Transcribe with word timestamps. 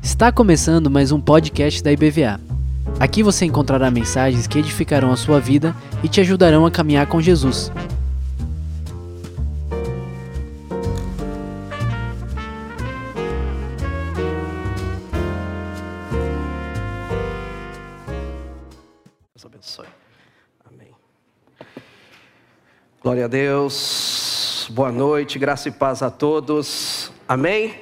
Está 0.00 0.30
começando 0.30 0.88
mais 0.88 1.10
um 1.10 1.20
podcast 1.20 1.82
da 1.82 1.90
IBVA. 1.90 2.40
Aqui 3.00 3.22
você 3.22 3.44
encontrará 3.44 3.90
mensagens 3.90 4.46
que 4.46 4.60
edificarão 4.60 5.10
a 5.10 5.16
sua 5.16 5.40
vida 5.40 5.74
e 6.02 6.08
te 6.08 6.20
ajudarão 6.20 6.64
a 6.64 6.70
caminhar 6.70 7.08
com 7.08 7.20
Jesus. 7.20 7.72
Deus 19.34 19.44
abençoe. 19.44 19.88
Amém. 20.64 20.92
Glória 23.02 23.24
a 23.24 23.28
Deus. 23.28 24.17
Boa 24.70 24.92
noite, 24.92 25.38
graça 25.38 25.70
e 25.70 25.72
paz 25.72 26.02
a 26.02 26.10
todos. 26.10 27.10
Amém? 27.26 27.74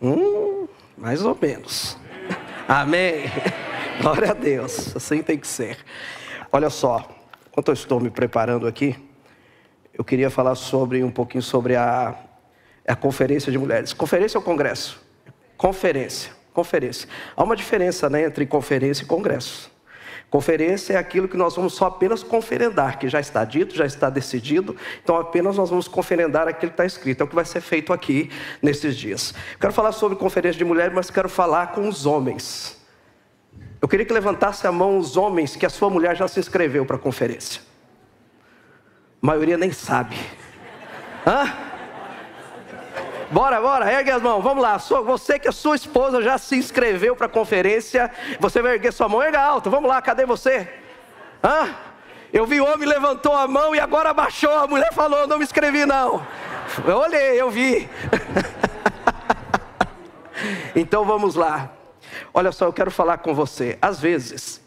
Hum, 0.00 0.68
mais 0.96 1.24
ou 1.24 1.36
menos. 1.40 1.98
Amém. 2.68 3.24
Glória 4.00 4.30
a 4.30 4.34
Deus. 4.34 4.94
Assim 4.94 5.20
tem 5.20 5.36
que 5.36 5.48
ser. 5.48 5.76
Olha 6.52 6.70
só, 6.70 7.04
enquanto 7.48 7.68
eu 7.68 7.74
estou 7.74 7.98
me 7.98 8.08
preparando 8.08 8.68
aqui, 8.68 8.94
eu 9.92 10.04
queria 10.04 10.30
falar 10.30 10.54
sobre 10.54 11.02
um 11.02 11.10
pouquinho 11.10 11.42
sobre 11.42 11.74
a, 11.74 12.14
a 12.86 12.94
conferência 12.94 13.50
de 13.50 13.58
mulheres. 13.58 13.92
Conferência 13.92 14.38
ou 14.38 14.44
congresso? 14.44 15.02
Conferência. 15.56 16.30
Conferência. 16.54 17.08
Há 17.36 17.42
uma 17.42 17.56
diferença 17.56 18.08
né, 18.08 18.22
entre 18.22 18.46
conferência 18.46 19.02
e 19.02 19.06
congresso. 19.06 19.72
Conferência 20.30 20.92
é 20.92 20.96
aquilo 20.96 21.26
que 21.26 21.36
nós 21.38 21.56
vamos 21.56 21.72
só 21.72 21.86
apenas 21.86 22.22
conferendar, 22.22 22.98
que 22.98 23.08
já 23.08 23.18
está 23.18 23.44
dito, 23.44 23.74
já 23.74 23.86
está 23.86 24.10
decidido, 24.10 24.76
então 25.02 25.16
apenas 25.16 25.56
nós 25.56 25.70
vamos 25.70 25.88
conferendar 25.88 26.46
aquilo 26.46 26.70
que 26.70 26.74
está 26.74 26.84
escrito, 26.84 27.22
é 27.22 27.24
o 27.24 27.26
que 27.26 27.34
vai 27.34 27.46
ser 27.46 27.62
feito 27.62 27.94
aqui 27.94 28.30
nesses 28.60 28.94
dias. 28.94 29.34
Quero 29.58 29.72
falar 29.72 29.92
sobre 29.92 30.18
conferência 30.18 30.58
de 30.58 30.64
mulheres, 30.66 30.92
mas 30.94 31.10
quero 31.10 31.30
falar 31.30 31.68
com 31.68 31.88
os 31.88 32.04
homens. 32.04 32.76
Eu 33.80 33.88
queria 33.88 34.04
que 34.04 34.12
levantasse 34.12 34.66
a 34.66 34.72
mão 34.72 34.98
os 34.98 35.16
homens 35.16 35.56
que 35.56 35.64
a 35.64 35.70
sua 35.70 35.88
mulher 35.88 36.14
já 36.14 36.28
se 36.28 36.38
inscreveu 36.38 36.84
para 36.84 36.96
a 36.96 36.98
conferência. 36.98 37.62
A 39.22 39.26
maioria 39.26 39.56
nem 39.56 39.72
sabe. 39.72 40.16
Hã? 41.26 41.67
Bora, 43.30 43.60
bora, 43.60 43.92
ergue 43.92 44.10
as 44.10 44.22
mãos, 44.22 44.42
vamos 44.42 44.62
lá. 44.62 44.78
Você 44.78 45.38
que 45.38 45.48
a 45.48 45.52
sua 45.52 45.76
esposa 45.76 46.22
já 46.22 46.38
se 46.38 46.56
inscreveu 46.56 47.14
para 47.14 47.26
a 47.26 47.28
conferência, 47.28 48.10
você 48.40 48.62
vai 48.62 48.74
erguer 48.74 48.92
sua 48.92 49.08
mão, 49.08 49.22
erga 49.22 49.40
alto, 49.40 49.70
vamos 49.70 49.88
lá, 49.88 50.00
cadê 50.00 50.24
você? 50.24 50.68
Hã? 51.44 51.74
Eu 52.32 52.46
vi 52.46 52.60
o 52.60 52.66
homem 52.66 52.88
levantou 52.88 53.34
a 53.34 53.46
mão 53.46 53.74
e 53.74 53.80
agora 53.80 54.10
abaixou, 54.10 54.52
a 54.52 54.66
mulher 54.66 54.92
falou, 54.92 55.26
não 55.26 55.38
me 55.38 55.44
inscrevi 55.44 55.84
não. 55.84 56.26
Eu 56.86 56.96
olhei, 56.98 57.40
eu 57.40 57.50
vi. 57.50 57.88
então 60.74 61.04
vamos 61.04 61.34
lá. 61.34 61.70
Olha 62.32 62.52
só, 62.52 62.66
eu 62.66 62.72
quero 62.72 62.90
falar 62.90 63.18
com 63.18 63.34
você. 63.34 63.78
Às 63.80 64.00
vezes, 64.00 64.60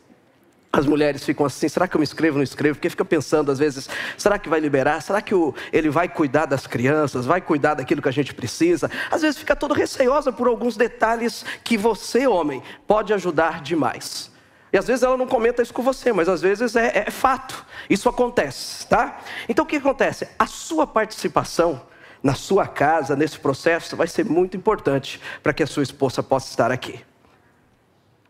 as 0.73 0.85
mulheres 0.85 1.23
ficam 1.25 1.45
assim, 1.45 1.67
será 1.67 1.87
que 1.87 1.95
eu 1.95 1.99
me 1.99 2.03
inscrevo 2.03 2.35
ou 2.35 2.37
não 2.37 2.43
escrevo? 2.43 2.75
Porque 2.75 2.89
fica 2.89 3.03
pensando 3.03 3.51
às 3.51 3.59
vezes, 3.59 3.89
será 4.17 4.39
que 4.39 4.47
vai 4.47 4.59
liberar? 4.59 5.01
Será 5.01 5.21
que 5.21 5.35
o, 5.35 5.53
ele 5.73 5.89
vai 5.89 6.07
cuidar 6.07 6.45
das 6.45 6.65
crianças? 6.65 7.25
Vai 7.25 7.41
cuidar 7.41 7.73
daquilo 7.73 8.01
que 8.01 8.07
a 8.07 8.13
gente 8.13 8.33
precisa? 8.33 8.89
Às 9.09 9.21
vezes 9.21 9.37
fica 9.37 9.55
toda 9.55 9.75
receosa 9.75 10.31
por 10.31 10.47
alguns 10.47 10.77
detalhes 10.77 11.43
que 11.63 11.77
você, 11.77 12.25
homem, 12.25 12.63
pode 12.87 13.13
ajudar 13.13 13.61
demais. 13.61 14.31
E 14.71 14.77
às 14.77 14.87
vezes 14.87 15.03
ela 15.03 15.17
não 15.17 15.27
comenta 15.27 15.61
isso 15.61 15.73
com 15.73 15.81
você, 15.81 16.13
mas 16.13 16.29
às 16.29 16.41
vezes 16.41 16.77
é, 16.77 17.03
é 17.05 17.11
fato. 17.11 17.65
Isso 17.89 18.07
acontece, 18.07 18.87
tá? 18.87 19.19
Então 19.49 19.65
o 19.65 19.67
que 19.67 19.75
acontece? 19.75 20.29
A 20.39 20.47
sua 20.47 20.87
participação 20.87 21.81
na 22.23 22.35
sua 22.35 22.65
casa, 22.67 23.15
nesse 23.15 23.37
processo, 23.37 23.97
vai 23.97 24.07
ser 24.07 24.23
muito 24.23 24.55
importante 24.55 25.19
para 25.43 25.51
que 25.51 25.63
a 25.63 25.67
sua 25.67 25.83
esposa 25.83 26.23
possa 26.23 26.49
estar 26.49 26.71
aqui. 26.71 27.01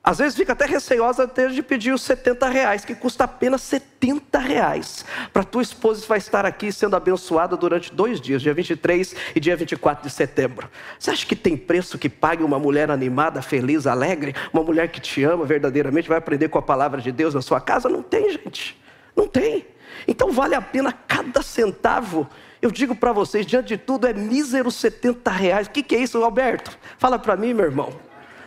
Às 0.03 0.17
vezes 0.17 0.35
fica 0.35 0.53
até 0.53 0.65
receosa 0.65 1.27
de 1.27 1.61
pedir 1.61 1.93
os 1.93 2.01
70 2.01 2.49
reais, 2.49 2.83
que 2.83 2.95
custa 2.95 3.25
apenas 3.25 3.61
70 3.61 4.39
reais. 4.39 5.05
Para 5.31 5.43
tua 5.43 5.61
esposa 5.61 6.03
vai 6.07 6.17
estar 6.17 6.43
aqui 6.43 6.71
sendo 6.71 6.95
abençoada 6.95 7.55
durante 7.55 7.93
dois 7.93 8.19
dias, 8.19 8.41
dia 8.41 8.51
23 8.51 9.15
e 9.35 9.39
dia 9.39 9.55
24 9.55 10.03
de 10.03 10.11
setembro. 10.11 10.67
Você 10.97 11.11
acha 11.11 11.23
que 11.23 11.35
tem 11.35 11.55
preço 11.55 11.99
que 11.99 12.09
pague 12.09 12.41
uma 12.41 12.57
mulher 12.57 12.89
animada, 12.89 13.43
feliz, 13.43 13.85
alegre? 13.85 14.33
Uma 14.51 14.63
mulher 14.63 14.87
que 14.87 14.99
te 14.99 15.23
ama 15.23 15.45
verdadeiramente, 15.45 16.09
vai 16.09 16.17
aprender 16.17 16.49
com 16.49 16.57
a 16.57 16.63
palavra 16.63 16.99
de 16.99 17.11
Deus 17.11 17.35
na 17.35 17.41
sua 17.43 17.61
casa? 17.61 17.87
Não 17.87 18.01
tem, 18.01 18.31
gente. 18.31 18.81
Não 19.15 19.27
tem. 19.27 19.67
Então 20.07 20.31
vale 20.31 20.55
a 20.55 20.61
pena 20.63 20.91
cada 20.91 21.43
centavo. 21.43 22.27
Eu 22.59 22.71
digo 22.71 22.95
para 22.95 23.13
vocês, 23.13 23.45
diante 23.45 23.67
de 23.67 23.77
tudo, 23.77 24.07
é 24.07 24.13
mísero 24.13 24.71
70 24.71 25.29
reais. 25.29 25.67
O 25.67 25.69
que, 25.69 25.83
que 25.83 25.95
é 25.95 25.99
isso, 25.99 26.17
Alberto? 26.23 26.75
Fala 26.97 27.19
para 27.19 27.37
mim, 27.37 27.53
meu 27.53 27.65
irmão. 27.65 27.93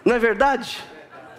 Não 0.04 0.16
é 0.16 0.18
verdade? 0.18 0.82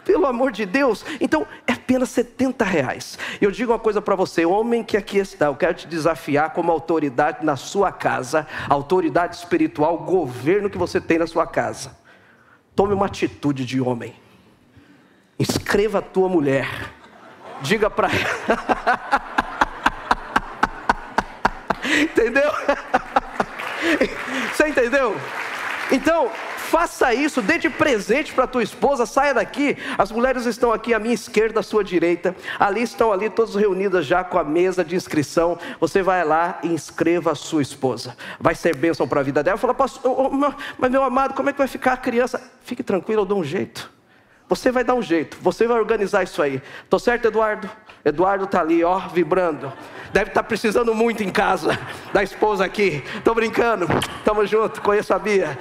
Pelo 0.06 0.28
amor 0.28 0.52
de 0.52 0.66
Deus. 0.66 1.04
Então, 1.20 1.46
é 1.68 1.74
apenas 1.74 2.10
70 2.10 2.64
reais. 2.64 3.18
Eu 3.42 3.52
digo 3.52 3.72
uma 3.72 3.80
coisa 3.80 4.02
para 4.02 4.16
você, 4.16 4.46
homem 4.46 4.84
que 4.84 4.96
aqui 4.96 5.18
está, 5.18 5.48
eu 5.48 5.56
quero 5.56 5.74
te 5.74 5.88
desafiar 5.88 6.54
como 6.54 6.72
autoridade 6.72 7.44
na 7.44 7.56
sua 7.56 7.92
casa, 7.92 8.48
autoridade 8.70 9.36
espiritual, 9.36 9.98
governo 9.98 10.70
que 10.70 10.78
você 10.78 11.02
tem 11.02 11.18
na 11.18 11.28
sua 11.28 11.48
casa. 11.48 11.98
Tome 12.76 12.94
uma 12.94 13.08
atitude 13.08 13.66
de 13.66 13.82
homem. 13.82 14.14
Inscreva 15.40 16.00
a 16.00 16.02
tua 16.02 16.30
mulher. 16.30 16.70
Diga 17.62 17.90
para 17.90 18.10
ela. 18.10 19.26
entendeu? 22.02 22.52
Você 24.54 24.68
entendeu? 24.68 25.16
Então, 25.92 26.30
Faça 26.66 27.14
isso, 27.14 27.42
dê 27.42 27.58
de 27.58 27.70
presente 27.70 28.34
para 28.34 28.48
tua 28.48 28.64
esposa, 28.64 29.06
saia 29.06 29.34
daqui. 29.34 29.78
As 29.98 30.12
mulheres 30.12 30.46
estão 30.46 30.74
aqui 30.74 30.94
à 30.94 31.00
minha 31.00 31.14
esquerda, 31.14 31.60
à 31.60 31.64
sua 31.64 31.84
direita. 31.84 32.36
Ali 32.60 32.82
estão 32.82 33.14
ali 33.14 33.30
todas 33.30 33.56
reunidas 33.56 34.06
já 34.06 34.24
com 34.24 34.40
a 34.40 34.44
mesa 34.44 34.84
de 34.84 34.96
inscrição. 34.96 35.58
Você 35.80 36.02
vai 36.02 36.26
lá 36.26 36.60
e 36.64 36.68
inscreva 36.68 37.32
a 37.32 37.36
sua 37.36 37.62
esposa. 37.62 38.18
Vai 38.40 38.56
ser 38.56 38.76
bênção 38.76 39.08
para 39.08 39.20
a 39.22 39.24
vida 39.24 39.44
dela. 39.44 39.58
Fala, 39.58 39.74
pastor, 39.74 40.32
mas 40.78 40.92
meu 40.92 41.04
amado, 41.04 41.36
como 41.36 41.50
é 41.50 41.54
que 41.54 41.60
vai 41.60 41.68
ficar 41.68 41.94
a 41.94 41.98
criança? 41.98 42.42
Fique 42.64 42.82
tranquilo, 42.84 43.22
eu 43.22 43.26
dou 43.26 43.40
um 43.40 43.44
jeito. 43.44 43.94
Você 44.50 44.72
vai 44.72 44.84
dar 44.84 44.94
um 44.96 45.02
jeito, 45.02 45.38
você 45.42 45.68
vai 45.68 45.78
organizar 45.78 46.24
isso 46.24 46.42
aí. 46.42 46.62
Tô 46.90 47.00
certo, 47.00 47.28
Eduardo? 47.28 47.70
Eduardo 48.06 48.46
tá 48.46 48.62
ali, 48.62 48.84
ó, 48.84 49.00
vibrando. 49.00 49.74
Deve 50.14 50.30
estar 50.30 50.44
tá 50.44 50.48
precisando 50.48 50.94
muito 50.94 51.24
em 51.24 51.32
casa 51.32 51.78
da 52.14 52.22
esposa 52.22 52.64
aqui. 52.64 53.04
Tô 53.24 53.34
brincando. 53.34 53.88
Tamo 54.24 54.46
junto, 54.46 54.80
conheço 54.82 55.12
a 55.12 55.18
Bia. 55.18 55.58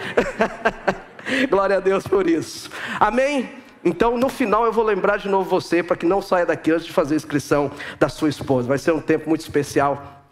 Glória 1.49 1.78
a 1.78 1.81
Deus 1.81 2.06
por 2.06 2.28
isso. 2.28 2.71
Amém? 3.00 3.50
Então, 3.82 4.19
no 4.19 4.28
final, 4.28 4.66
eu 4.66 4.72
vou 4.72 4.84
lembrar 4.84 5.16
de 5.16 5.28
novo 5.28 5.49
você, 5.49 5.82
para 5.82 5.97
que 5.97 6.05
não 6.05 6.21
saia 6.21 6.44
daqui 6.44 6.71
antes 6.71 6.87
de 6.87 6.93
fazer 6.93 7.15
a 7.15 7.16
inscrição 7.16 7.71
da 7.99 8.10
sua 8.10 8.28
esposa. 8.28 8.69
Vai 8.69 8.78
ser 8.78 8.93
um 8.93 9.00
tempo 9.00 9.28
muito 9.28 9.41
especial, 9.41 10.22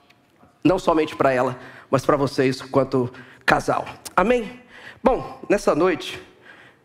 não 0.62 0.78
somente 0.78 1.16
para 1.16 1.32
ela, 1.32 1.58
mas 1.90 2.04
para 2.04 2.16
vocês, 2.16 2.60
quanto 2.60 3.10
casal. 3.44 3.86
Amém? 4.14 4.60
Bom, 5.02 5.40
nessa 5.48 5.74
noite, 5.74 6.22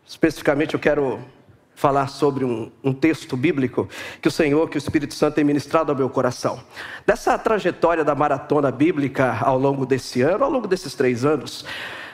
especificamente, 0.06 0.74
eu 0.74 0.80
quero 0.80 1.22
falar 1.78 2.08
sobre 2.08 2.44
um, 2.44 2.72
um, 2.82 2.92
texto 2.92 3.36
bíblico 3.36 3.88
que 4.20 4.26
o 4.26 4.32
Senhor, 4.32 4.68
que 4.68 4.76
o 4.76 4.78
Espírito 4.78 5.14
Santo 5.14 5.36
tem 5.36 5.44
ministrado 5.44 5.92
ao 5.92 5.96
meu 5.96 6.10
coração. 6.10 6.60
Dessa 7.06 7.38
trajetória 7.38 8.04
da 8.04 8.16
maratona 8.16 8.72
bíblica 8.72 9.38
ao 9.40 9.56
longo 9.56 9.86
desse 9.86 10.20
ano, 10.20 10.44
ao 10.44 10.50
longo 10.50 10.66
desses 10.66 10.94
três 10.94 11.24
anos, 11.24 11.64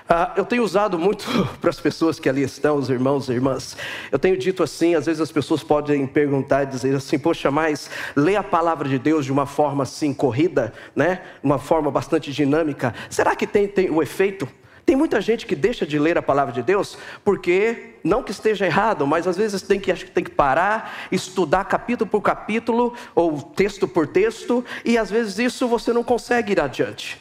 Uh, 0.05 0.37
eu 0.37 0.45
tenho 0.45 0.63
usado 0.63 0.99
muito 0.99 1.25
para 1.63 1.71
as 1.71 1.81
pessoas 1.81 2.21
que 2.21 2.29
ali 2.29 2.43
estão, 2.43 2.77
os 2.77 2.91
irmãos 2.91 3.31
e 3.31 3.33
irmãs. 3.33 3.75
Eu 4.13 4.19
tenho 4.19 4.37
dito 4.37 4.63
assim, 4.63 4.95
às 4.95 5.07
vezes 5.07 5.19
as 5.19 5.33
pessoas 5.33 5.63
podem 5.63 6.07
perguntar 6.07 6.65
e 6.65 6.67
dizer 6.67 6.95
assim: 6.95 7.19
Poxa, 7.19 7.51
mas 7.51 7.89
lê 8.15 8.37
a 8.37 8.43
palavra 8.43 8.87
de 8.87 8.99
Deus 8.99 9.25
de 9.25 9.33
uma 9.33 9.47
forma 9.47 9.83
assim 9.83 10.13
corrida, 10.13 10.75
né? 10.95 11.23
Uma 11.43 11.59
forma 11.59 11.91
bastante 11.91 12.35
dinâmica. 12.35 12.95
Será 13.09 13.35
que 13.35 13.47
tem, 13.47 13.67
tem 13.67 13.89
o 13.89 14.03
efeito? 14.03 14.47
Tem 14.85 14.95
muita 14.95 15.21
gente 15.21 15.47
que 15.47 15.57
deixa 15.57 15.87
de 15.87 15.99
ler 15.99 16.19
a 16.19 16.23
palavra 16.23 16.53
de 16.53 16.63
Deus 16.63 16.99
porque, 17.25 17.95
não 18.05 18.23
que 18.23 18.33
esteja 18.33 18.67
errado, 18.67 19.07
mas 19.07 19.27
às 19.27 19.37
vezes 19.37 19.63
tem 19.63 19.81
que, 19.81 19.91
acho 19.91 20.05
que 20.05 20.11
tem 20.11 20.25
que 20.25 20.31
parar, 20.31 21.09
estudar 21.11 21.65
capítulo 21.65 22.11
por 22.11 22.21
capítulo, 22.21 22.93
ou 23.15 23.41
texto 23.41 23.89
por 23.89 24.07
texto, 24.07 24.65
e 24.85 24.99
às 24.99 25.11
vezes 25.11 25.39
isso 25.39 25.67
você 25.67 25.93
não 25.93 26.05
consegue 26.05 26.53
ir 26.53 26.61
adiante. 26.61 27.21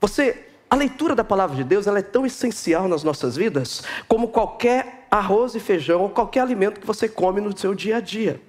Você, 0.00 0.46
a 0.68 0.76
leitura 0.76 1.14
da 1.14 1.24
palavra 1.24 1.56
de 1.56 1.64
Deus 1.64 1.86
ela 1.86 1.98
é 1.98 2.02
tão 2.02 2.26
essencial 2.26 2.86
nas 2.88 3.02
nossas 3.02 3.36
vidas 3.36 3.82
como 4.06 4.28
qualquer 4.28 5.06
arroz 5.10 5.54
e 5.54 5.60
feijão 5.60 6.02
ou 6.02 6.10
qualquer 6.10 6.40
alimento 6.40 6.80
que 6.80 6.86
você 6.86 7.08
come 7.08 7.40
no 7.40 7.56
seu 7.56 7.74
dia 7.74 7.96
a 7.96 8.00
dia. 8.00 8.40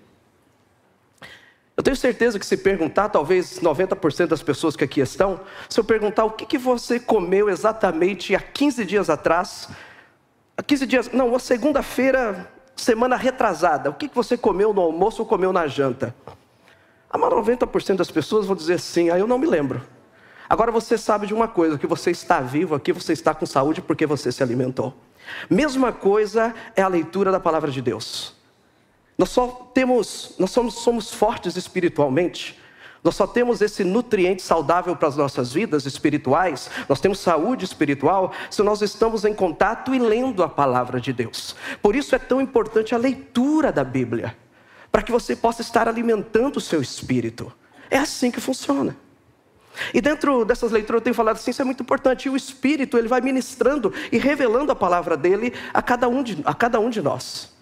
Eu 1.77 1.83
tenho 1.83 1.95
certeza 1.95 2.39
que 2.39 2.45
se 2.45 2.57
perguntar, 2.57 3.09
talvez 3.09 3.59
90% 3.59 4.25
das 4.25 4.41
pessoas 4.41 4.75
que 4.75 4.83
aqui 4.83 4.99
estão, 4.99 5.39
se 5.69 5.79
eu 5.79 5.83
perguntar 5.83 6.25
o 6.25 6.31
que, 6.31 6.43
que 6.43 6.57
você 6.57 6.99
comeu 6.99 7.49
exatamente 7.51 8.35
há 8.35 8.39
15 8.39 8.83
dias 8.83 9.11
atrás, 9.11 9.69
há 10.57 10.63
15 10.63 10.87
dias, 10.87 11.11
não, 11.13 11.29
uma 11.29 11.39
segunda-feira, 11.39 12.51
semana 12.75 13.15
retrasada, 13.15 13.91
o 13.91 13.93
que, 13.93 14.07
que 14.07 14.15
você 14.15 14.35
comeu 14.35 14.73
no 14.73 14.81
almoço 14.81 15.21
ou 15.21 15.27
comeu 15.27 15.53
na 15.53 15.67
janta? 15.67 16.15
A 17.11 17.17
90% 17.17 17.97
das 17.97 18.09
pessoas 18.09 18.47
vão 18.47 18.55
dizer 18.55 18.79
sim, 18.79 19.11
aí 19.11 19.19
eu 19.19 19.27
não 19.27 19.37
me 19.37 19.45
lembro. 19.45 19.81
Agora 20.49 20.71
você 20.71 20.97
sabe 20.97 21.27
de 21.27 21.33
uma 21.33 21.47
coisa: 21.47 21.77
que 21.77 21.87
você 21.87 22.09
está 22.09 22.41
vivo 22.41 22.73
aqui, 22.73 22.91
você 22.91 23.13
está 23.13 23.35
com 23.35 23.45
saúde 23.45 23.81
porque 23.81 24.05
você 24.05 24.31
se 24.31 24.41
alimentou. 24.41 24.95
Mesma 25.49 25.91
coisa 25.91 26.55
é 26.75 26.81
a 26.81 26.87
leitura 26.87 27.31
da 27.31 27.39
palavra 27.39 27.69
de 27.69 27.81
Deus. 27.81 28.36
Nós 29.17 29.29
só 29.29 29.47
temos, 29.73 30.35
nós 30.37 30.51
somos, 30.51 30.75
somos 30.75 31.13
fortes 31.13 31.55
espiritualmente. 31.55 32.59
Nós 33.03 33.15
só 33.15 33.25
temos 33.25 33.61
esse 33.61 33.83
nutriente 33.83 34.41
saudável 34.41 34.95
para 34.95 35.07
as 35.07 35.15
nossas 35.15 35.53
vidas 35.53 35.85
espirituais, 35.85 36.69
nós 36.89 36.99
temos 36.99 37.19
saúde 37.19 37.63
espiritual 37.63 38.33
se 38.49 38.61
nós 38.63 38.81
estamos 38.81 39.23
em 39.23 39.33
contato 39.33 39.93
e 39.93 39.99
lendo 39.99 40.43
a 40.43 40.49
palavra 40.49 40.99
de 40.99 41.13
Deus. 41.13 41.55
Por 41.81 41.95
isso 41.95 42.15
é 42.15 42.19
tão 42.19 42.41
importante 42.41 42.93
a 42.93 42.97
leitura 42.97 43.71
da 43.71 43.83
Bíblia, 43.83 44.35
para 44.91 45.01
que 45.01 45.11
você 45.11 45.35
possa 45.35 45.61
estar 45.61 45.87
alimentando 45.87 46.57
o 46.57 46.61
seu 46.61 46.81
espírito. 46.81 47.51
É 47.89 47.97
assim 47.97 48.29
que 48.29 48.41
funciona. 48.41 48.97
E 49.93 50.01
dentro 50.01 50.43
dessas 50.43 50.71
leituras 50.71 50.99
eu 50.99 51.03
tenho 51.03 51.13
falado 51.13 51.35
assim, 51.35 51.51
isso 51.51 51.61
é 51.61 51.65
muito 51.65 51.83
importante. 51.83 52.25
E 52.25 52.29
o 52.29 52.35
Espírito 52.35 52.97
ele 52.97 53.07
vai 53.07 53.21
ministrando 53.21 53.93
e 54.11 54.17
revelando 54.17 54.71
a 54.71 54.75
palavra 54.75 55.15
dele 55.15 55.53
a 55.73 55.81
cada 55.81 56.09
um 56.09 56.23
de, 56.23 56.41
a 56.43 56.53
cada 56.53 56.79
um 56.79 56.89
de 56.89 57.01
nós. 57.01 57.55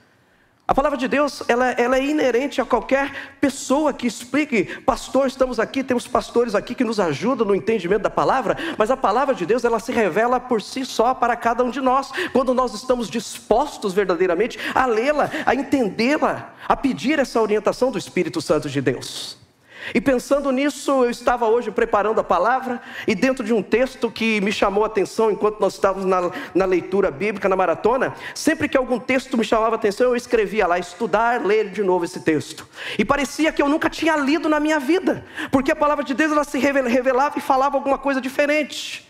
A 0.67 0.73
palavra 0.73 0.97
de 0.97 1.07
Deus 1.07 1.44
ela, 1.47 1.71
ela 1.71 1.97
é 1.97 2.03
inerente 2.03 2.59
a 2.59 2.65
qualquer 2.65 3.35
pessoa 3.39 3.94
que 3.94 4.07
explique. 4.07 4.63
Pastor, 4.81 5.27
estamos 5.27 5.59
aqui, 5.59 5.83
temos 5.83 6.07
pastores 6.07 6.56
aqui 6.56 6.73
que 6.73 6.83
nos 6.83 7.00
ajudam 7.00 7.45
no 7.45 7.56
entendimento 7.56 8.01
da 8.01 8.09
palavra, 8.09 8.57
mas 8.75 8.89
a 8.89 8.97
palavra 8.97 9.35
de 9.35 9.45
Deus 9.45 9.63
ela 9.63 9.79
se 9.79 9.91
revela 9.91 10.39
por 10.39 10.63
si 10.63 10.83
só 10.83 11.13
para 11.13 11.35
cada 11.35 11.63
um 11.63 11.69
de 11.69 11.81
nós. 11.81 12.12
Quando 12.33 12.51
nós 12.51 12.73
estamos 12.73 13.12
dispostos 13.12 13.94
verdadeiramente 13.94 14.57
a 14.73 14.88
lê-la, 14.88 15.29
a 15.45 15.53
entendê-la, 15.53 16.56
a 16.67 16.75
pedir 16.75 17.19
essa 17.19 17.39
orientação 17.39 17.91
do 17.91 18.00
Espírito 18.00 18.41
Santo 18.41 18.67
de 18.67 18.81
Deus. 18.81 19.44
E 19.94 20.02
pensando 20.02 20.52
nisso, 20.52 21.04
eu 21.04 21.10
estava 21.10 21.46
hoje 21.48 21.70
preparando 21.70 22.20
a 22.20 22.24
palavra, 22.24 22.82
e 23.08 23.14
dentro 23.14 23.44
de 23.44 23.54
um 23.54 23.62
texto 23.62 24.10
que 24.10 24.42
me 24.42 24.52
chamou 24.52 24.84
a 24.84 24.88
atenção 24.88 25.30
enquanto 25.30 25.60
nós 25.60 25.74
estávamos 25.74 26.06
na, 26.06 26.32
na, 26.54 26.66
leitura 26.66 27.12
bíblica, 27.12 27.48
na 27.48 27.56
maratona, 27.56 28.16
sempre 28.34 28.68
que 28.68 28.78
algum 28.78 29.00
texto 29.00 29.38
me 29.38 29.44
chamava 29.44 29.76
a 29.76 29.78
atenção, 29.78 30.08
eu 30.08 30.16
escrevia 30.16 30.66
lá, 30.66 30.80
estudar, 30.80 31.46
ler 31.46 31.70
de 31.70 31.84
novo 31.84 32.06
esse 32.06 32.20
texto. 32.20 32.68
E 32.98 33.06
parecia 33.06 33.52
que 33.52 33.62
eu 33.62 33.70
nunca 33.70 33.90
tinha 33.90 34.16
lido 34.16 34.50
na 34.50 34.60
minha 34.60 34.80
vida, 34.80 35.24
porque 35.52 35.72
a 35.72 35.76
palavra 35.76 36.04
de 36.04 36.14
Deus 36.14 36.32
ela 36.32 36.44
se 36.44 36.58
revelava 36.58 37.38
e 37.38 37.42
falava 37.42 37.78
alguma 37.78 37.98
coisa 37.98 38.20
diferente. 38.20 39.08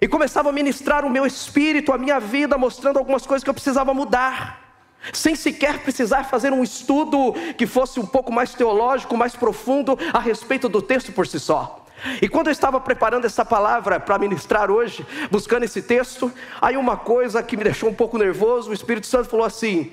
E 0.00 0.06
começava 0.06 0.50
a 0.50 0.52
ministrar 0.52 1.04
o 1.04 1.10
meu 1.10 1.26
espírito, 1.26 1.92
a 1.92 1.98
minha 1.98 2.20
vida, 2.20 2.56
mostrando 2.56 2.98
algumas 2.98 3.26
coisas 3.26 3.42
que 3.42 3.50
eu 3.50 3.54
precisava 3.54 3.92
mudar 3.92 4.67
sem 5.12 5.34
sequer 5.34 5.78
precisar 5.80 6.24
fazer 6.24 6.52
um 6.52 6.62
estudo 6.62 7.32
que 7.56 7.66
fosse 7.66 7.98
um 8.00 8.06
pouco 8.06 8.32
mais 8.32 8.54
teológico, 8.54 9.16
mais 9.16 9.34
profundo 9.34 9.98
a 10.12 10.18
respeito 10.18 10.68
do 10.68 10.82
texto 10.82 11.12
por 11.12 11.26
si 11.26 11.40
só. 11.40 11.84
E 12.22 12.28
quando 12.28 12.46
eu 12.46 12.52
estava 12.52 12.80
preparando 12.80 13.24
essa 13.24 13.44
palavra 13.44 13.98
para 13.98 14.18
ministrar 14.18 14.70
hoje, 14.70 15.04
buscando 15.30 15.64
esse 15.64 15.82
texto, 15.82 16.32
aí 16.60 16.76
uma 16.76 16.96
coisa 16.96 17.42
que 17.42 17.56
me 17.56 17.64
deixou 17.64 17.88
um 17.88 17.94
pouco 17.94 18.16
nervoso, 18.16 18.70
o 18.70 18.74
Espírito 18.74 19.06
Santo 19.06 19.28
falou 19.28 19.44
assim: 19.44 19.92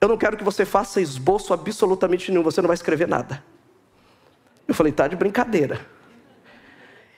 Eu 0.00 0.08
não 0.08 0.16
quero 0.16 0.36
que 0.36 0.44
você 0.44 0.64
faça 0.64 1.00
esboço 1.00 1.52
absolutamente 1.52 2.30
nenhum, 2.30 2.44
você 2.44 2.60
não 2.60 2.68
vai 2.68 2.74
escrever 2.74 3.08
nada. 3.08 3.42
Eu 4.68 4.74
falei: 4.74 4.92
Tá 4.92 5.08
de 5.08 5.16
brincadeira. 5.16 5.80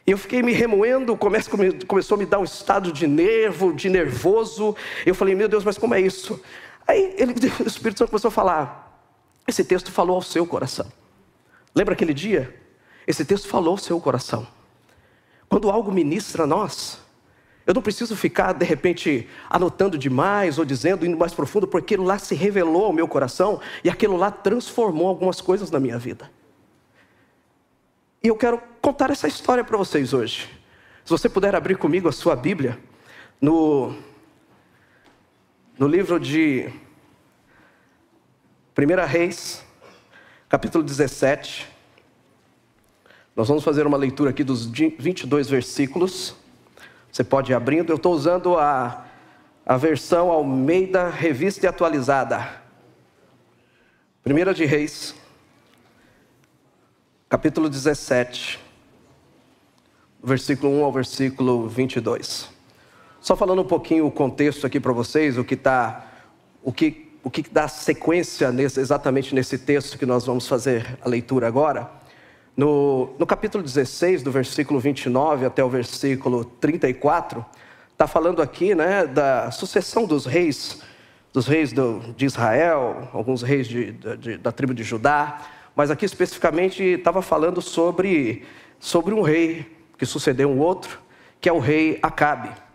Eu 0.07 0.17
fiquei 0.17 0.43
me 0.43 0.53
remoendo, 0.53 1.15
começou 1.15 2.15
a 2.15 2.19
me 2.19 2.25
dar 2.25 2.39
um 2.39 2.45
estado 2.45 2.91
de 2.91 3.07
nervo, 3.07 3.75
de 3.75 3.91
nervoso. 3.91 4.75
Eu 5.05 5.15
falei: 5.15 5.35
Meu 5.35 5.49
Deus, 5.49 5.65
mas 5.65 5.77
como 5.77 5.95
é 5.95 6.01
isso? 6.01 6.41
Aí 6.89 7.15
ele, 7.19 7.35
o 7.63 7.69
Espírito 7.69 7.99
Santo 7.99 8.09
começou 8.09 8.29
a 8.29 8.33
falar: 8.33 9.07
esse 9.47 9.63
texto 9.63 9.93
falou 9.93 10.17
ao 10.17 10.23
seu 10.23 10.47
coração. 10.47 10.91
Lembra 11.75 11.93
aquele 11.93 12.15
dia? 12.15 12.59
Esse 13.07 13.25
texto 13.25 13.47
falou 13.47 13.73
ao 13.73 13.79
seu 13.79 14.01
coração. 14.01 14.47
Quando 15.49 15.71
algo 15.71 15.93
ministra 15.93 16.45
a 16.45 16.47
nós, 16.47 16.99
eu 17.67 17.75
não 17.75 17.83
preciso 17.83 18.17
ficar, 18.17 18.53
de 18.53 18.65
repente, 18.65 19.29
anotando 19.49 19.99
demais 19.99 20.59
ou 20.59 20.65
dizendo, 20.65 21.07
indo 21.07 21.17
mais 21.17 21.33
profundo, 21.33 21.67
porque 21.69 21.95
aquilo 21.95 22.05
lá 22.05 22.19
se 22.19 22.35
revelou 22.35 22.87
ao 22.87 22.93
meu 22.93 23.07
coração 23.07 23.61
e 23.85 23.91
aquilo 23.91 24.17
lá 24.17 24.31
transformou 24.31 25.07
algumas 25.07 25.41
coisas 25.41 25.71
na 25.71 25.79
minha 25.79 25.99
vida. 25.99 26.31
E 28.23 28.29
eu 28.29 28.37
quero 28.37 28.61
contar 28.81 29.11
essa 29.11 29.29
história 29.29 29.63
para 29.63 29.77
vocês 29.77 30.13
hoje. 30.13 30.49
Se 31.05 31.11
você 31.11 31.29
puder 31.29 31.55
abrir 31.55 31.77
comigo 31.77 32.09
a 32.09 32.13
sua 32.13 32.35
Bíblia, 32.35 32.79
no 33.41 33.95
no 35.79 35.87
livro 35.87 36.19
de 36.19 36.69
1 38.77 39.07
Reis, 39.07 39.65
capítulo 40.49 40.83
17. 40.83 41.69
Nós 43.37 43.47
vamos 43.47 43.63
fazer 43.63 43.87
uma 43.87 43.97
leitura 43.97 44.31
aqui 44.31 44.43
dos 44.43 44.67
22 44.67 45.49
versículos. 45.49 46.35
Você 47.13 47.23
pode 47.23 47.53
ir 47.53 47.55
abrindo. 47.55 47.91
Eu 47.91 47.97
estou 47.97 48.13
usando 48.13 48.59
a, 48.59 49.07
a 49.65 49.77
versão 49.77 50.33
Almeida 50.33 51.09
Revista 51.09 51.65
e 51.65 51.69
Atualizada. 51.69 52.61
1 54.27 54.53
de 54.53 54.65
Reis, 54.65 55.15
capítulo 57.29 57.71
17, 57.71 58.59
versículo 60.23 60.73
1 60.81 60.85
ao 60.85 60.93
versículo 60.93 61.69
22. 61.69 62.58
Só 63.29 63.37
falando 63.37 63.61
um 63.61 63.67
pouquinho 63.67 64.07
o 64.07 64.11
contexto 64.11 64.67
aqui 64.67 64.81
para 64.81 64.91
vocês, 64.91 65.37
o 65.37 65.45
que 65.45 65.53
está, 65.53 66.13
o 66.63 66.73
que, 66.73 67.11
o 67.23 67.31
que 67.31 67.43
dá 67.43 67.69
sequência 67.69 68.51
nesse, 68.51 68.81
exatamente 68.81 69.35
nesse 69.35 69.59
texto 69.59 69.99
que 69.99 70.07
nós 70.07 70.25
vamos 70.25 70.49
fazer 70.49 70.97
a 71.03 71.07
leitura 71.11 71.47
agora. 71.47 71.91
No, 72.57 73.15
no 73.19 73.27
capítulo 73.27 73.63
16, 73.63 74.23
do 74.23 74.33
versículo 74.33 74.81
29 74.81 75.45
até 75.45 75.63
o 75.63 75.69
versículo 75.69 76.43
34, 76.43 77.45
está 77.93 78.07
falando 78.07 78.41
aqui 78.41 78.75
né, 78.75 79.07
da 79.07 79.51
sucessão 79.51 80.07
dos 80.07 80.25
reis, 80.25 80.81
dos 81.31 81.47
reis 81.47 81.71
do, 81.71 82.01
de 82.17 82.25
Israel, 82.25 83.11
alguns 83.13 83.43
reis 83.43 83.69
de, 83.69 83.93
de, 83.93 84.39
da 84.39 84.51
tribo 84.51 84.73
de 84.73 84.83
Judá, 84.83 85.43
mas 85.77 85.91
aqui 85.91 86.07
especificamente 86.07 86.83
estava 86.83 87.21
falando 87.21 87.61
sobre, 87.61 88.47
sobre 88.81 89.13
um 89.13 89.21
rei 89.21 89.71
que 89.99 90.07
sucedeu 90.07 90.49
um 90.49 90.61
outro, 90.61 90.99
que 91.39 91.47
é 91.47 91.53
o 91.53 91.59
rei 91.59 91.99
Acabe. 92.01 92.68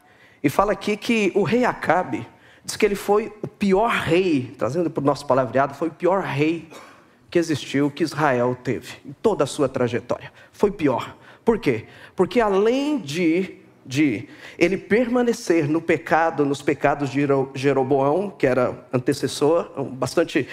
E 0.43 0.49
fala 0.49 0.73
aqui 0.73 0.97
que 0.97 1.31
o 1.33 1.43
rei 1.43 1.63
Acabe, 1.63 2.27
diz 2.65 2.75
que 2.75 2.85
ele 2.85 2.95
foi 2.95 3.31
o 3.41 3.47
pior 3.47 3.89
rei, 3.89 4.53
trazendo 4.57 4.89
para 4.89 5.01
o 5.01 5.05
nosso 5.05 5.25
palavreado, 5.25 5.73
foi 5.73 5.87
o 5.87 5.91
pior 5.91 6.21
rei 6.21 6.67
que 7.31 7.39
existiu, 7.39 7.89
que 7.89 8.03
Israel 8.03 8.55
teve, 8.61 8.97
em 9.05 9.13
toda 9.13 9.45
a 9.45 9.47
sua 9.47 9.69
trajetória. 9.69 10.31
Foi 10.51 10.69
pior. 10.69 11.15
Por 11.45 11.57
quê? 11.57 11.85
Porque 12.15 12.41
além 12.41 12.99
de, 12.99 13.55
de 13.85 14.27
ele 14.59 14.77
permanecer 14.77 15.67
no 15.67 15.81
pecado, 15.81 16.45
nos 16.45 16.61
pecados 16.61 17.09
de 17.09 17.21
Jeroboão, 17.55 18.29
que 18.29 18.45
era 18.45 18.85
antecessor, 18.91 19.71
bastante 19.93 20.47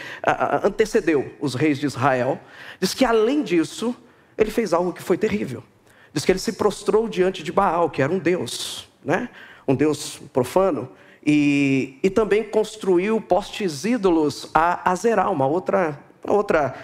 antecedeu 0.64 1.34
os 1.40 1.54
reis 1.54 1.78
de 1.78 1.86
Israel, 1.86 2.40
diz 2.80 2.94
que 2.94 3.04
além 3.04 3.42
disso, 3.42 3.94
ele 4.38 4.50
fez 4.52 4.72
algo 4.72 4.92
que 4.92 5.02
foi 5.02 5.18
terrível. 5.18 5.64
Diz 6.12 6.24
que 6.24 6.32
ele 6.32 6.38
se 6.38 6.52
prostrou 6.52 7.08
diante 7.08 7.42
de 7.42 7.52
Baal, 7.52 7.90
que 7.90 8.00
era 8.00 8.12
um 8.12 8.18
deus, 8.18 8.88
né? 9.04 9.28
Um 9.70 9.74
Deus 9.74 10.20
profano, 10.32 10.88
e, 11.24 11.98
e 12.02 12.10
também 12.10 12.42
construiu 12.42 13.20
postes 13.20 13.84
ídolos 13.84 14.50
a 14.54 14.90
Azerá, 14.90 15.28
uma 15.30 15.46
outra, 15.46 15.98
outra, 16.26 16.74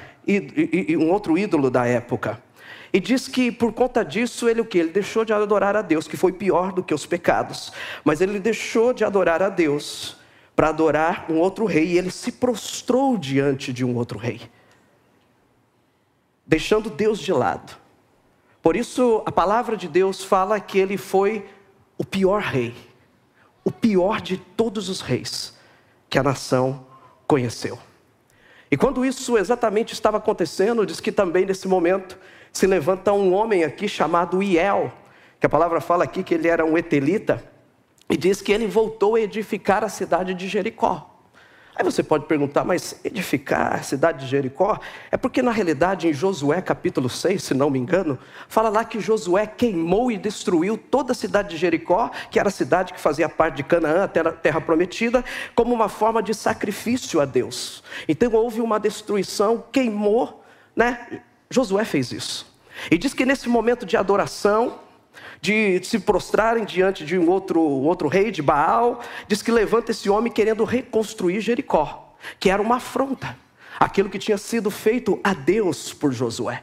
um 0.99 1.11
outro 1.11 1.38
ídolo 1.38 1.71
da 1.71 1.87
época. 1.87 2.43
E 2.93 3.00
diz 3.00 3.28
que 3.28 3.50
por 3.50 3.73
conta 3.73 4.05
disso 4.05 4.49
ele 4.49 4.61
o 4.61 4.64
que? 4.64 4.78
Ele 4.78 4.90
deixou 4.90 5.25
de 5.25 5.33
adorar 5.33 5.76
a 5.76 5.83
Deus, 5.83 6.07
que 6.07 6.16
foi 6.16 6.33
pior 6.33 6.73
do 6.73 6.83
que 6.83 6.95
os 6.95 7.05
pecados. 7.05 7.73
Mas 8.05 8.21
ele 8.21 8.38
deixou 8.38 8.93
de 8.93 9.05
adorar 9.05 9.43
a 9.43 9.49
Deus 9.49 10.16
para 10.55 10.69
adorar 10.69 11.26
um 11.28 11.37
outro 11.37 11.66
rei, 11.66 11.88
e 11.88 11.99
ele 11.99 12.11
se 12.11 12.33
prostrou 12.33 13.19
diante 13.19 13.73
de 13.73 13.85
um 13.85 13.95
outro 13.95 14.19
rei, 14.19 14.40
deixando 16.47 16.88
Deus 16.88 17.19
de 17.19 17.33
lado. 17.33 17.76
Por 18.62 18.75
isso 18.75 19.23
a 19.26 19.31
palavra 19.31 19.76
de 19.76 19.87
Deus 19.87 20.25
fala 20.25 20.59
que 20.59 20.78
ele 20.78 20.97
foi 20.97 21.45
o 21.99 22.05
pior 22.05 22.43
rei, 22.43 22.75
o 23.65 23.71
pior 23.71 24.21
de 24.21 24.37
todos 24.37 24.88
os 24.88 25.00
reis 25.00 25.57
que 26.09 26.19
a 26.19 26.23
nação 26.23 26.87
conheceu. 27.26 27.79
E 28.71 28.76
quando 28.76 29.05
isso 29.05 29.38
exatamente 29.38 29.93
estava 29.93 30.17
acontecendo, 30.17 30.85
diz 30.85 31.00
que 31.00 31.12
também 31.12 31.47
nesse 31.47 31.69
momento 31.69 32.19
se 32.53 32.67
levanta 32.67 33.12
um 33.12 33.33
homem 33.33 33.65
aqui 33.65 33.88
chamado 33.88 34.43
Iel, 34.43 34.93
que 35.38 35.47
a 35.47 35.49
palavra 35.49 35.81
fala 35.81 36.05
aqui 36.05 36.23
que 36.23 36.35
ele 36.35 36.49
era 36.49 36.65
um 36.65 36.76
etelita, 36.76 37.45
e 38.09 38.17
diz 38.17 38.41
que 38.41 38.53
ele 38.53 38.67
voltou 38.67 39.15
a 39.15 39.21
edificar 39.21 39.85
a 39.85 39.88
cidade 39.88 40.35
de 40.35 40.49
Jericó. 40.49 41.15
Aí 41.78 41.85
você 41.85 42.02
pode 42.02 42.25
perguntar, 42.25 42.64
mas 42.64 42.99
edificar 43.04 43.75
a 43.75 43.83
cidade 43.83 44.25
de 44.25 44.26
Jericó? 44.30 44.80
É 45.11 45.16
porque 45.18 45.42
na 45.42 45.50
realidade 45.50 46.09
em 46.09 46.12
Josué 46.12 46.62
capítulo 46.62 47.06
6, 47.06 47.42
se 47.42 47.52
não 47.52 47.68
me 47.68 47.78
engano, 47.78 48.18
fala 48.49 48.71
lá 48.71 48.83
que 48.83 48.99
Josué 48.99 49.47
queimou 49.47 50.11
e 50.11 50.16
destruiu 50.16 50.78
toda 50.78 51.12
a 51.12 51.14
cidade 51.14 51.50
de 51.50 51.59
Jericó, 51.59 52.11
que 52.30 52.40
era 52.40 52.49
a 52.49 52.52
cidade 52.52 52.95
que 52.95 53.00
fazia 53.00 53.28
parte 53.28 53.56
de 53.56 53.62
Canaã, 53.62 54.04
a 54.04 54.09
terra, 54.09 54.59
prometida, 54.59 55.23
como 55.54 55.75
uma 55.75 55.90
forma 55.90 56.23
de 56.23 56.33
sacrifício 56.33 57.21
a 57.21 57.26
Deus. 57.26 57.85
Então 58.09 58.33
houve 58.33 58.62
uma 58.62 58.80
destruição, 58.80 59.62
queimou, 59.71 60.42
né? 60.75 61.21
Josué 61.50 61.85
fez 61.85 62.11
isso. 62.11 62.56
E 62.90 62.97
diz 62.97 63.12
que 63.12 63.26
nesse 63.26 63.50
momento 63.50 63.85
de 63.85 63.99
adoração, 63.99 64.78
de 65.40 65.83
se 65.85 65.99
prostrarem 65.99 66.64
diante 66.64 67.05
de 67.05 67.19
um 67.19 67.28
outro, 67.28 67.61
outro 67.61 68.09
rei, 68.09 68.31
de 68.31 68.43
Baal, 68.43 69.00
diz 69.28 69.43
que 69.43 69.50
levanta 69.50 69.90
esse 69.90 70.09
homem 70.09 70.33
querendo 70.33 70.64
reconstruir 70.64 71.40
Jericó, 71.40 72.14
que 72.40 72.50
era 72.50 72.62
uma 72.62 72.76
afronta, 72.76 73.37
aquilo 73.78 74.09
que 74.09 74.19
tinha 74.19 74.38
sido 74.38 74.71
feito 74.71 75.21
a 75.23 75.35
Deus 75.35 75.93
por 75.93 76.12
Josué. 76.12 76.62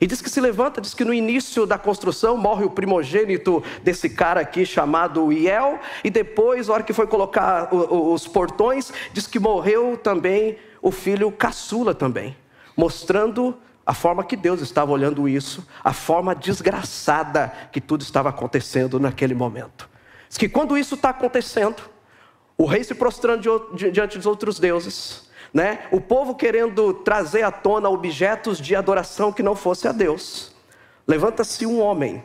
E 0.00 0.06
diz 0.06 0.20
que 0.20 0.28
se 0.28 0.40
levanta, 0.40 0.80
diz 0.80 0.92
que 0.92 1.04
no 1.04 1.14
início 1.14 1.64
da 1.64 1.78
construção 1.78 2.36
morre 2.36 2.64
o 2.64 2.70
primogênito 2.70 3.62
desse 3.82 4.10
cara 4.10 4.40
aqui 4.40 4.66
chamado 4.66 5.32
Iel, 5.32 5.78
e 6.04 6.10
depois, 6.10 6.68
na 6.68 6.74
hora 6.74 6.82
que 6.82 6.92
foi 6.92 7.06
colocar 7.06 7.74
os 7.74 8.26
portões, 8.28 8.92
diz 9.12 9.26
que 9.26 9.38
morreu 9.38 9.96
também 9.96 10.58
o 10.82 10.90
filho 10.90 11.32
caçula 11.32 11.94
também, 11.94 12.36
mostrando 12.76 13.56
a 13.86 13.94
forma 13.94 14.24
que 14.24 14.36
Deus 14.36 14.60
estava 14.60 14.90
olhando 14.90 15.28
isso, 15.28 15.64
a 15.84 15.92
forma 15.92 16.34
desgraçada 16.34 17.52
que 17.70 17.80
tudo 17.80 18.02
estava 18.02 18.28
acontecendo 18.28 18.98
naquele 18.98 19.34
momento. 19.34 19.88
Diz 20.28 20.36
que 20.36 20.48
quando 20.48 20.76
isso 20.76 20.96
está 20.96 21.10
acontecendo, 21.10 21.82
o 22.58 22.66
rei 22.66 22.82
se 22.82 22.94
prostrando 22.94 23.70
diante 23.92 24.16
dos 24.16 24.26
outros 24.26 24.58
deuses, 24.58 25.30
né? 25.54 25.86
O 25.92 26.00
povo 26.00 26.34
querendo 26.34 26.92
trazer 26.92 27.42
à 27.42 27.52
tona 27.52 27.88
objetos 27.88 28.58
de 28.58 28.74
adoração 28.74 29.32
que 29.32 29.42
não 29.42 29.54
fosse 29.54 29.86
a 29.86 29.92
Deus. 29.92 30.52
Levanta-se 31.06 31.64
um 31.64 31.80
homem 31.80 32.24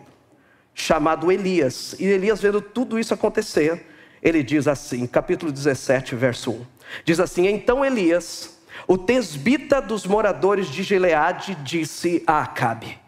chamado 0.73 1.31
Elias, 1.31 1.95
e 1.99 2.05
Elias 2.05 2.41
vendo 2.41 2.59
tudo 2.59 2.97
isso 2.97 3.13
acontecer, 3.13 3.85
ele 4.23 4.41
diz 4.41 4.67
assim, 4.67 5.05
capítulo 5.05 5.51
17, 5.51 6.15
verso 6.15 6.51
1. 6.51 6.65
Diz 7.05 7.19
assim: 7.19 7.47
Então 7.47 7.83
Elias, 7.83 8.60
o 8.91 8.97
tesbita 8.97 9.81
dos 9.81 10.05
moradores 10.05 10.67
de 10.67 10.83
Gileade, 10.83 11.55
disse 11.63 12.21
a 12.27 12.41
Acabe: 12.41 12.99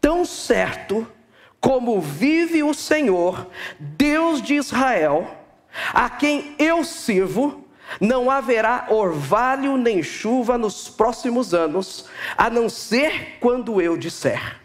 Tão 0.00 0.24
certo 0.24 1.06
como 1.60 2.00
vive 2.00 2.62
o 2.62 2.72
Senhor, 2.72 3.48
Deus 3.78 4.40
de 4.40 4.54
Israel, 4.54 5.30
a 5.92 6.08
quem 6.08 6.54
eu 6.58 6.82
sirvo, 6.84 7.66
não 8.00 8.30
haverá 8.30 8.86
orvalho 8.88 9.76
nem 9.76 10.02
chuva 10.02 10.56
nos 10.56 10.88
próximos 10.88 11.52
anos, 11.52 12.06
a 12.34 12.48
não 12.48 12.70
ser 12.70 13.36
quando 13.40 13.82
eu 13.82 13.94
disser. 13.94 14.58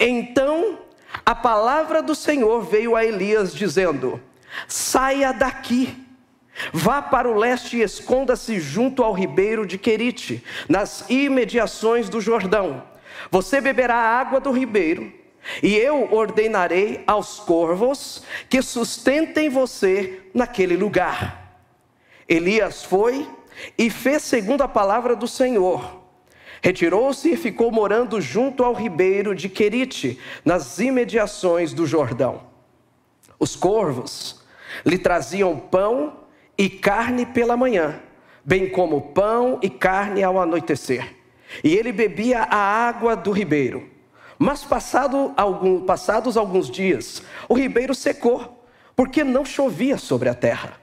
Então 0.00 0.80
a 1.24 1.36
palavra 1.36 2.02
do 2.02 2.16
Senhor 2.16 2.62
veio 2.62 2.96
a 2.96 3.04
Elias, 3.04 3.54
dizendo: 3.54 4.20
Saia 4.66 5.32
daqui, 5.32 5.99
vá 6.72 7.00
para 7.00 7.28
o 7.28 7.36
leste 7.36 7.76
e 7.76 7.82
esconda-se 7.82 8.58
junto 8.60 9.02
ao 9.02 9.12
ribeiro 9.12 9.66
de 9.66 9.78
Querite, 9.78 10.42
nas 10.68 11.04
imediações 11.08 12.08
do 12.08 12.20
Jordão. 12.20 12.82
Você 13.30 13.60
beberá 13.60 13.94
a 13.94 14.20
água 14.20 14.40
do 14.40 14.50
ribeiro, 14.50 15.12
e 15.62 15.74
eu 15.76 16.12
ordenarei 16.12 17.02
aos 17.06 17.40
corvos 17.40 18.22
que 18.48 18.60
sustentem 18.62 19.48
você 19.48 20.20
naquele 20.34 20.76
lugar. 20.76 21.58
Elias 22.28 22.84
foi 22.84 23.28
e 23.76 23.90
fez 23.90 24.22
segundo 24.22 24.62
a 24.62 24.68
palavra 24.68 25.16
do 25.16 25.26
Senhor. 25.26 26.00
Retirou-se 26.62 27.32
e 27.32 27.36
ficou 27.36 27.72
morando 27.72 28.20
junto 28.20 28.62
ao 28.62 28.74
ribeiro 28.74 29.34
de 29.34 29.48
Querite, 29.48 30.18
nas 30.44 30.78
imediações 30.78 31.72
do 31.72 31.86
Jordão. 31.86 32.42
Os 33.38 33.56
corvos 33.56 34.42
lhe 34.84 34.98
traziam 34.98 35.58
pão 35.58 36.19
e 36.60 36.68
carne 36.68 37.24
pela 37.24 37.56
manhã, 37.56 37.98
bem 38.44 38.68
como 38.68 39.00
pão 39.00 39.58
e 39.62 39.70
carne 39.70 40.22
ao 40.22 40.38
anoitecer. 40.38 41.16
E 41.64 41.74
ele 41.74 41.90
bebia 41.90 42.42
a 42.42 42.58
água 42.58 43.16
do 43.16 43.32
ribeiro. 43.32 43.88
Mas 44.38 44.62
passado 44.62 45.32
algum, 45.38 45.86
passados 45.86 46.36
alguns 46.36 46.70
dias, 46.70 47.22
o 47.48 47.54
ribeiro 47.54 47.94
secou, 47.94 48.62
porque 48.94 49.24
não 49.24 49.42
chovia 49.42 49.96
sobre 49.96 50.28
a 50.28 50.34
terra. 50.34 50.74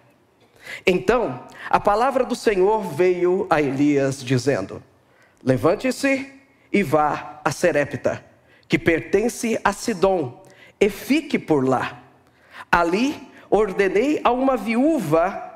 Então, 0.83 1.43
a 1.69 1.79
palavra 1.79 2.25
do 2.25 2.35
Senhor 2.35 2.81
veio 2.81 3.45
a 3.47 3.61
Elias 3.61 4.23
dizendo: 4.23 4.81
Levante-se 5.43 6.33
e 6.73 6.81
vá 6.81 7.39
a 7.45 7.51
Serepta, 7.51 8.25
que 8.67 8.79
pertence 8.79 9.61
a 9.63 9.71
Sidom, 9.71 10.43
e 10.81 10.89
fique 10.89 11.37
por 11.37 11.63
lá. 11.63 12.01
Ali 12.71 13.15
ordenei 13.47 14.19
a 14.23 14.31
uma 14.31 14.57
viúva 14.57 15.46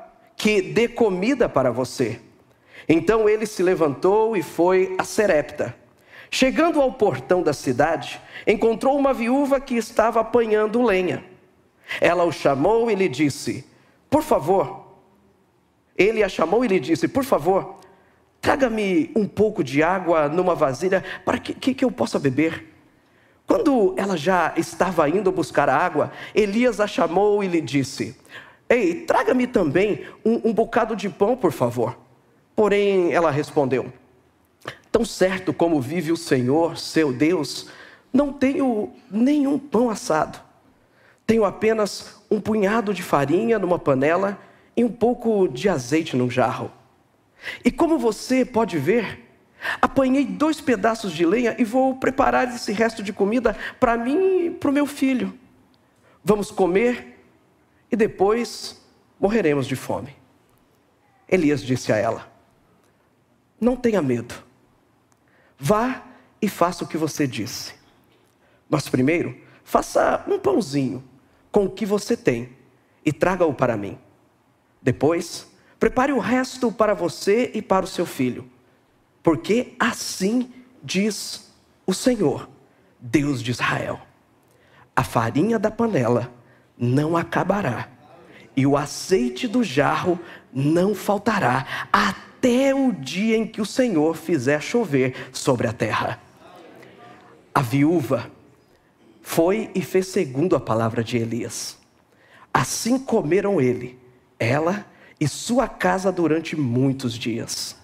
que 0.42 0.60
dê 0.60 0.88
comida 0.88 1.48
para 1.48 1.70
você. 1.70 2.18
Então 2.88 3.28
ele 3.28 3.46
se 3.46 3.62
levantou 3.62 4.36
e 4.36 4.42
foi 4.42 4.96
a 4.98 5.04
Serepta. 5.04 5.72
Chegando 6.32 6.80
ao 6.80 6.94
portão 6.94 7.44
da 7.44 7.52
cidade, 7.52 8.20
encontrou 8.44 8.98
uma 8.98 9.14
viúva 9.14 9.60
que 9.60 9.76
estava 9.76 10.18
apanhando 10.18 10.82
lenha. 10.82 11.22
Ela 12.00 12.24
o 12.24 12.32
chamou 12.32 12.90
e 12.90 12.96
lhe 12.96 13.08
disse: 13.08 13.64
Por 14.10 14.24
favor, 14.24 14.84
ele 15.96 16.24
a 16.24 16.28
chamou 16.28 16.64
e 16.64 16.68
lhe 16.68 16.80
disse: 16.80 17.06
Por 17.06 17.22
favor, 17.22 17.76
traga-me 18.40 19.12
um 19.14 19.28
pouco 19.28 19.62
de 19.62 19.80
água 19.80 20.28
numa 20.28 20.56
vasilha 20.56 21.04
para 21.24 21.38
que, 21.38 21.54
que, 21.54 21.72
que 21.72 21.84
eu 21.84 21.92
possa 21.92 22.18
beber. 22.18 22.66
Quando 23.46 23.94
ela 23.96 24.16
já 24.16 24.52
estava 24.56 25.08
indo 25.08 25.30
buscar 25.30 25.68
a 25.68 25.76
água, 25.76 26.10
Elias 26.34 26.80
a 26.80 26.88
chamou 26.88 27.44
e 27.44 27.46
lhe 27.46 27.60
disse: 27.60 28.16
Ei, 28.72 28.94
traga-me 28.94 29.46
também 29.46 30.06
um, 30.24 30.48
um 30.48 30.52
bocado 30.54 30.96
de 30.96 31.06
pão, 31.10 31.36
por 31.36 31.52
favor. 31.52 31.98
Porém, 32.56 33.12
ela 33.12 33.30
respondeu: 33.30 33.92
Tão 34.90 35.04
certo 35.04 35.52
como 35.52 35.78
vive 35.78 36.10
o 36.10 36.16
Senhor, 36.16 36.78
seu 36.78 37.12
Deus, 37.12 37.68
não 38.10 38.32
tenho 38.32 38.90
nenhum 39.10 39.58
pão 39.58 39.90
assado. 39.90 40.40
Tenho 41.26 41.44
apenas 41.44 42.24
um 42.30 42.40
punhado 42.40 42.94
de 42.94 43.02
farinha 43.02 43.58
numa 43.58 43.78
panela 43.78 44.38
e 44.74 44.82
um 44.82 44.90
pouco 44.90 45.48
de 45.48 45.68
azeite 45.68 46.16
num 46.16 46.30
jarro. 46.30 46.70
E 47.62 47.70
como 47.70 47.98
você 47.98 48.42
pode 48.42 48.78
ver, 48.78 49.36
apanhei 49.82 50.24
dois 50.24 50.62
pedaços 50.62 51.12
de 51.12 51.26
lenha 51.26 51.54
e 51.58 51.64
vou 51.64 51.96
preparar 51.96 52.48
esse 52.48 52.72
resto 52.72 53.02
de 53.02 53.12
comida 53.12 53.54
para 53.78 53.98
mim 53.98 54.46
e 54.46 54.50
para 54.50 54.70
o 54.70 54.72
meu 54.72 54.86
filho. 54.86 55.34
Vamos 56.24 56.50
comer 56.50 57.11
e 57.92 57.96
depois 57.96 58.82
morreremos 59.20 59.66
de 59.66 59.76
fome. 59.76 60.16
Elias 61.28 61.62
disse 61.62 61.92
a 61.92 61.96
ela: 61.96 62.32
Não 63.60 63.76
tenha 63.76 64.00
medo. 64.00 64.34
Vá 65.58 66.02
e 66.40 66.48
faça 66.48 66.82
o 66.82 66.88
que 66.88 66.96
você 66.96 67.26
disse. 67.26 67.74
Mas 68.68 68.88
primeiro, 68.88 69.38
faça 69.62 70.24
um 70.26 70.38
pãozinho 70.38 71.04
com 71.52 71.66
o 71.66 71.70
que 71.70 71.84
você 71.84 72.16
tem 72.16 72.56
e 73.04 73.12
traga-o 73.12 73.52
para 73.52 73.76
mim. 73.76 73.98
Depois, 74.80 75.46
prepare 75.78 76.12
o 76.12 76.18
resto 76.18 76.72
para 76.72 76.94
você 76.94 77.50
e 77.54 77.60
para 77.60 77.84
o 77.84 77.88
seu 77.88 78.06
filho, 78.06 78.50
porque 79.22 79.76
assim 79.78 80.50
diz 80.82 81.52
o 81.86 81.92
Senhor, 81.92 82.48
Deus 82.98 83.42
de 83.42 83.50
Israel: 83.50 84.00
a 84.96 85.04
farinha 85.04 85.58
da 85.58 85.70
panela 85.70 86.32
não 86.78 87.16
acabará, 87.16 87.88
e 88.56 88.66
o 88.66 88.76
azeite 88.76 89.48
do 89.48 89.62
jarro 89.62 90.18
não 90.52 90.94
faltará, 90.94 91.88
até 91.92 92.74
o 92.74 92.92
dia 92.92 93.36
em 93.36 93.46
que 93.46 93.60
o 93.60 93.66
Senhor 93.66 94.16
fizer 94.16 94.60
chover 94.60 95.28
sobre 95.32 95.66
a 95.66 95.72
terra. 95.72 96.20
A 97.54 97.62
viúva 97.62 98.30
foi 99.20 99.70
e 99.74 99.82
fez 99.82 100.08
segundo 100.08 100.56
a 100.56 100.60
palavra 100.60 101.04
de 101.04 101.16
Elias. 101.16 101.78
Assim 102.52 102.98
comeram 102.98 103.60
ele 103.60 103.98
ela 104.38 104.84
e 105.20 105.28
sua 105.28 105.68
casa 105.68 106.10
durante 106.10 106.56
muitos 106.56 107.14
dias. 107.14 107.76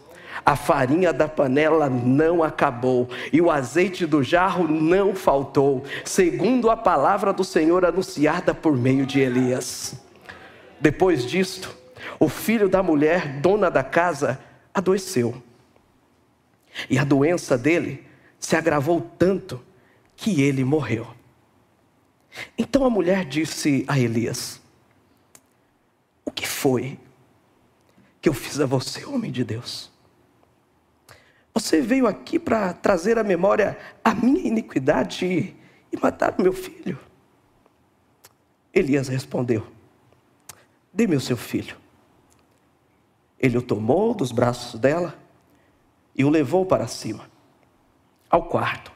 A 0.49 0.57
farinha 0.57 1.12
da 1.12 1.28
panela 1.28 1.90
não 1.90 2.43
acabou 2.43 3.07
e 3.31 3.38
o 3.38 3.50
azeite 3.50 4.07
do 4.07 4.23
jarro 4.23 4.67
não 4.67 5.14
faltou, 5.14 5.85
segundo 6.07 6.71
a 6.71 6.76
palavra 6.76 7.35
do 7.35 7.45
Senhor 7.45 7.85
anunciada 7.85 8.55
por 8.55 8.75
meio 8.75 9.05
de 9.05 9.21
Elias. 9.21 9.95
Depois 10.81 11.26
disto, 11.26 11.76
o 12.19 12.31
filho 12.31 12.67
da 12.67 12.83
mulher, 12.83 13.43
dona 13.43 13.71
da 13.71 13.85
casa, 13.85 14.40
adoeceu. 14.73 15.35
E 16.88 16.99
a 16.99 17.05
doença 17.05 17.59
dele 17.59 18.07
se 18.38 18.57
agravou 18.57 19.02
tanto 19.19 19.62
que 20.17 20.40
ele 20.40 20.64
morreu. 20.64 21.09
Então 22.57 22.87
a 22.87 22.90
mulher 22.90 23.26
disse 23.26 23.85
a 23.87 23.99
Elias: 23.99 24.62
o 26.25 26.31
que 26.31 26.49
foi 26.49 26.99
que 28.19 28.31
eu 28.31 28.33
fiz 28.33 28.59
a 28.59 28.64
você, 28.64 29.05
homem 29.05 29.31
de 29.31 29.45
Deus? 29.45 29.98
Você 31.59 31.81
veio 31.81 32.07
aqui 32.07 32.38
para 32.38 32.73
trazer 32.73 33.19
à 33.19 33.25
memória 33.25 33.77
a 34.05 34.15
minha 34.15 34.47
iniquidade 34.47 35.57
e 35.93 35.97
matar 36.00 36.37
o 36.38 36.41
meu 36.43 36.53
filho. 36.53 36.97
Elias 38.73 39.09
respondeu: 39.09 39.67
Dê-me 40.93 41.17
o 41.17 41.21
seu 41.21 41.37
filho. 41.37 41.77
Ele 43.41 43.59
o 43.59 43.62
tomou 43.62 44.15
dos 44.15 44.31
braços 44.31 44.79
dela 44.79 45.19
e 46.15 46.25
o 46.25 46.31
levou 46.31 46.65
para 46.65 46.87
cima, 46.87 47.29
ao 48.31 48.45
quarto, 48.45 48.93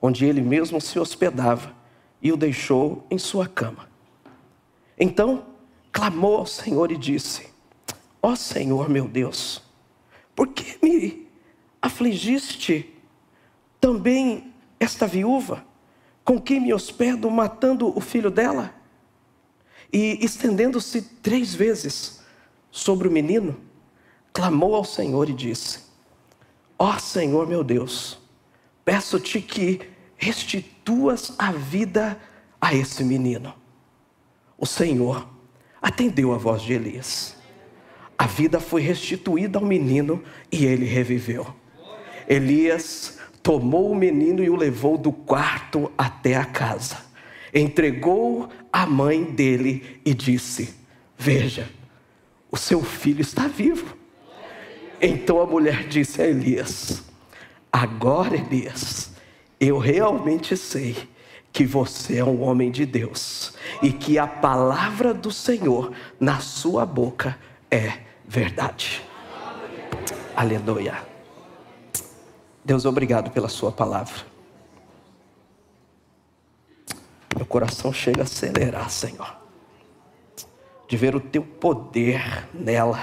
onde 0.00 0.24
ele 0.24 0.40
mesmo 0.40 0.80
se 0.80 0.98
hospedava, 0.98 1.74
e 2.22 2.32
o 2.32 2.36
deixou 2.36 3.06
em 3.10 3.18
sua 3.18 3.46
cama. 3.46 3.90
Então 4.98 5.44
clamou 5.92 6.38
ao 6.38 6.46
Senhor 6.46 6.90
e 6.90 6.96
disse: 6.96 7.50
Ó 8.22 8.32
oh 8.32 8.36
Senhor 8.36 8.88
meu 8.88 9.06
Deus, 9.06 9.62
por 10.34 10.48
que 10.48 10.78
me 10.82 11.29
afligiste 11.80 12.94
também 13.80 14.52
esta 14.78 15.06
viúva, 15.06 15.64
com 16.24 16.40
quem 16.40 16.60
me 16.60 16.72
hospedo, 16.72 17.30
matando 17.30 17.96
o 17.96 18.00
filho 18.00 18.30
dela? 18.30 18.74
E 19.92 20.24
estendendo-se 20.24 21.02
três 21.02 21.54
vezes 21.54 22.20
sobre 22.70 23.08
o 23.08 23.10
menino, 23.10 23.56
clamou 24.32 24.74
ao 24.74 24.84
Senhor 24.84 25.28
e 25.28 25.32
disse: 25.32 25.80
Ó 26.78 26.94
oh 26.94 26.98
Senhor 26.98 27.46
meu 27.46 27.64
Deus, 27.64 28.18
peço-te 28.84 29.40
que 29.40 29.80
restituas 30.16 31.34
a 31.38 31.50
vida 31.50 32.20
a 32.60 32.74
esse 32.74 33.02
menino. 33.02 33.54
O 34.56 34.66
Senhor 34.66 35.26
atendeu 35.80 36.32
a 36.32 36.38
voz 36.38 36.62
de 36.62 36.74
Elias. 36.74 37.36
A 38.16 38.26
vida 38.26 38.60
foi 38.60 38.82
restituída 38.82 39.58
ao 39.58 39.64
menino 39.64 40.22
e 40.52 40.66
ele 40.66 40.84
reviveu. 40.84 41.59
Elias 42.30 43.18
tomou 43.42 43.90
o 43.90 43.94
menino 43.96 44.44
e 44.44 44.48
o 44.48 44.54
levou 44.54 44.96
do 44.96 45.10
quarto 45.10 45.90
até 45.98 46.36
a 46.36 46.44
casa. 46.44 46.98
Entregou 47.52 48.48
a 48.72 48.86
mãe 48.86 49.24
dele 49.24 50.00
e 50.04 50.14
disse: 50.14 50.72
Veja, 51.18 51.68
o 52.48 52.56
seu 52.56 52.84
filho 52.84 53.20
está 53.20 53.48
vivo. 53.48 53.96
Então 55.02 55.40
a 55.40 55.46
mulher 55.46 55.88
disse 55.88 56.22
a 56.22 56.28
Elias: 56.28 57.02
Agora, 57.72 58.36
Elias, 58.36 59.10
eu 59.58 59.78
realmente 59.78 60.56
sei 60.56 60.96
que 61.52 61.66
você 61.66 62.18
é 62.18 62.24
um 62.24 62.42
homem 62.42 62.70
de 62.70 62.86
Deus 62.86 63.54
e 63.82 63.90
que 63.90 64.18
a 64.18 64.26
palavra 64.28 65.12
do 65.12 65.32
Senhor 65.32 65.92
na 66.20 66.38
sua 66.38 66.86
boca 66.86 67.36
é 67.68 67.94
verdade. 68.24 69.02
Aleluia. 70.36 71.09
Deus, 72.64 72.84
obrigado 72.84 73.30
pela 73.30 73.48
Sua 73.48 73.72
palavra. 73.72 74.26
Meu 77.34 77.46
coração 77.46 77.92
chega 77.92 78.20
a 78.20 78.24
acelerar, 78.24 78.90
Senhor, 78.90 79.34
de 80.86 80.96
ver 80.96 81.16
o 81.16 81.20
Teu 81.20 81.42
poder 81.42 82.48
nela. 82.52 83.00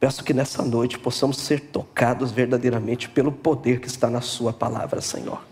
Peço 0.00 0.24
que 0.24 0.32
nessa 0.32 0.64
noite 0.64 0.98
possamos 0.98 1.38
ser 1.38 1.60
tocados 1.60 2.30
verdadeiramente 2.30 3.08
pelo 3.08 3.30
poder 3.30 3.80
que 3.80 3.88
está 3.88 4.08
na 4.08 4.20
Sua 4.20 4.52
palavra, 4.52 5.00
Senhor. 5.00 5.44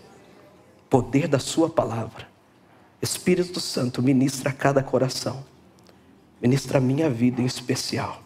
Poder 0.88 1.28
da 1.28 1.38
Sua 1.38 1.68
palavra. 1.68 2.26
Espírito 3.02 3.60
Santo, 3.60 4.02
ministra 4.02 4.50
a 4.50 4.54
cada 4.54 4.82
coração. 4.82 5.44
Ministra 6.40 6.78
a 6.78 6.80
minha 6.80 7.10
vida 7.10 7.42
em 7.42 7.44
especial. 7.44 8.22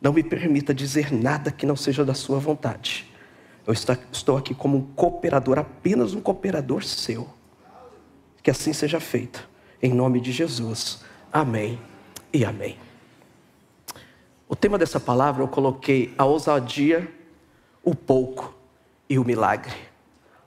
Não 0.00 0.12
me 0.12 0.22
permita 0.22 0.72
dizer 0.72 1.12
nada 1.12 1.50
que 1.50 1.66
não 1.66 1.74
seja 1.74 2.04
da 2.04 2.14
Sua 2.14 2.38
vontade. 2.38 3.12
Eu 3.66 3.72
estou 3.72 4.36
aqui 4.36 4.54
como 4.54 4.76
um 4.76 4.82
cooperador, 4.94 5.58
apenas 5.58 6.12
um 6.12 6.20
cooperador 6.20 6.84
seu. 6.84 7.28
Que 8.42 8.50
assim 8.50 8.74
seja 8.74 9.00
feito. 9.00 9.48
Em 9.82 9.92
nome 9.92 10.20
de 10.20 10.32
Jesus. 10.32 11.02
Amém 11.32 11.80
e 12.32 12.44
amém. 12.44 12.76
O 14.46 14.54
tema 14.54 14.76
dessa 14.76 15.00
palavra 15.00 15.42
eu 15.42 15.48
coloquei 15.48 16.14
a 16.18 16.26
ousadia, 16.26 17.10
o 17.82 17.94
pouco 17.94 18.54
e 19.08 19.18
o 19.18 19.24
milagre. 19.24 19.74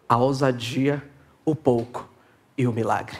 A 0.08 0.18
ousadia, 0.18 1.04
o 1.44 1.56
pouco 1.56 2.08
e 2.56 2.68
o 2.68 2.72
milagre. 2.72 3.18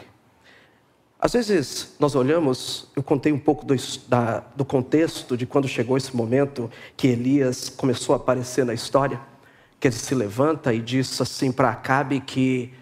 Às 1.20 1.34
vezes 1.34 1.96
nós 2.00 2.14
olhamos, 2.14 2.88
eu 2.96 3.02
contei 3.02 3.32
um 3.32 3.40
pouco 3.40 3.66
do, 3.66 3.76
da, 4.08 4.44
do 4.56 4.64
contexto 4.64 5.36
de 5.36 5.48
quando 5.48 5.68
chegou 5.68 5.98
esse 5.98 6.16
momento 6.16 6.70
que 6.96 7.08
Elias 7.08 7.68
começou 7.68 8.14
a 8.14 8.18
aparecer 8.18 8.64
na 8.64 8.76
história 8.76 9.20
que 9.80 9.88
ele 9.88 9.96
se 9.96 10.16
levanta 10.16 10.74
e 10.74 10.80
diz 10.80 11.20
assim 11.22 11.52
para 11.52 11.70
Acabe 11.70 12.20
que 12.20 12.74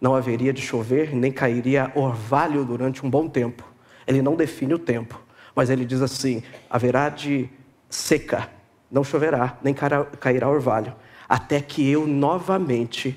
não 0.00 0.14
haveria 0.14 0.52
de 0.52 0.62
chover, 0.62 1.14
nem 1.14 1.30
cairia 1.30 1.92
orvalho 1.94 2.64
durante 2.64 3.04
um 3.04 3.10
bom 3.10 3.28
tempo. 3.28 3.64
Ele 4.06 4.22
não 4.22 4.34
define 4.34 4.74
o 4.74 4.78
tempo, 4.78 5.22
mas 5.54 5.70
ele 5.70 5.84
diz 5.84 6.00
assim: 6.00 6.42
haverá 6.68 7.08
de 7.08 7.48
seca, 7.88 8.50
não 8.90 9.04
choverá, 9.04 9.58
nem 9.62 9.74
cairá 9.74 10.48
orvalho, 10.48 10.94
até 11.28 11.60
que 11.60 11.88
eu 11.88 12.06
novamente 12.06 13.16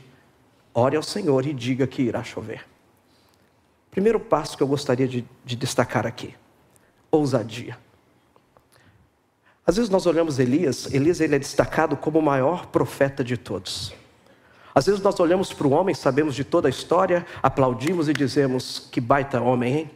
ore 0.74 0.96
ao 0.98 1.04
Senhor 1.04 1.46
e 1.46 1.54
diga 1.54 1.88
que 1.88 2.02
irá 2.02 2.24
chover. 2.24 2.66
Primeiro 3.90 4.20
passo 4.20 4.58
que 4.58 4.64
eu 4.64 4.68
gostaria 4.68 5.08
de, 5.08 5.26
de 5.46 5.56
destacar 5.56 6.06
aqui: 6.06 6.36
ousadia. 7.10 7.78
Às 9.66 9.78
vezes 9.78 9.90
nós 9.90 10.06
olhamos 10.06 10.40
Elias, 10.40 10.94
Elias 10.94 11.22
ele 11.22 11.36
é 11.36 11.40
destacado 11.40 11.96
como 11.96 12.20
o 12.20 12.22
maior 12.22 12.66
profeta 12.66 13.24
de 13.24 13.38
todos. 13.38 13.94
Às 14.76 14.88
vezes 14.88 15.02
nós 15.02 15.20
olhamos 15.20 15.54
para 15.54 15.68
o 15.68 15.72
homem, 15.72 15.96
sabemos 15.96 16.36
de 16.36 16.44
toda 16.44 16.68
a 16.68 16.70
história, 16.70 17.26
aplaudimos 17.42 18.10
e 18.10 18.14
dizemos: 18.14 18.90
que 18.92 19.00
baita 19.00 19.40
homem, 19.40 19.78
hein? 19.78 19.92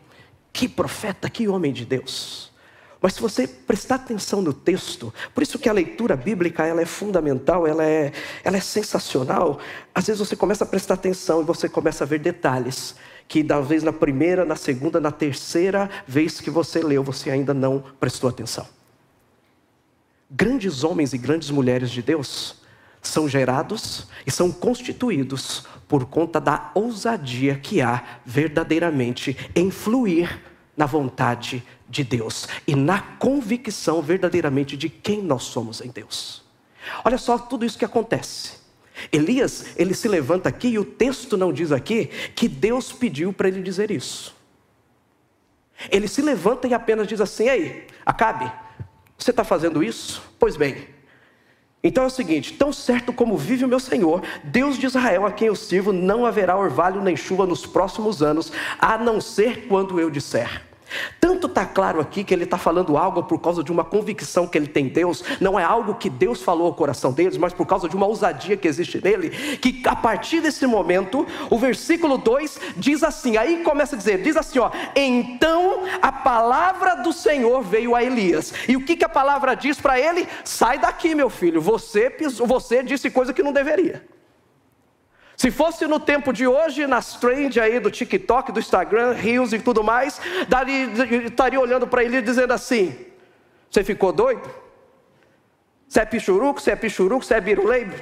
Que 0.54 0.70
profeta, 0.70 1.30
que 1.30 1.48
homem 1.48 1.74
de 1.74 1.86
Deus. 1.86 2.52
Mas 3.02 3.14
se 3.14 3.22
você 3.22 3.48
prestar 3.48 3.96
atenção 3.96 4.42
no 4.42 4.54
texto, 4.54 5.14
por 5.34 5.44
isso 5.44 5.60
que 5.60 5.70
a 5.70 5.74
leitura 5.74 6.16
bíblica 6.16 6.66
ela 6.66 6.82
é 6.82 6.86
fundamental, 6.86 7.68
ela 7.68 7.84
é, 7.84 8.12
ela 8.44 8.58
é 8.58 8.62
sensacional. 8.62 9.60
Às 9.94 10.08
vezes 10.08 10.20
você 10.20 10.36
começa 10.36 10.64
a 10.64 10.68
prestar 10.68 10.96
atenção 10.96 11.42
e 11.42 11.44
você 11.44 11.70
começa 11.70 12.04
a 12.04 12.08
ver 12.08 12.20
detalhes 12.20 12.96
que 13.28 13.44
talvez 13.44 13.84
na 13.84 13.94
primeira, 13.94 14.46
na 14.46 14.56
segunda, 14.56 15.00
na 15.00 15.12
terceira 15.12 15.90
vez 16.08 16.40
que 16.40 16.50
você 16.50 16.82
leu, 16.82 17.04
você 17.04 17.30
ainda 17.30 17.54
não 17.54 17.84
prestou 18.00 18.30
atenção. 18.30 18.77
Grandes 20.30 20.84
homens 20.84 21.14
e 21.14 21.18
grandes 21.18 21.50
mulheres 21.50 21.90
de 21.90 22.02
Deus 22.02 22.56
são 23.02 23.30
gerados 23.30 24.08
e 24.26 24.32
são 24.32 24.52
constituídos 24.52 25.66
por 25.88 26.06
conta 26.06 26.42
da 26.42 26.72
ousadia 26.74 27.56
que 27.56 27.82
há 27.82 28.04
verdadeiramente 28.26 29.38
em 29.56 29.72
fluir 29.72 30.42
na 30.76 30.86
vontade 30.86 31.64
de 31.90 32.04
Deus 32.04 32.48
e 32.68 32.76
na 32.76 33.00
convicção 33.00 34.02
verdadeiramente 34.02 34.76
de 34.76 34.90
quem 34.90 35.22
nós 35.22 35.44
somos 35.44 35.80
em 35.80 35.90
Deus. 35.90 36.44
Olha 37.04 37.18
só 37.18 37.38
tudo 37.38 37.66
isso 37.66 37.78
que 37.78 37.86
acontece. 37.86 38.58
Elias, 39.12 39.68
ele 39.78 39.94
se 39.94 40.08
levanta 40.08 40.50
aqui 40.50 40.70
e 40.70 40.80
o 40.80 40.86
texto 40.86 41.38
não 41.38 41.54
diz 41.54 41.72
aqui 41.72 42.08
que 42.36 42.48
Deus 42.50 42.92
pediu 42.92 43.32
para 43.32 43.48
ele 43.48 43.62
dizer 43.62 43.92
isso. 43.92 44.36
Ele 45.92 46.08
se 46.08 46.22
levanta 46.22 46.68
e 46.68 46.74
apenas 46.74 47.08
diz 47.08 47.22
assim: 47.22 47.48
Ei, 47.48 47.88
Acabe, 48.06 48.52
você 49.18 49.32
está 49.32 49.44
fazendo 49.44 49.84
isso? 49.84 50.22
Pois 50.38 50.56
bem. 50.56 50.88
Então 51.84 52.04
é 52.04 52.08
o 52.08 52.12
seguinte: 52.12 52.54
tão 52.54 52.74
certo 52.74 53.14
como 53.14 53.38
vive 53.38 53.66
o 53.66 53.68
meu 53.68 53.80
Senhor, 53.80 54.22
Deus 54.44 54.78
de 54.78 54.86
Israel, 54.86 55.26
a 55.26 55.32
quem 55.32 55.48
eu 55.48 55.56
sirvo, 55.56 55.94
não 55.94 56.26
haverá 56.26 56.58
orvalho 56.58 57.02
nem 57.02 57.16
chuva 57.16 57.46
nos 57.46 57.66
próximos 57.66 58.22
anos, 58.22 58.52
a 58.78 58.98
não 58.98 59.22
ser 59.22 59.68
quando 59.68 60.00
eu 60.00 60.10
disser. 60.10 60.67
Tanto 61.20 61.48
está 61.48 61.66
claro 61.66 62.00
aqui 62.00 62.24
que 62.24 62.34
ele 62.34 62.44
está 62.44 62.58
falando 62.58 62.98
algo 62.98 63.24
por 63.24 63.40
causa 63.40 63.64
de 63.64 63.72
uma 63.72 63.84
convicção 63.84 64.48
que 64.48 64.58
ele 64.58 64.68
tem 64.68 64.86
em 64.86 64.90
Deus, 64.90 65.24
não 65.40 65.60
é 65.60 65.64
algo 65.64 65.96
que 65.96 66.10
Deus 66.10 66.42
falou 66.42 66.68
ao 66.68 66.74
coração 66.74 67.12
deles, 67.12 67.38
mas 67.38 67.54
por 67.54 67.66
causa 67.66 67.90
de 67.90 67.96
uma 67.96 68.06
ousadia 68.06 68.56
que 68.58 68.68
existe 68.68 69.04
nele, 69.04 69.30
que 69.58 69.82
a 69.88 69.96
partir 69.96 70.42
desse 70.42 70.66
momento, 70.66 71.26
o 71.50 71.58
versículo 71.58 72.18
2 72.18 72.60
diz 72.78 73.04
assim, 73.04 73.38
aí 73.38 73.64
começa 73.64 73.96
a 73.96 73.98
dizer, 73.98 74.22
diz 74.22 74.38
assim, 74.38 74.60
ó, 74.60 74.72
então 74.96 75.84
a 76.02 76.12
palavra 76.12 76.96
do 76.96 77.12
Senhor 77.12 77.62
veio 77.62 77.96
a 77.96 78.04
Elias, 78.04 78.54
e 78.68 78.76
o 78.76 78.84
que, 78.84 78.96
que 78.96 79.06
a 79.06 79.10
palavra 79.10 79.56
diz 79.56 79.80
para 79.80 80.00
ele? 80.00 80.28
Sai 80.44 80.80
daqui 80.80 81.14
meu 81.14 81.30
filho, 81.30 81.62
você, 81.62 82.16
você 82.46 82.84
disse 82.84 83.10
coisa 83.10 83.34
que 83.34 83.44
não 83.44 83.52
deveria. 83.52 84.17
Se 85.38 85.52
fosse 85.52 85.86
no 85.86 86.00
tempo 86.00 86.34
de 86.34 86.48
hoje, 86.48 86.88
nas 86.88 87.14
trends 87.14 87.56
aí 87.60 87.80
do 87.80 87.92
TikTok, 87.92 88.52
do 88.52 88.60
Instagram, 88.60 89.12
Reels 89.12 89.54
e 89.54 89.60
tudo 89.60 89.84
mais, 89.84 90.20
daria, 90.50 90.86
estaria 91.28 91.60
olhando 91.60 91.86
para 91.86 92.04
ele 92.04 92.24
dizendo 92.24 92.54
assim: 92.54 92.98
Você 93.70 93.84
ficou 93.84 94.12
doido? 94.12 94.50
Você 95.88 96.00
é 96.00 96.06
pichuruco? 96.06 96.60
Você 96.60 96.72
é 96.72 96.76
pichuruco? 96.76 97.24
Você 97.24 97.36
é 97.36 97.40
biruleibe? 97.40 97.96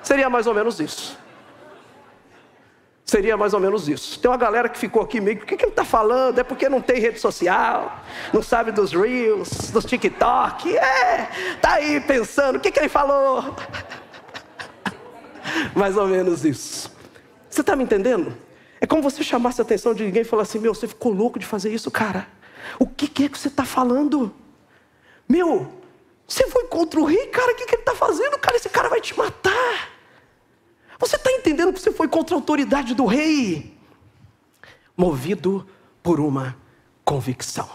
Seria 0.00 0.30
mais 0.30 0.46
ou 0.46 0.54
menos 0.54 0.78
isso. 0.78 1.18
Seria 3.04 3.36
mais 3.36 3.52
ou 3.52 3.58
menos 3.58 3.88
isso. 3.88 4.20
Tem 4.20 4.30
uma 4.30 4.36
galera 4.36 4.68
que 4.68 4.78
ficou 4.78 5.02
aqui 5.02 5.20
meio, 5.20 5.38
o 5.38 5.40
que, 5.40 5.56
que 5.56 5.64
ele 5.64 5.72
está 5.72 5.84
falando? 5.84 6.38
É 6.38 6.44
porque 6.44 6.68
não 6.68 6.80
tem 6.80 7.00
rede 7.00 7.18
social, 7.18 8.00
não 8.32 8.42
sabe 8.42 8.70
dos 8.70 8.92
Reels, 8.92 9.70
dos 9.70 9.84
TikTok. 9.86 10.76
É, 10.76 11.28
tá 11.60 11.72
aí 11.72 12.00
pensando, 12.00 12.56
o 12.56 12.60
que, 12.60 12.70
que 12.70 12.78
ele 12.78 12.88
falou? 12.88 13.56
Mais 15.74 15.96
ou 15.96 16.06
menos 16.06 16.44
isso. 16.44 16.90
Você 17.48 17.60
está 17.60 17.74
me 17.74 17.84
entendendo? 17.84 18.36
É 18.80 18.86
como 18.86 19.02
você 19.02 19.22
chamasse 19.22 19.60
a 19.60 19.64
atenção 19.64 19.94
de 19.94 20.04
ninguém 20.04 20.22
e 20.22 20.24
falasse 20.24 20.52
assim: 20.52 20.62
Meu, 20.62 20.74
você 20.74 20.86
ficou 20.86 21.12
louco 21.12 21.38
de 21.38 21.46
fazer 21.46 21.72
isso, 21.72 21.90
cara. 21.90 22.26
O 22.78 22.86
que, 22.86 23.08
que 23.08 23.24
é 23.24 23.28
que 23.28 23.38
você 23.38 23.48
está 23.48 23.64
falando? 23.64 24.32
Meu, 25.28 25.72
você 26.26 26.46
foi 26.48 26.64
contra 26.64 27.00
o 27.00 27.04
rei, 27.04 27.26
cara, 27.26 27.52
o 27.52 27.56
que, 27.56 27.66
que 27.66 27.74
ele 27.74 27.82
está 27.82 27.94
fazendo? 27.94 28.38
Cara, 28.38 28.56
esse 28.56 28.68
cara 28.68 28.88
vai 28.88 29.00
te 29.00 29.16
matar. 29.16 29.90
Você 30.98 31.16
está 31.16 31.30
entendendo 31.30 31.72
que 31.72 31.80
você 31.80 31.92
foi 31.92 32.08
contra 32.08 32.34
a 32.34 32.38
autoridade 32.38 32.94
do 32.94 33.06
rei? 33.06 33.78
movido 34.98 35.64
por 36.02 36.18
uma 36.18 36.56
convicção, 37.04 37.70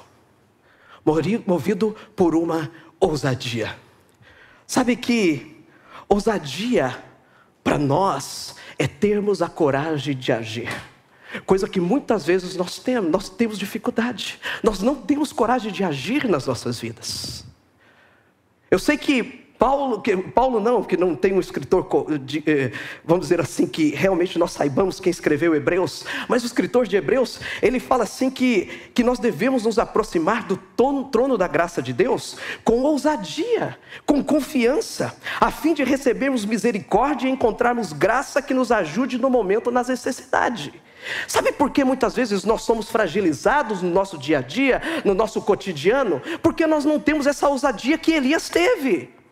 movido 1.47 1.95
por 2.17 2.35
uma 2.35 2.69
ousadia. 2.99 3.79
Sabe 4.67 4.97
que 4.97 5.63
ousadia 6.09 7.01
para 7.63 7.77
nós 7.77 8.55
é 8.77 8.87
termos 8.87 9.41
a 9.41 9.47
coragem 9.47 10.15
de 10.15 10.31
agir. 10.31 10.69
Coisa 11.45 11.67
que 11.67 11.79
muitas 11.79 12.25
vezes 12.25 12.55
nós 12.55 12.77
temos, 12.77 13.09
nós 13.09 13.29
temos 13.29 13.57
dificuldade. 13.57 14.39
Nós 14.61 14.81
não 14.81 14.95
temos 14.95 15.31
coragem 15.31 15.71
de 15.71 15.83
agir 15.83 16.27
nas 16.27 16.45
nossas 16.45 16.79
vidas. 16.79 17.45
Eu 18.69 18.77
sei 18.77 18.97
que 18.97 19.42
Paulo, 19.63 20.01
que, 20.01 20.17
Paulo 20.17 20.59
não, 20.59 20.83
que 20.83 20.97
não 20.97 21.15
tem 21.15 21.31
um 21.31 21.39
escritor, 21.39 21.87
de, 22.19 22.43
eh, 22.45 22.73
vamos 23.01 23.27
dizer 23.27 23.39
assim, 23.39 23.65
que 23.65 23.91
realmente 23.91 24.37
nós 24.37 24.51
saibamos 24.51 24.99
quem 24.99 25.09
escreveu 25.09 25.55
Hebreus, 25.55 26.03
mas 26.27 26.43
o 26.43 26.45
escritor 26.45 26.85
de 26.85 26.97
Hebreus, 26.97 27.39
ele 27.61 27.79
fala 27.79 28.03
assim 28.03 28.29
que, 28.29 28.65
que 28.93 29.05
nós 29.05 29.19
devemos 29.19 29.63
nos 29.63 29.79
aproximar 29.79 30.43
do 30.43 30.57
trono, 30.57 31.05
trono 31.05 31.37
da 31.37 31.47
graça 31.47 31.81
de 31.81 31.93
Deus 31.93 32.35
com 32.65 32.81
ousadia, 32.81 33.79
com 34.05 34.21
confiança, 34.21 35.15
a 35.39 35.49
fim 35.49 35.73
de 35.73 35.85
recebermos 35.85 36.43
misericórdia 36.43 37.29
e 37.29 37.31
encontrarmos 37.31 37.93
graça 37.93 38.41
que 38.41 38.53
nos 38.53 38.69
ajude 38.69 39.17
no 39.17 39.29
momento 39.29 39.71
na 39.71 39.81
necessidade. 39.81 40.73
Sabe 41.25 41.53
por 41.53 41.69
que 41.69 41.85
muitas 41.85 42.13
vezes 42.13 42.43
nós 42.43 42.63
somos 42.63 42.89
fragilizados 42.89 43.81
no 43.81 43.89
nosso 43.89 44.17
dia 44.17 44.39
a 44.39 44.41
dia, 44.41 44.81
no 45.05 45.13
nosso 45.13 45.41
cotidiano? 45.41 46.21
Porque 46.41 46.67
nós 46.67 46.83
não 46.83 46.99
temos 46.99 47.25
essa 47.25 47.47
ousadia 47.47 47.97
que 47.97 48.11
Elias 48.11 48.49
teve 48.49 49.22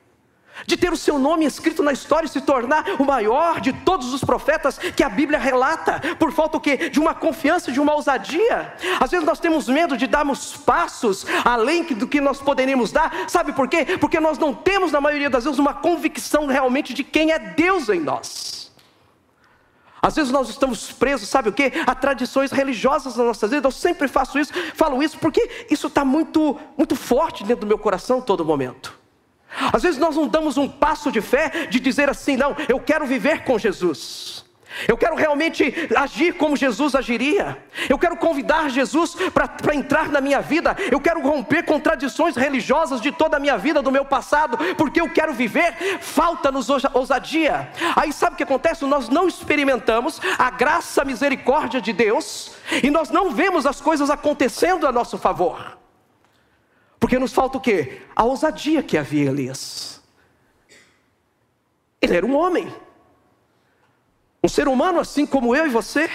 de 0.65 0.77
ter 0.77 0.91
o 0.91 0.97
seu 0.97 1.17
nome 1.17 1.45
escrito 1.45 1.81
na 1.83 1.91
história 1.91 2.27
e 2.27 2.29
se 2.29 2.41
tornar 2.41 2.85
o 2.99 3.05
maior 3.05 3.59
de 3.59 3.73
todos 3.73 4.13
os 4.13 4.23
profetas 4.23 4.77
que 4.77 5.03
a 5.03 5.09
Bíblia 5.09 5.39
relata, 5.39 6.01
por 6.17 6.31
falta 6.31 6.57
o 6.57 6.61
quê? 6.61 6.89
De 6.89 6.99
uma 6.99 7.13
confiança, 7.13 7.71
de 7.71 7.79
uma 7.79 7.93
ousadia. 7.93 8.73
Às 8.99 9.11
vezes 9.11 9.25
nós 9.25 9.39
temos 9.39 9.67
medo 9.67 9.97
de 9.97 10.07
darmos 10.07 10.55
passos 10.57 11.25
além 11.43 11.83
do 11.83 12.07
que 12.07 12.21
nós 12.21 12.39
poderíamos 12.39 12.91
dar, 12.91 13.29
sabe 13.29 13.53
por 13.53 13.67
quê? 13.67 13.97
Porque 13.99 14.19
nós 14.19 14.37
não 14.37 14.53
temos, 14.53 14.91
na 14.91 15.01
maioria 15.01 15.29
das 15.29 15.43
vezes, 15.43 15.59
uma 15.59 15.73
convicção 15.73 16.45
realmente 16.45 16.93
de 16.93 17.03
quem 17.03 17.31
é 17.31 17.39
Deus 17.39 17.89
em 17.89 17.99
nós. 17.99 18.71
Às 20.01 20.15
vezes 20.15 20.31
nós 20.31 20.49
estamos 20.49 20.91
presos, 20.91 21.29
sabe 21.29 21.49
o 21.49 21.53
que? 21.53 21.71
A 21.85 21.93
tradições 21.93 22.51
religiosas 22.51 23.15
na 23.15 23.23
nossa 23.23 23.47
vida. 23.47 23.67
Eu 23.67 23.71
sempre 23.71 24.07
faço 24.07 24.39
isso, 24.39 24.51
falo 24.73 25.03
isso, 25.03 25.19
porque 25.19 25.65
isso 25.69 25.87
está 25.87 26.03
muito, 26.03 26.59
muito 26.75 26.95
forte 26.95 27.43
dentro 27.43 27.61
do 27.61 27.67
meu 27.67 27.77
coração 27.77 28.19
todo 28.19 28.43
momento. 28.43 29.00
Às 29.73 29.83
vezes 29.83 29.99
nós 29.99 30.15
não 30.15 30.27
damos 30.27 30.57
um 30.57 30.67
passo 30.67 31.11
de 31.11 31.21
fé 31.21 31.67
de 31.69 31.79
dizer 31.79 32.09
assim, 32.09 32.37
não, 32.37 32.55
eu 32.67 32.79
quero 32.79 33.05
viver 33.05 33.43
com 33.43 33.57
Jesus. 33.59 34.45
Eu 34.87 34.97
quero 34.97 35.15
realmente 35.15 35.73
agir 35.95 36.33
como 36.33 36.55
Jesus 36.55 36.95
agiria. 36.95 37.57
Eu 37.89 37.99
quero 37.99 38.15
convidar 38.17 38.69
Jesus 38.69 39.15
para 39.33 39.75
entrar 39.75 40.09
na 40.09 40.21
minha 40.21 40.41
vida. 40.41 40.75
Eu 40.89 40.99
quero 40.99 41.21
romper 41.21 41.63
com 41.63 41.79
tradições 41.79 42.35
religiosas 42.35 43.01
de 43.01 43.11
toda 43.11 43.37
a 43.37 43.39
minha 43.39 43.57
vida, 43.57 43.81
do 43.81 43.91
meu 43.91 44.05
passado, 44.05 44.57
porque 44.75 45.01
eu 45.01 45.09
quero 45.09 45.33
viver. 45.33 45.99
Falta-nos 45.99 46.69
ousadia. 46.93 47.69
Aí 47.95 48.11
sabe 48.13 48.33
o 48.33 48.37
que 48.37 48.43
acontece? 48.43 48.85
Nós 48.85 49.09
não 49.09 49.27
experimentamos 49.27 50.21
a 50.37 50.49
graça, 50.49 51.01
a 51.01 51.05
misericórdia 51.05 51.81
de 51.81 51.93
Deus 51.93 52.51
e 52.81 52.89
nós 52.89 53.09
não 53.09 53.31
vemos 53.31 53.65
as 53.65 53.81
coisas 53.81 54.09
acontecendo 54.09 54.87
a 54.87 54.91
nosso 54.91 55.17
favor. 55.17 55.81
Porque 57.01 57.17
nos 57.17 57.33
falta 57.33 57.57
o 57.57 57.61
quê? 57.61 58.03
A 58.15 58.23
ousadia 58.23 58.83
que 58.83 58.95
havia 58.95 59.25
em 59.25 59.27
Elias. 59.27 59.99
Ele 61.99 62.15
era 62.15 62.25
um 62.25 62.35
homem, 62.35 62.71
um 64.43 64.47
ser 64.47 64.67
humano 64.67 64.99
assim 64.99 65.25
como 65.25 65.55
eu 65.55 65.65
e 65.65 65.69
você, 65.69 66.07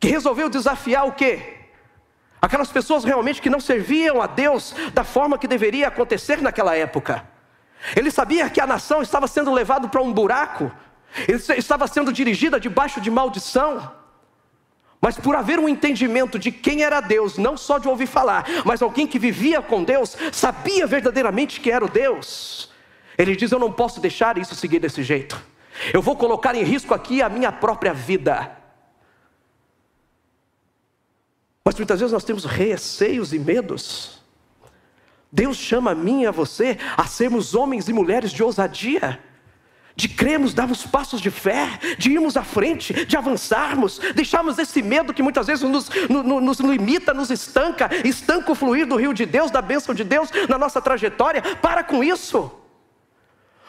que 0.00 0.08
resolveu 0.08 0.48
desafiar 0.48 1.06
o 1.06 1.12
quê? 1.12 1.54
Aquelas 2.42 2.68
pessoas 2.68 3.04
realmente 3.04 3.40
que 3.40 3.48
não 3.48 3.60
serviam 3.60 4.20
a 4.20 4.26
Deus 4.26 4.74
da 4.92 5.04
forma 5.04 5.38
que 5.38 5.46
deveria 5.46 5.86
acontecer 5.86 6.42
naquela 6.42 6.76
época. 6.76 7.24
Ele 7.94 8.10
sabia 8.10 8.50
que 8.50 8.60
a 8.60 8.66
nação 8.66 9.02
estava 9.02 9.28
sendo 9.28 9.52
levada 9.52 9.86
para 9.86 10.02
um 10.02 10.12
buraco, 10.12 10.70
estava 11.56 11.86
sendo 11.86 12.12
dirigida 12.12 12.58
debaixo 12.58 13.00
de 13.00 13.08
maldição. 13.08 13.92
Mas 15.00 15.18
por 15.18 15.36
haver 15.36 15.58
um 15.58 15.68
entendimento 15.68 16.38
de 16.38 16.50
quem 16.50 16.82
era 16.82 17.00
Deus, 17.00 17.38
não 17.38 17.56
só 17.56 17.78
de 17.78 17.88
ouvir 17.88 18.06
falar, 18.06 18.44
mas 18.64 18.82
alguém 18.82 19.06
que 19.06 19.18
vivia 19.18 19.60
com 19.60 19.84
Deus, 19.84 20.16
sabia 20.32 20.86
verdadeiramente 20.86 21.60
que 21.60 21.70
era 21.70 21.84
o 21.84 21.88
Deus, 21.88 22.70
ele 23.16 23.36
diz: 23.36 23.52
Eu 23.52 23.58
não 23.58 23.70
posso 23.70 24.00
deixar 24.00 24.38
isso 24.38 24.54
seguir 24.54 24.78
desse 24.78 25.02
jeito, 25.02 25.40
eu 25.92 26.00
vou 26.00 26.16
colocar 26.16 26.54
em 26.54 26.62
risco 26.62 26.94
aqui 26.94 27.20
a 27.22 27.28
minha 27.28 27.52
própria 27.52 27.92
vida. 27.92 28.56
Mas 31.64 31.74
muitas 31.74 31.98
vezes 31.98 32.12
nós 32.12 32.24
temos 32.24 32.44
receios 32.44 33.32
e 33.32 33.38
medos. 33.38 34.22
Deus 35.32 35.56
chama 35.56 35.90
a 35.90 35.94
mim 35.94 36.22
e 36.22 36.26
a 36.26 36.30
você 36.30 36.78
a 36.96 37.04
sermos 37.06 37.54
homens 37.54 37.88
e 37.88 37.92
mulheres 37.92 38.30
de 38.30 38.42
ousadia 38.42 39.20
de 39.96 40.08
crermos, 40.08 40.52
darmos 40.52 40.86
passos 40.86 41.22
de 41.22 41.30
fé, 41.30 41.78
de 41.96 42.12
irmos 42.12 42.36
à 42.36 42.44
frente, 42.44 43.06
de 43.06 43.16
avançarmos, 43.16 43.98
deixarmos 44.14 44.58
esse 44.58 44.82
medo 44.82 45.14
que 45.14 45.22
muitas 45.22 45.46
vezes 45.46 45.68
nos, 45.68 45.88
no, 46.10 46.38
nos 46.38 46.60
limita, 46.60 47.14
nos 47.14 47.30
estanca, 47.30 47.88
estanca 48.04 48.52
o 48.52 48.54
fluir 48.54 48.86
do 48.86 48.96
rio 48.96 49.14
de 49.14 49.24
Deus, 49.24 49.50
da 49.50 49.62
bênção 49.62 49.94
de 49.94 50.04
Deus 50.04 50.28
na 50.48 50.58
nossa 50.58 50.82
trajetória. 50.82 51.40
Para 51.62 51.82
com 51.82 52.04
isso. 52.04 52.52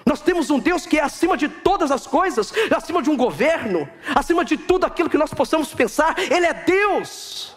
Nós 0.05 0.21
temos 0.21 0.49
um 0.49 0.59
Deus 0.59 0.85
que 0.85 0.99
é 0.99 1.03
acima 1.03 1.37
de 1.37 1.47
todas 1.47 1.91
as 1.91 2.05
coisas, 2.05 2.53
acima 2.75 3.01
de 3.01 3.09
um 3.09 3.17
governo, 3.17 3.89
acima 4.13 4.43
de 4.43 4.57
tudo 4.57 4.85
aquilo 4.85 5.09
que 5.09 5.17
nós 5.17 5.33
possamos 5.33 5.73
pensar, 5.73 6.15
Ele 6.17 6.45
é 6.45 6.53
Deus. 6.53 7.55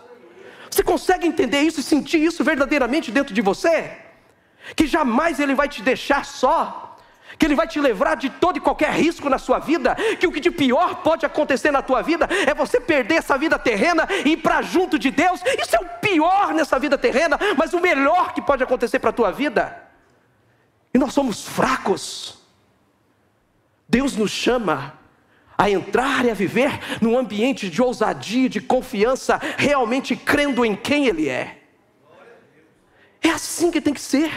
Você 0.71 0.83
consegue 0.83 1.27
entender 1.27 1.61
isso 1.61 1.81
e 1.81 1.83
sentir 1.83 2.19
isso 2.19 2.45
verdadeiramente 2.45 3.11
dentro 3.11 3.35
de 3.35 3.43
você? 3.43 3.93
Que 4.77 4.87
jamais 4.87 5.41
Ele 5.41 5.55
vai 5.55 5.69
te 5.69 5.83
deixar 5.83 6.25
só, 6.25 6.90
que 7.41 7.47
Ele 7.47 7.55
vai 7.55 7.67
te 7.67 7.81
livrar 7.81 8.19
de 8.19 8.29
todo 8.29 8.59
e 8.59 8.61
qualquer 8.61 8.93
risco 8.93 9.31
na 9.31 9.39
sua 9.39 9.59
vida, 9.59 9.97
que 10.19 10.27
o 10.27 10.31
que 10.31 10.41
de 10.41 10.51
pior 10.51 10.97
pode 10.97 11.25
acontecer 11.25 11.71
na 11.71 11.81
tua 11.81 12.03
vida 12.03 12.29
é 12.47 12.53
você 12.53 12.79
perder 12.79 13.15
essa 13.15 13.39
vida 13.39 13.59
terrena 13.59 14.07
e 14.27 14.33
ir 14.33 14.37
para 14.37 14.61
junto 14.61 14.99
de 14.99 15.11
Deus. 15.11 15.41
Isso 15.59 15.75
é 15.75 15.81
o 15.81 15.89
pior 16.01 16.53
nessa 16.53 16.79
vida 16.79 16.99
terrena, 16.99 17.39
mas 17.57 17.73
o 17.73 17.81
melhor 17.81 18.35
que 18.35 18.43
pode 18.43 18.63
acontecer 18.63 18.99
para 18.99 19.09
a 19.09 19.15
tua 19.15 19.33
vida. 19.33 19.75
E 20.93 20.99
nós 20.99 21.15
somos 21.15 21.49
fracos. 21.49 22.39
Deus 23.89 24.15
nos 24.15 24.31
chama 24.31 24.99
a 25.57 25.71
entrar 25.71 26.27
e 26.27 26.31
a 26.31 26.35
viver 26.35 26.79
num 27.01 27.17
ambiente 27.17 27.71
de 27.71 27.81
ousadia, 27.81 28.51
de 28.51 28.61
confiança, 28.61 29.41
realmente 29.57 30.15
crendo 30.15 30.63
em 30.63 30.77
quem 30.77 31.07
Ele 31.07 31.27
é. 31.27 31.59
É 33.23 33.31
assim 33.31 33.71
que 33.71 33.81
tem 33.81 33.95
que 33.95 34.01
ser. 34.01 34.31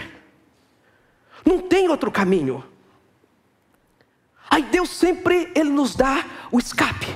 Não 1.46 1.60
tem 1.60 1.90
outro 1.90 2.10
caminho. 2.10 2.64
Aí 4.54 4.62
Deus 4.62 4.92
sempre 4.92 5.52
ele 5.56 5.72
nos 5.72 5.96
dá 5.96 6.24
o 6.52 6.60
escape. 6.60 7.08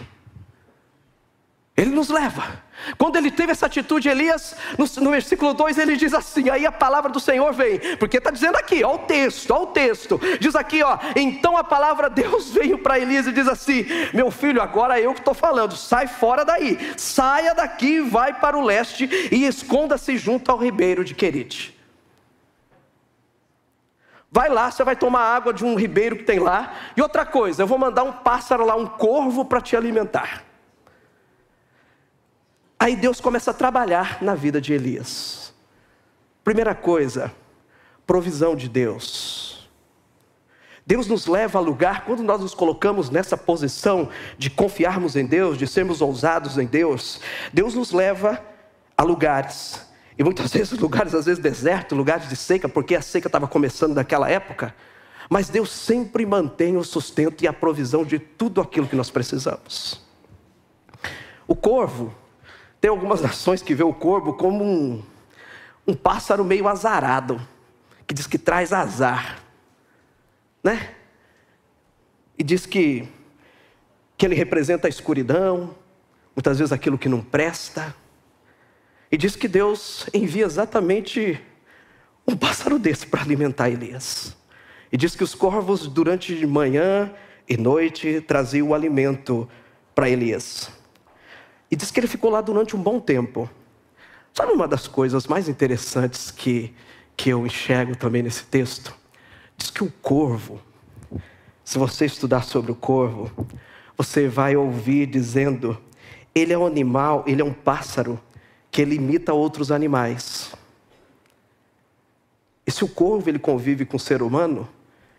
Ele 1.78 1.92
nos 1.92 2.10
leva. 2.10 2.64
Quando 2.98 3.16
ele 3.16 3.30
teve 3.30 3.52
essa 3.52 3.68
atitude, 3.68 4.10
Elias, 4.10 4.56
no, 4.76 5.04
no 5.04 5.12
versículo 5.12 5.54
2, 5.54 5.78
ele 5.78 5.96
diz 5.96 6.16
assim: 6.16 6.50
aí 6.50 6.66
a 6.66 6.72
palavra 6.72 7.12
do 7.12 7.20
Senhor 7.20 7.54
vem, 7.54 7.80
porque 7.98 8.18
está 8.18 8.32
dizendo 8.32 8.56
aqui, 8.56 8.84
ó 8.84 8.96
o 8.96 9.00
texto, 9.00 9.52
ó 9.52 9.62
o 9.62 9.68
texto, 9.68 10.20
diz 10.40 10.56
aqui, 10.56 10.82
ó, 10.82 10.98
então 11.16 11.56
a 11.56 11.64
palavra 11.64 12.10
de 12.10 12.24
Deus 12.24 12.50
veio 12.50 12.80
para 12.80 12.98
Elias 12.98 13.28
e 13.28 13.32
diz 13.32 13.48
assim: 13.48 13.86
meu 14.16 14.32
filho, 14.32 14.60
agora 14.60 15.00
eu 15.00 15.14
que 15.14 15.20
estou 15.20 15.36
falando, 15.36 15.78
sai 15.78 16.08
fora 16.08 16.44
daí, 16.44 16.80
saia 16.98 17.54
daqui, 17.54 18.02
vai 18.02 18.34
para 18.34 18.58
o 18.58 18.64
leste 18.64 19.08
e 19.32 19.46
esconda-se 19.46 20.18
junto 20.18 20.52
ao 20.52 20.58
ribeiro 20.58 21.06
de 21.06 21.14
Querite. 21.14 21.77
Vai 24.32 24.50
lá, 24.50 24.70
você 24.70 24.84
vai 24.84 24.96
tomar 24.96 25.22
água 25.22 25.54
de 25.54 25.64
um 25.64 25.76
ribeiro 25.76 26.18
que 26.18 26.24
tem 26.24 26.40
lá. 26.40 26.74
E 26.96 27.02
outra 27.02 27.26
coisa, 27.26 27.64
eu 27.64 27.68
vou 27.68 27.78
mandar 27.78 28.04
um 28.04 28.12
pássaro 28.12 28.66
lá, 28.66 28.76
um 28.76 28.86
corvo 28.86 29.46
para 29.46 29.62
te 29.62 29.76
alimentar. 29.76 30.44
Aí 32.80 32.96
Deus 32.96 33.22
começa 33.22 33.52
a 33.52 33.54
trabalhar 33.54 34.22
na 34.22 34.36
vida 34.36 34.60
de 34.60 34.74
Elias. 34.74 35.54
Primeira 36.44 36.76
coisa, 36.76 37.34
provisão 38.06 38.56
de 38.56 38.70
Deus. 38.70 39.70
Deus 40.86 41.08
nos 41.08 41.26
leva 41.26 41.60
a 41.60 41.62
lugar, 41.62 42.06
quando 42.06 42.24
nós 42.24 42.40
nos 42.40 42.54
colocamos 42.54 43.10
nessa 43.10 43.36
posição 43.36 44.10
de 44.38 44.50
confiarmos 44.50 45.16
em 45.16 45.26
Deus, 45.26 45.58
de 45.58 45.68
sermos 45.68 46.02
ousados 46.02 46.58
em 46.58 46.66
Deus, 46.66 47.20
Deus 47.52 47.74
nos 47.74 47.92
leva 47.92 48.42
a 48.98 49.04
lugares 49.04 49.87
e 50.18 50.24
muitas 50.24 50.52
vezes 50.54 50.78
lugares, 50.78 51.14
às 51.14 51.26
vezes 51.26 51.42
deserto, 51.42 51.96
lugares 51.96 52.28
de 52.28 52.36
seca, 52.36 52.68
porque 52.68 52.96
a 52.96 53.02
seca 53.02 53.28
estava 53.28 53.48
começando 53.48 53.96
naquela 53.96 54.30
época. 54.30 54.74
Mas 55.30 55.50
Deus 55.50 55.70
sempre 55.70 56.26
mantém 56.26 56.78
o 56.78 56.84
sustento 56.84 57.44
e 57.44 57.48
a 57.48 57.54
provisão 57.54 58.06
de 58.06 58.18
tudo 58.18 58.62
aquilo 58.62 58.88
que 58.88 58.96
nós 58.96 59.10
precisamos. 59.10 60.02
O 61.48 61.56
corvo, 61.56 62.14
tem 62.80 62.90
algumas 62.90 63.22
nações 63.22 63.62
que 63.62 63.76
vê 63.76 63.84
o 63.84 63.94
corvo 63.94 64.34
como 64.34 64.64
um, 64.64 65.04
um 65.86 65.94
pássaro 65.94 66.44
meio 66.46 66.68
azarado, 66.68 67.42
que 68.06 68.14
diz 68.14 68.28
que 68.28 68.38
traz 68.38 68.72
azar, 68.72 69.42
né? 70.64 70.94
E 72.38 72.44
diz 72.44 72.66
que, 72.66 73.08
que 74.18 74.26
ele 74.26 74.36
representa 74.36 74.88
a 74.88 74.90
escuridão, 74.90 75.76
muitas 76.36 76.60
vezes 76.60 76.72
aquilo 76.72 76.98
que 76.98 77.10
não 77.10 77.22
presta. 77.22 77.96
E 79.12 79.18
diz 79.18 79.36
que 79.36 79.48
Deus 79.48 80.06
envia 80.14 80.46
exatamente 80.46 81.40
um 82.28 82.36
pássaro 82.36 82.78
desse 82.78 83.08
para 83.08 83.22
alimentar 83.22 83.70
Elias. 83.70 84.36
E 84.92 84.98
diz 84.98 85.16
que 85.16 85.24
os 85.24 85.34
corvos, 85.34 85.88
durante 85.88 86.46
manhã 86.46 87.14
e 87.48 87.56
noite, 87.56 88.20
traziam 88.22 88.70
o 88.70 88.74
alimento 88.74 89.48
para 89.96 90.10
Elias. 90.10 90.70
E 91.72 91.76
diz 91.76 91.90
que 91.90 92.00
ele 92.00 92.08
ficou 92.08 92.30
lá 92.30 92.42
durante 92.42 92.76
um 92.76 92.82
bom 92.82 93.00
tempo. 93.00 93.50
Sabe 94.34 94.52
uma 94.52 94.68
das 94.68 94.88
coisas 94.88 95.26
mais 95.26 95.48
interessantes 95.48 96.30
que, 96.30 96.74
que 97.16 97.30
eu 97.30 97.46
enxergo 97.46 97.96
também 97.96 98.22
nesse 98.22 98.44
texto? 98.44 98.94
Diz 99.58 99.72
que 99.72 99.84
o 99.84 99.92
corvo, 100.02 100.62
se 101.64 101.78
você 101.78 102.06
estudar 102.06 102.44
sobre 102.44 102.72
o 102.72 102.76
corvo, 102.76 103.32
você 103.98 104.28
vai 104.28 104.56
ouvir 104.56 105.08
dizendo: 105.08 105.78
ele 106.36 106.54
é 106.54 106.58
um 106.58 106.66
animal, 106.66 107.24
ele 107.26 107.42
é 107.42 107.46
um 107.46 107.54
pássaro 107.54 108.20
que 108.78 108.82
ele 108.84 108.94
imita 108.94 109.34
outros 109.34 109.72
animais. 109.72 110.52
E 112.64 112.70
se 112.70 112.84
o 112.84 112.88
corvo 112.88 113.28
ele 113.28 113.40
convive 113.40 113.88
com 113.88 113.98
o 113.98 114.00
ser 114.00 114.22
humano, 114.22 114.70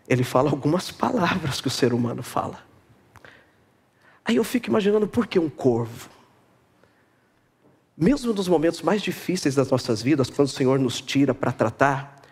ele 0.09 0.23
fala 0.23 0.49
algumas 0.49 0.92
palavras 0.92 1.61
que 1.61 1.66
o 1.66 1.71
ser 1.71 1.92
humano 1.92 2.23
fala. 2.23 2.62
Aí 4.25 4.37
eu 4.37 4.44
fico 4.44 4.68
imaginando 4.68 5.09
por 5.09 5.27
que 5.27 5.40
um 5.40 5.51
corvo? 5.51 6.09
Mesmo 7.97 8.33
nos 8.33 8.47
momentos 8.47 8.81
mais 8.81 9.03
difíceis 9.03 9.57
das 9.57 9.68
nossas 9.68 10.01
vidas, 10.01 10.31
quando 10.31 10.47
o 10.47 10.53
Senhor 10.53 10.79
nos 10.79 11.01
tira 11.01 11.35
para 11.35 11.51
tratar, 11.51 12.23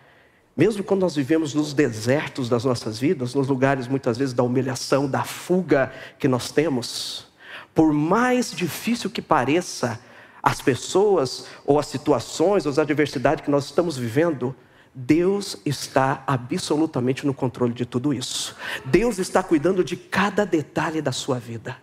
mesmo 0.55 0.81
quando 0.81 1.01
nós 1.01 1.17
vivemos 1.17 1.53
nos 1.53 1.73
desertos 1.73 2.47
das 2.47 2.63
nossas 2.63 2.97
vidas, 2.99 3.35
nos 3.35 3.49
lugares 3.49 3.89
muitas 3.89 4.17
vezes 4.17 4.33
da 4.33 4.43
humilhação, 4.43 5.09
da 5.09 5.25
fuga 5.25 5.91
que 6.17 6.29
nós 6.29 6.51
temos, 6.51 7.27
por 7.75 7.91
mais 7.91 8.49
difícil 8.49 9.09
que 9.09 9.21
pareça 9.21 9.99
as 10.41 10.61
pessoas 10.61 11.45
ou 11.65 11.79
as 11.79 11.87
situações 11.87 12.65
ou 12.65 12.71
as 12.71 12.79
adversidades 12.79 13.43
que 13.43 13.51
nós 13.51 13.65
estamos 13.65 13.97
vivendo, 13.97 14.55
Deus 14.93 15.57
está 15.65 16.23
absolutamente 16.25 17.25
no 17.25 17.33
controle 17.33 17.73
de 17.73 17.85
tudo 17.85 18.13
isso. 18.13 18.55
Deus 18.85 19.19
está 19.19 19.43
cuidando 19.43 19.83
de 19.83 19.95
cada 19.95 20.45
detalhe 20.45 21.01
da 21.01 21.11
sua 21.11 21.37
vida. 21.37 21.77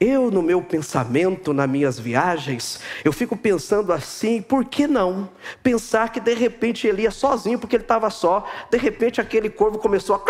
Eu, 0.00 0.30
no 0.30 0.42
meu 0.42 0.62
pensamento, 0.62 1.52
nas 1.52 1.68
minhas 1.68 1.98
viagens, 1.98 2.80
eu 3.04 3.12
fico 3.12 3.36
pensando 3.36 3.92
assim, 3.92 4.40
por 4.40 4.64
que 4.64 4.86
não? 4.86 5.28
Pensar 5.60 6.12
que 6.12 6.20
de 6.20 6.34
repente 6.34 6.86
ele 6.86 7.02
ia 7.02 7.10
sozinho, 7.10 7.58
porque 7.58 7.74
ele 7.74 7.82
estava 7.82 8.08
só, 8.08 8.46
de 8.70 8.78
repente 8.78 9.20
aquele 9.20 9.50
corvo 9.50 9.78
começou 9.78 10.14
a. 10.14 10.22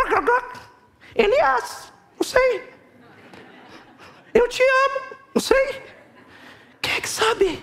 Elias, 1.15 1.93
não 2.17 2.25
sei. 2.25 2.63
Eu 4.33 4.49
te 4.49 4.63
amo, 4.63 5.17
não 5.35 5.43
sei. 5.43 5.83
Quem 6.89 6.97
é 6.97 7.01
que 7.03 7.09
sabe? 7.09 7.63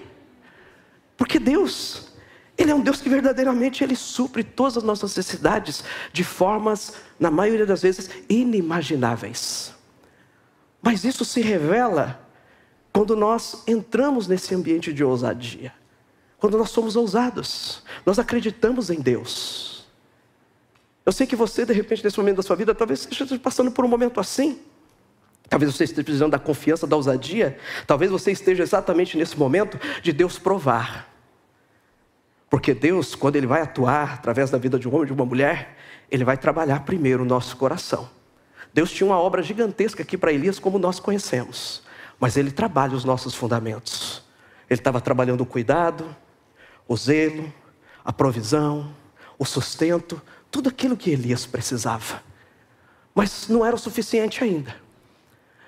Porque 1.17 1.39
Deus, 1.39 2.09
Ele 2.55 2.69
é 2.69 2.75
um 2.75 2.79
Deus 2.79 3.01
que 3.01 3.09
verdadeiramente 3.09 3.83
Ele 3.83 3.95
supre 3.95 4.43
todas 4.43 4.77
as 4.77 4.83
nossas 4.83 5.17
necessidades 5.17 5.83
de 6.13 6.23
formas, 6.23 6.93
na 7.19 7.31
maioria 7.31 7.65
das 7.65 7.81
vezes, 7.81 8.07
inimagináveis. 8.29 9.73
Mas 10.79 11.03
isso 11.03 11.25
se 11.25 11.41
revela 11.41 12.21
quando 12.93 13.15
nós 13.15 13.63
entramos 13.65 14.27
nesse 14.27 14.53
ambiente 14.53 14.93
de 14.93 15.03
ousadia. 15.03 15.73
Quando 16.37 16.55
nós 16.55 16.69
somos 16.69 16.95
ousados, 16.95 17.81
nós 18.05 18.19
acreditamos 18.19 18.91
em 18.91 19.01
Deus. 19.01 19.87
Eu 21.03 21.11
sei 21.11 21.25
que 21.25 21.35
você, 21.35 21.65
de 21.65 21.73
repente, 21.73 22.03
nesse 22.03 22.19
momento 22.19 22.37
da 22.37 22.43
sua 22.43 22.55
vida, 22.55 22.75
talvez 22.75 23.07
esteja 23.09 23.39
passando 23.39 23.71
por 23.71 23.83
um 23.83 23.87
momento 23.87 24.19
assim. 24.19 24.59
Talvez 25.49 25.73
você 25.73 25.83
esteja 25.83 26.03
precisando 26.03 26.31
da 26.31 26.39
confiança, 26.39 26.87
da 26.87 26.95
ousadia. 26.95 27.57
Talvez 27.85 28.11
você 28.11 28.31
esteja 28.31 28.63
exatamente 28.63 29.17
nesse 29.17 29.37
momento 29.37 29.79
de 30.01 30.11
Deus 30.11 30.39
provar. 30.39 31.13
Porque 32.49 32.73
Deus, 32.73 33.15
quando 33.15 33.35
Ele 33.35 33.47
vai 33.47 33.61
atuar 33.61 34.15
através 34.15 34.49
da 34.49 34.57
vida 34.57 34.79
de 34.79 34.87
um 34.87 34.95
homem, 34.95 35.07
de 35.07 35.13
uma 35.13 35.25
mulher, 35.25 35.77
Ele 36.09 36.23
vai 36.23 36.37
trabalhar 36.37 36.81
primeiro 36.81 37.23
o 37.23 37.25
nosso 37.25 37.57
coração. 37.57 38.09
Deus 38.73 38.91
tinha 38.91 39.07
uma 39.07 39.19
obra 39.19 39.41
gigantesca 39.41 40.03
aqui 40.03 40.17
para 40.17 40.33
Elias, 40.33 40.59
como 40.59 40.77
nós 40.77 40.99
conhecemos, 40.99 41.81
mas 42.19 42.35
ele 42.35 42.51
trabalha 42.51 42.93
os 42.93 43.05
nossos 43.05 43.33
fundamentos. 43.33 44.21
Ele 44.69 44.79
estava 44.79 44.99
trabalhando 44.99 45.41
o 45.41 45.45
cuidado, 45.45 46.13
o 46.85 46.97
zelo, 46.97 47.53
a 48.03 48.11
provisão, 48.11 48.93
o 49.39 49.45
sustento, 49.45 50.21
tudo 50.51 50.67
aquilo 50.67 50.97
que 50.97 51.09
Elias 51.09 51.45
precisava. 51.45 52.21
Mas 53.13 53.47
não 53.47 53.65
era 53.65 53.75
o 53.75 53.79
suficiente 53.79 54.43
ainda. 54.43 54.75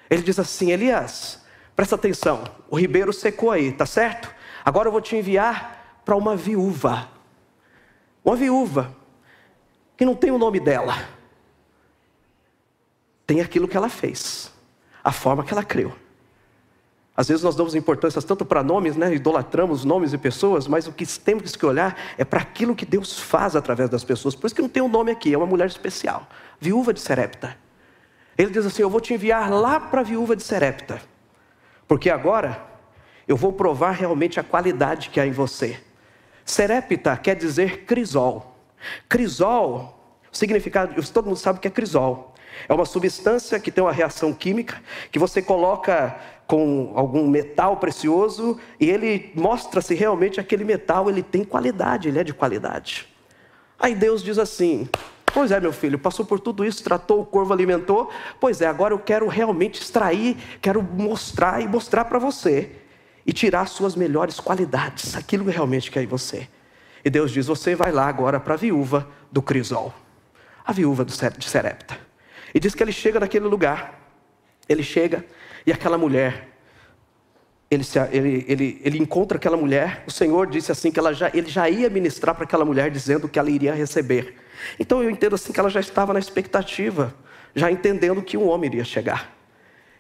Ele 0.10 0.22
diz 0.22 0.39
assim: 0.39 0.72
Elias, 0.72 1.41
presta 1.76 1.96
atenção, 1.96 2.43
o 2.70 2.80
ribeiro 2.80 3.12
secou 3.13 3.52
aí, 3.52 3.72
tá 3.72 3.86
certo? 3.86 4.34
Agora 4.63 4.88
eu 4.88 4.91
vou 4.91 5.02
te 5.02 5.15
enviar 5.15 6.02
para 6.04 6.15
uma 6.15 6.36
viúva. 6.36 7.10
Uma 8.24 8.36
viúva 8.36 8.96
que 9.96 10.06
não 10.06 10.15
tem 10.15 10.32
o 10.32 10.38
nome 10.38 10.60
dela 10.60 10.96
tem 13.26 13.41
aquilo 13.41 13.67
que 13.67 13.76
ela 13.76 13.89
fez, 13.89 14.52
a 15.04 15.12
forma 15.12 15.43
que 15.43 15.52
ela 15.52 15.63
creu. 15.63 15.93
Às 17.15 17.28
vezes 17.28 17.43
nós 17.43 17.56
damos 17.56 17.74
importância 17.74 18.22
tanto 18.22 18.46
para 18.46 18.62
nomes, 18.62 18.96
né? 18.96 19.13
idolatramos 19.13 19.84
nomes 19.84 20.13
e 20.13 20.17
pessoas, 20.17 20.67
mas 20.67 20.88
o 20.88 20.93
que 20.93 21.06
temos 21.20 21.56
que 21.56 21.65
olhar 21.65 21.98
é 22.17 22.24
para 22.24 22.39
aquilo 22.39 22.76
que 22.76 22.86
Deus 22.86 23.20
faz 23.20 23.56
através 23.56 23.89
das 23.89 24.04
pessoas. 24.04 24.36
Por 24.36 24.46
isso 24.46 24.56
que 24.56 24.62
não 24.62 24.70
tem 24.70 24.84
um 24.84 24.88
nome 24.88 25.12
aqui, 25.12 25.34
é 25.34 25.38
uma 25.38 25.48
mulher 25.48 25.67
especial, 25.67 26.28
viúva 26.60 26.93
de 26.93 27.02
Serepta. 27.02 27.58
Ele 28.38 28.52
diz 28.52 28.65
assim: 28.65 28.82
Eu 28.82 28.89
vou 28.89 29.02
te 29.02 29.13
enviar 29.13 29.52
lá 29.52 29.80
para 29.80 30.02
a 30.02 30.04
viúva 30.04 30.36
de 30.36 30.43
Serepta, 30.43 31.02
porque 31.88 32.10
agora 32.10 32.62
eu 33.28 33.36
vou 33.36 33.52
provar 33.52 33.91
realmente 33.91 34.39
a 34.39 34.43
qualidade 34.43 35.10
que 35.10 35.19
há 35.19 35.26
em 35.26 35.32
você. 35.32 35.80
Serepta 36.45 37.17
quer 37.17 37.36
dizer 37.36 37.86
crisol. 37.86 38.56
Crisol, 39.10 39.97
significado, 40.32 41.02
todo 41.12 41.26
mundo 41.26 41.38
sabe 41.38 41.58
o 41.58 41.62
que 41.62 41.67
é 41.67 41.71
crisol. 41.71 42.34
É 42.67 42.73
uma 42.73 42.86
substância 42.86 43.60
que 43.60 43.71
tem 43.71 43.84
uma 43.84 43.91
reação 43.91 44.34
química 44.34 44.82
que 45.12 45.19
você 45.19 45.41
coloca 45.41 46.17
com 46.47 46.93
algum 46.95 47.28
metal 47.28 47.78
precioso 47.78 48.58
e 48.80 48.89
ele 48.89 49.32
mostra 49.36 49.82
se 49.82 49.93
realmente 49.93 50.39
aquele 50.39 50.63
metal 50.63 51.10
ele 51.10 51.21
tem 51.21 51.43
qualidade, 51.43 52.08
ele 52.08 52.19
é 52.19 52.23
de 52.23 52.34
qualidade. 52.34 53.08
Aí 53.78 53.93
Deus 53.93 54.23
diz 54.23 54.39
assim: 54.39 54.89
Pois 55.38 55.52
é, 55.52 55.60
meu 55.60 55.71
filho, 55.71 56.00
passou 56.00 56.26
por 56.26 56.39
tudo 56.39 56.65
isso, 56.65 56.84
tratou 56.84 57.21
o 57.21 57.23
corvo, 57.23 57.54
alimentou. 57.54 58.10
Pois 58.39 58.60
é, 58.60 58.65
agora 58.65 58.91
eu 58.91 58.97
quero 58.97 59.28
realmente 59.28 59.80
extrair, 59.80 60.36
quero 60.60 60.82
mostrar 60.82 61.62
e 61.62 61.67
mostrar 61.67 62.06
para 62.06 62.17
você 62.17 62.71
e 63.23 63.32
tirar 63.32 63.67
suas 63.67 63.95
melhores 63.95 64.39
qualidades, 64.39 65.15
aquilo 65.15 65.45
que 65.45 65.52
realmente 65.52 65.91
quer 65.91 66.02
em 66.02 66.08
você. 66.08 66.47
E 67.06 67.10
Deus 67.12 67.30
diz: 67.30 67.45
Você 67.45 67.76
vai 67.76 67.91
lá 67.91 68.08
agora 68.08 68.39
para 68.39 68.56
a 68.56 68.58
viúva 68.58 69.08
do 69.32 69.39
crisol, 69.39 69.93
a 70.65 70.73
viúva 70.73 71.06
de 71.06 71.13
Serepta. 71.45 72.00
E 72.52 72.60
diz 72.60 72.73
que 72.73 72.82
ele 72.82 72.91
chega 72.91 73.19
naquele 73.19 73.45
lugar. 73.45 73.93
Ele 74.67 74.82
chega 74.82 75.23
e 75.67 75.71
aquela 75.71 76.00
mulher, 76.00 76.50
ele, 77.69 77.84
ele, 78.12 78.45
ele, 78.47 78.82
ele 78.84 78.97
encontra 78.97 79.38
aquela 79.38 79.56
mulher. 79.56 80.04
O 80.08 80.12
Senhor 80.12 80.47
disse 80.47 80.71
assim 80.71 80.89
que 80.89 80.97
ela 80.97 81.13
já, 81.13 81.30
ele 81.32 81.47
já 81.47 81.69
ia 81.69 81.91
ministrar 81.91 82.34
para 82.34 82.45
aquela 82.45 82.65
mulher, 82.65 82.89
dizendo 82.89 83.30
que 83.30 83.38
ela 83.38 83.52
iria 83.52 83.76
receber. 83.76 84.47
Então 84.80 85.04
eu 85.04 85.10
entendo 85.10 85.36
assim 85.36 85.52
que 85.52 85.60
ela 85.60 85.70
já 85.70 85.80
estava 85.80 86.13
na 86.13 86.20
expectativa, 86.20 87.13
já 87.56 87.72
entendendo 87.72 88.22
que 88.22 88.38
um 88.38 88.48
homem 88.48 88.70
iria 88.70 88.84
chegar. 88.84 89.36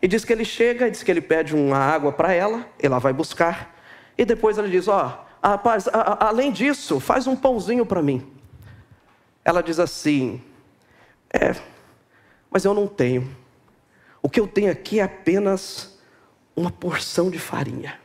E 0.01 0.07
diz 0.07 0.23
que 0.23 0.31
ele 0.31 0.45
chega, 0.45 0.89
diz 0.89 1.03
que 1.03 1.09
ele 1.09 1.21
pede 1.21 1.55
uma 1.55 1.77
água 1.77 2.11
para 2.11 2.33
ela, 2.33 2.67
ela 2.79 2.99
vai 2.99 3.13
buscar. 3.13 3.75
E 4.17 4.25
depois 4.25 4.57
ele 4.57 4.69
diz: 4.69 4.87
Ó, 4.87 5.25
oh, 5.43 5.47
rapaz, 5.47 5.87
a, 5.87 5.99
a, 5.99 6.27
além 6.27 6.51
disso, 6.51 6.99
faz 6.99 7.27
um 7.27 7.35
pãozinho 7.35 7.85
para 7.85 8.01
mim. 8.01 8.25
Ela 9.43 9.61
diz 9.61 9.79
assim: 9.79 10.41
É, 11.33 11.55
mas 12.49 12.63
eu 12.63 12.73
não 12.73 12.87
tenho. 12.87 13.35
O 14.21 14.29
que 14.29 14.39
eu 14.39 14.47
tenho 14.47 14.71
aqui 14.71 14.99
é 14.99 15.03
apenas 15.03 15.97
uma 16.55 16.71
porção 16.71 17.29
de 17.29 17.37
farinha, 17.37 17.99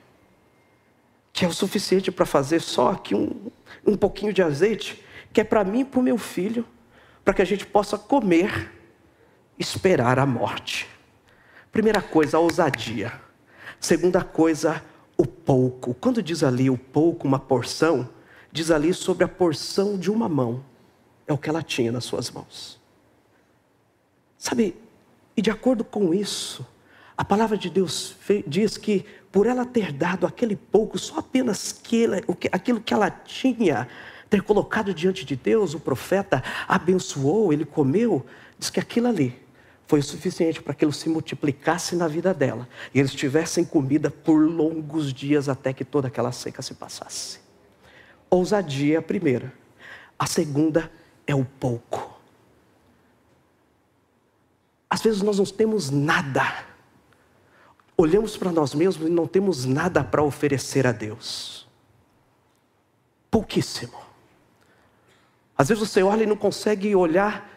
que 1.33 1.45
é 1.45 1.49
o 1.49 1.53
suficiente 1.53 2.13
para 2.13 2.27
fazer 2.27 2.61
só 2.61 2.91
aqui 2.91 3.15
um, 3.15 3.51
um 3.87 3.97
pouquinho 3.97 4.33
de 4.33 4.43
azeite, 4.43 5.03
que 5.33 5.41
é 5.41 5.45
para 5.45 5.65
mim 5.65 5.81
e 5.81 5.85
para 5.85 6.01
o 6.01 6.03
meu 6.03 6.19
filho, 6.19 6.67
para 7.25 7.35
que 7.35 7.43
a 7.43 7.45
gente 7.45 7.67
possa 7.67 7.97
comer, 7.97 8.71
esperar 9.59 10.19
a 10.19 10.27
morte. 10.27 10.89
Primeira 11.71 12.03
coisa, 12.03 12.37
a 12.37 12.41
ousadia. 12.41 13.13
Segunda 13.81 14.23
coisa, 14.23 14.85
o 15.17 15.27
pouco. 15.27 15.95
Quando 15.95 16.23
diz 16.23 16.43
ali 16.43 16.69
o 16.69 16.77
pouco, 16.77 17.27
uma 17.27 17.39
porção, 17.39 18.09
diz 18.51 18.71
ali 18.71 18.93
sobre 18.93 19.25
a 19.25 19.29
porção 19.29 19.97
de 19.97 20.11
uma 20.11 20.29
mão. 20.29 20.65
É 21.27 21.33
o 21.33 21.39
que 21.39 21.49
ela 21.49 21.63
tinha 21.63 21.91
nas 21.91 22.05
suas 22.05 22.31
mãos. 22.31 22.81
Sabe, 24.37 24.77
e 25.37 25.41
de 25.41 25.51
acordo 25.51 25.85
com 25.85 26.13
isso, 26.13 26.67
a 27.17 27.25
palavra 27.25 27.57
de 27.57 27.71
Deus 27.71 28.17
diz 28.47 28.77
que 28.77 29.07
por 29.31 29.47
ela 29.47 29.65
ter 29.65 29.93
dado 29.93 30.27
aquele 30.27 30.57
pouco, 30.57 30.99
só 30.99 31.21
apenas 31.21 31.81
aquilo 32.51 32.81
que 32.81 32.93
ela 32.93 33.11
tinha, 33.11 33.89
ter 34.33 34.41
colocado 34.41 34.95
diante 34.95 35.27
de 35.27 35.37
Deus, 35.37 35.75
o 35.75 35.79
profeta 35.79 36.43
abençoou, 36.67 37.53
ele 37.53 37.67
comeu, 37.67 38.25
diz 38.59 38.71
que 38.71 38.81
aquilo 38.81 39.09
ali 39.09 39.39
foi 39.87 40.01
o 40.01 40.03
suficiente 40.03 40.63
para 40.63 40.73
que 40.73 40.79
aquilo 40.79 40.93
se 40.93 41.07
multiplicasse 41.07 41.95
na 41.95 42.09
vida 42.09 42.33
dela 42.33 42.67
e 42.95 42.99
eles 42.99 43.13
tivessem 43.13 43.63
comida 43.63 44.11
por 44.11 44.39
longos 44.39 45.13
dias 45.13 45.51
até 45.51 45.75
que 45.75 45.85
toda 45.85 46.09
aquela 46.09 46.33
seca 46.33 46.63
se 46.63 46.73
passasse. 46.73 47.41
Ousadia 48.31 48.95
é 48.95 48.97
a 48.97 49.03
primeira, 49.03 49.53
a 50.19 50.25
segunda 50.25 50.91
é 51.27 51.35
o 51.35 51.45
pouco. 51.45 52.19
Às 54.89 55.03
vezes 55.03 55.21
nós 55.21 55.37
não 55.37 55.45
temos 55.45 55.91
nada, 55.91 56.65
olhamos 57.99 58.39
para 58.39 58.51
nós 58.51 58.73
mesmos 58.73 59.07
e 59.07 59.11
não 59.11 59.27
temos 59.27 59.67
nada 59.67 60.03
para 60.03 60.23
oferecer 60.23 60.87
a 60.87 60.93
Deus. 60.93 61.69
Pouquíssimo. 63.31 64.12
Às 65.57 65.69
vezes 65.69 65.89
você 65.89 66.03
olha 66.03 66.25
e 66.25 66.27
não 66.27 66.37
consegue 66.37 66.95
olhar 66.95 67.51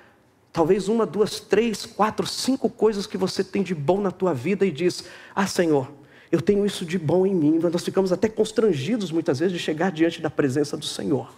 talvez 0.51 0.88
uma, 0.88 1.05
duas, 1.05 1.39
três, 1.39 1.86
quatro, 1.86 2.25
cinco 2.25 2.69
coisas 2.69 3.05
que 3.05 3.17
você 3.17 3.43
tem 3.43 3.62
de 3.62 3.75
bom 3.75 3.99
na 3.99 4.12
tua 4.12 4.34
vida 4.34 4.65
e 4.65 4.71
diz: 4.71 5.03
Ah, 5.36 5.45
Senhor, 5.45 5.91
eu 6.31 6.41
tenho 6.41 6.65
isso 6.65 6.86
de 6.86 6.97
bom 6.97 7.25
em 7.25 7.36
mim. 7.36 7.60
Nós 7.60 7.84
ficamos 7.84 8.13
até 8.13 8.29
constrangidos 8.29 9.12
muitas 9.12 9.39
vezes 9.39 9.53
de 9.53 9.60
chegar 9.60 9.91
diante 9.91 10.21
da 10.21 10.29
presença 10.29 10.77
do 10.77 10.86
Senhor, 10.86 11.29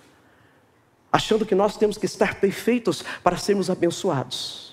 achando 1.11 1.45
que 1.45 1.55
nós 1.55 1.77
temos 1.77 1.97
que 1.97 2.05
estar 2.05 2.35
perfeitos 2.35 3.03
para 3.23 3.37
sermos 3.37 3.69
abençoados. 3.69 4.67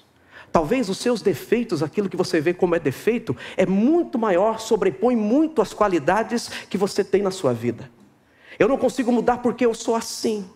Talvez 0.53 0.89
os 0.89 0.99
seus 0.99 1.21
defeitos, 1.21 1.83
aquilo 1.83 2.09
que 2.09 2.17
você 2.17 2.41
vê 2.41 2.55
como 2.55 2.77
é 2.77 2.79
defeito, 2.79 3.37
é 3.57 3.67
muito 3.67 4.17
maior, 4.19 4.61
sobrepõe 4.61 5.17
muito 5.17 5.61
as 5.61 5.75
qualidades 5.75 6.49
que 6.71 6.79
você 6.79 7.03
tem 7.03 7.23
na 7.23 7.33
sua 7.33 7.53
vida. 7.53 7.91
Eu 8.57 8.69
não 8.69 8.79
consigo 8.79 9.11
mudar 9.11 9.39
porque 9.39 9.67
eu 9.67 9.75
sou 9.75 9.97
assim. 9.97 10.49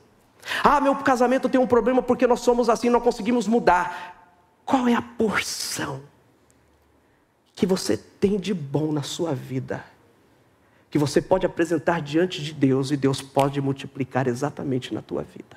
Ah, 0.62 0.80
meu 0.80 0.94
casamento 0.96 1.48
tem 1.48 1.60
um 1.60 1.66
problema 1.66 2.02
porque 2.02 2.26
nós 2.26 2.40
somos 2.40 2.68
assim, 2.68 2.88
não 2.88 3.00
conseguimos 3.00 3.46
mudar. 3.46 4.34
Qual 4.64 4.88
é 4.88 4.94
a 4.94 5.02
porção 5.02 6.02
que 7.54 7.66
você 7.66 7.96
tem 7.96 8.38
de 8.38 8.52
bom 8.52 8.92
na 8.92 9.02
sua 9.02 9.34
vida? 9.34 9.84
Que 10.90 10.98
você 10.98 11.20
pode 11.20 11.46
apresentar 11.46 12.00
diante 12.00 12.42
de 12.42 12.52
Deus 12.52 12.90
e 12.90 12.96
Deus 12.96 13.20
pode 13.20 13.60
multiplicar 13.60 14.26
exatamente 14.26 14.92
na 14.94 15.02
tua 15.02 15.22
vida. 15.22 15.56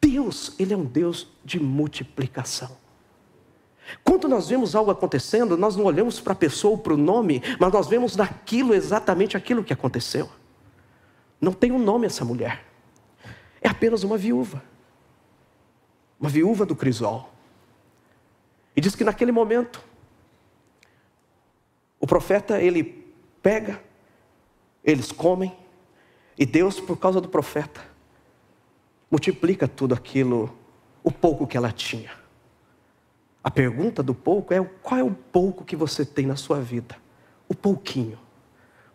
Deus, 0.00 0.54
Ele 0.58 0.72
é 0.72 0.76
um 0.76 0.84
Deus 0.84 1.28
de 1.44 1.60
multiplicação. 1.60 2.76
Quando 4.02 4.28
nós 4.28 4.48
vemos 4.48 4.74
algo 4.74 4.90
acontecendo, 4.90 5.56
nós 5.56 5.76
não 5.76 5.84
olhamos 5.84 6.18
para 6.20 6.32
a 6.32 6.36
pessoa 6.36 6.72
ou 6.72 6.78
para 6.78 6.94
o 6.94 6.96
nome, 6.96 7.42
mas 7.60 7.72
nós 7.72 7.86
vemos 7.86 8.16
naquilo 8.16 8.74
exatamente 8.74 9.36
aquilo 9.36 9.62
que 9.62 9.72
aconteceu. 9.72 10.30
Não 11.44 11.52
tem 11.52 11.70
um 11.70 11.78
nome 11.78 12.06
essa 12.06 12.24
mulher. 12.24 12.64
É 13.60 13.68
apenas 13.68 14.02
uma 14.02 14.16
viúva. 14.16 14.62
Uma 16.18 16.30
viúva 16.30 16.64
do 16.64 16.74
crisol. 16.74 17.30
E 18.74 18.80
diz 18.80 18.96
que 18.96 19.04
naquele 19.04 19.30
momento, 19.30 19.84
o 22.00 22.06
profeta, 22.06 22.60
ele 22.60 23.06
pega, 23.42 23.80
eles 24.82 25.12
comem, 25.12 25.54
e 26.36 26.46
Deus, 26.46 26.80
por 26.80 26.96
causa 26.96 27.20
do 27.20 27.28
profeta, 27.28 27.80
multiplica 29.10 29.68
tudo 29.68 29.94
aquilo, 29.94 30.56
o 31.02 31.12
pouco 31.12 31.46
que 31.46 31.56
ela 31.58 31.70
tinha. 31.70 32.10
A 33.42 33.50
pergunta 33.50 34.02
do 34.02 34.14
pouco 34.14 34.54
é: 34.54 34.64
qual 34.82 34.98
é 34.98 35.04
o 35.04 35.12
pouco 35.12 35.62
que 35.62 35.76
você 35.76 36.06
tem 36.06 36.24
na 36.24 36.36
sua 36.36 36.60
vida? 36.60 36.96
O 37.46 37.54
pouquinho. 37.54 38.18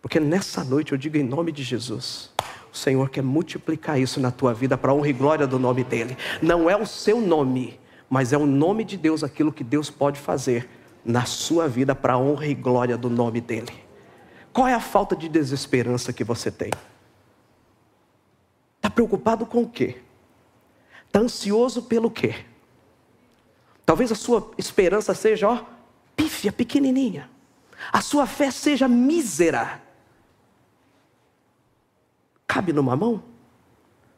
Porque 0.01 0.19
nessa 0.19 0.63
noite 0.63 0.91
eu 0.91 0.97
digo 0.97 1.17
em 1.17 1.23
nome 1.23 1.51
de 1.51 1.61
Jesus, 1.61 2.31
o 2.71 2.77
Senhor 2.77 3.09
quer 3.09 3.23
multiplicar 3.23 3.99
isso 3.99 4.19
na 4.19 4.31
tua 4.31 4.53
vida 4.53 4.77
para 4.77 4.93
honra 4.93 5.09
e 5.09 5.13
glória 5.13 5.47
do 5.47 5.57
nome 5.57 5.83
dEle. 5.83 6.17
Não 6.41 6.69
é 6.69 6.75
o 6.75 6.85
seu 6.85 7.19
nome, 7.19 7.79
mas 8.09 8.31
é 8.31 8.37
o 8.37 8.45
nome 8.45 8.83
de 8.83 8.97
Deus, 8.97 9.23
aquilo 9.23 9.51
que 9.51 9.63
Deus 9.63 9.89
pode 9.89 10.19
fazer 10.19 10.69
na 11.03 11.25
sua 11.25 11.67
vida 11.67 11.95
para 11.95 12.17
honra 12.17 12.45
e 12.47 12.53
glória 12.53 12.97
do 12.97 13.09
nome 13.09 13.41
dEle. 13.41 13.73
Qual 14.53 14.67
é 14.67 14.73
a 14.73 14.79
falta 14.79 15.15
de 15.15 15.29
desesperança 15.29 16.13
que 16.13 16.23
você 16.23 16.51
tem? 16.51 16.71
Está 18.77 18.89
preocupado 18.89 19.45
com 19.45 19.63
o 19.63 19.69
quê? 19.69 19.97
Está 21.07 21.19
ansioso 21.19 21.83
pelo 21.83 22.09
quê? 22.09 22.35
Talvez 23.85 24.11
a 24.11 24.15
sua 24.15 24.51
esperança 24.57 25.13
seja, 25.15 25.49
ó, 25.49 25.63
pífia, 26.15 26.51
pequenininha. 26.51 27.29
A 27.91 28.01
sua 28.01 28.27
fé 28.27 28.51
seja 28.51 28.87
mísera. 28.87 29.81
Cabe 32.49 32.73
numa 32.73 32.95
mão? 32.95 33.23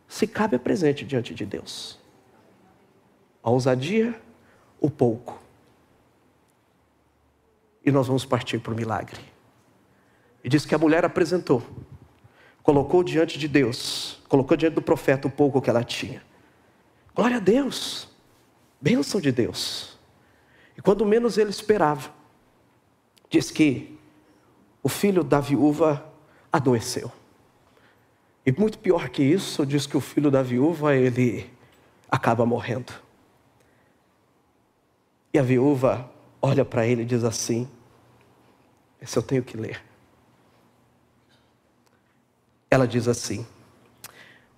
Se 0.08 0.26
cabe, 0.26 0.56
é 0.56 0.58
presente 0.58 1.04
diante 1.04 1.34
de 1.34 1.46
Deus. 1.46 2.00
A 3.44 3.50
ousadia, 3.50 4.18
o 4.80 4.90
pouco. 4.90 5.38
E 7.86 7.92
nós 7.92 8.08
vamos 8.08 8.24
partir 8.24 8.58
para 8.60 8.72
o 8.72 8.76
milagre. 8.76 9.20
E 10.42 10.48
diz 10.48 10.66
que 10.66 10.74
a 10.74 10.78
mulher 10.78 11.04
apresentou, 11.04 11.62
colocou 12.64 13.04
diante 13.04 13.38
de 13.38 13.50
Deus, 13.50 14.22
colocou 14.30 14.56
diante 14.56 14.76
do 14.76 14.82
profeta 14.82 15.28
o 15.28 15.32
pouco 15.32 15.62
que 15.62 15.70
ela 15.70 15.84
tinha. 15.84 16.24
Glória 17.14 17.36
a 17.36 17.42
Deus, 17.42 18.08
bênção 18.80 19.20
de 19.20 19.34
Deus. 19.34 20.00
E 20.78 20.82
quando 20.82 21.06
menos 21.06 21.38
ele 21.38 21.50
esperava, 21.50 22.14
diz 23.30 23.52
que 23.52 24.00
o 24.82 24.88
filho 24.88 25.22
da 25.22 25.42
viúva 25.42 26.10
adoeceu. 26.50 27.12
E 28.46 28.52
muito 28.52 28.80
pior 28.80 29.10
que 29.10 29.22
isso, 29.22 29.66
diz 29.66 29.86
que 29.86 29.96
o 29.96 30.02
filho 30.02 30.32
da 30.32 30.42
viúva, 30.42 30.96
ele 30.96 31.52
acaba 32.10 32.46
morrendo. 32.46 32.92
E 35.34 35.40
a 35.40 35.44
viúva 35.44 36.12
olha 36.42 36.66
para 36.66 36.86
ele 36.86 37.04
e 37.04 37.06
diz 37.06 37.24
assim: 37.24 37.70
Esse 39.00 39.18
eu 39.18 39.24
tenho 39.24 39.44
que 39.44 39.56
ler. 39.56 39.82
Ela 42.70 42.88
diz 42.88 43.08
assim: 43.08 43.46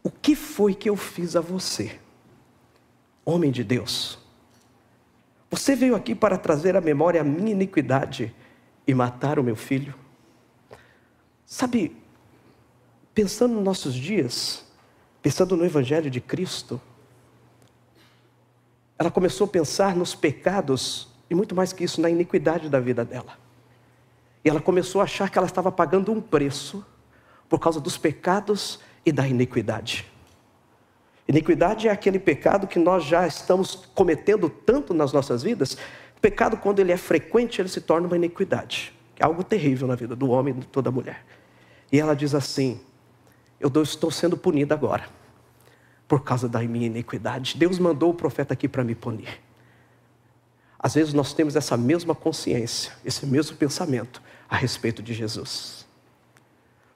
O 0.02 0.10
que 0.10 0.36
foi 0.36 0.74
que 0.74 0.90
eu 0.90 0.96
fiz 0.96 1.36
a 1.36 1.42
você, 1.42 2.00
homem 3.26 3.52
de 3.52 3.64
Deus? 3.64 4.18
Você 5.52 5.76
veio 5.76 5.96
aqui 5.96 6.16
para 6.16 6.38
trazer 6.38 6.76
à 6.76 6.82
memória 6.82 7.22
a 7.22 7.24
minha 7.24 7.52
iniquidade 7.52 8.34
e 8.88 8.94
matar 8.94 9.38
o 9.38 9.44
meu 9.44 9.56
filho? 9.56 9.94
Sabe, 11.46 11.96
Pensando 13.14 13.54
nos 13.54 13.64
nossos 13.64 13.94
dias, 13.94 14.66
pensando 15.22 15.56
no 15.56 15.66
Evangelho 15.66 16.10
de 16.10 16.20
Cristo, 16.20 16.82
ela 18.98 19.12
começou 19.12 19.46
a 19.46 19.50
pensar 19.50 19.96
nos 19.96 20.16
pecados 20.16 21.08
e 21.30 21.36
muito 21.36 21.56
mais 21.56 21.74
que 21.74 21.84
isso, 21.84 22.02
na 22.02 22.10
iniquidade 22.10 22.70
da 22.70 22.80
vida 22.80 23.04
dela. 23.04 23.38
E 24.44 24.50
ela 24.50 24.62
começou 24.62 25.02
a 25.02 25.06
achar 25.06 25.30
que 25.30 25.38
ela 25.38 25.48
estava 25.48 25.72
pagando 25.72 26.12
um 26.12 26.22
preço 26.22 26.86
por 27.48 27.60
causa 27.60 27.80
dos 27.80 27.98
pecados 27.98 28.80
e 29.06 29.12
da 29.12 29.28
iniquidade. 29.28 30.12
Iniquidade 31.28 31.88
é 31.88 31.92
aquele 31.92 32.20
pecado 32.20 32.68
que 32.68 32.78
nós 32.78 33.04
já 33.06 33.26
estamos 33.26 33.76
cometendo 33.96 34.50
tanto 34.50 34.94
nas 34.94 35.14
nossas 35.14 35.44
vidas. 35.44 35.78
Pecado, 36.22 36.58
quando 36.58 36.80
ele 36.80 36.92
é 36.92 36.98
frequente, 36.98 37.62
ele 37.62 37.70
se 37.70 37.82
torna 37.82 38.08
uma 38.08 38.16
iniquidade, 38.16 38.94
é 39.18 39.24
algo 39.24 39.44
terrível 39.44 39.88
na 39.88 39.96
vida 39.96 40.16
do 40.16 40.30
homem 40.30 40.54
e 40.54 40.60
de 40.60 40.68
toda 40.68 40.92
mulher. 40.92 41.26
E 41.92 42.00
ela 42.00 42.16
diz 42.16 42.36
assim: 42.36 42.80
eu 43.64 43.82
estou 43.82 44.12
sendo 44.12 44.36
punido 44.36 44.74
agora, 44.74 45.08
por 46.08 46.24
causa 46.24 46.50
da 46.50 46.60
minha 46.62 46.88
iniquidade. 46.88 47.56
Deus 47.58 47.80
mandou 47.80 48.12
o 48.12 48.14
profeta 48.14 48.54
aqui 48.54 48.68
para 48.68 48.84
me 48.84 48.94
punir. 48.94 49.40
Às 50.78 50.96
vezes 50.96 51.14
nós 51.14 51.34
temos 51.34 51.56
essa 51.56 51.78
mesma 51.78 52.14
consciência, 52.14 52.92
esse 53.06 53.26
mesmo 53.26 53.56
pensamento 53.56 54.22
a 54.50 54.58
respeito 54.58 55.02
de 55.02 55.14
Jesus. 55.14 55.88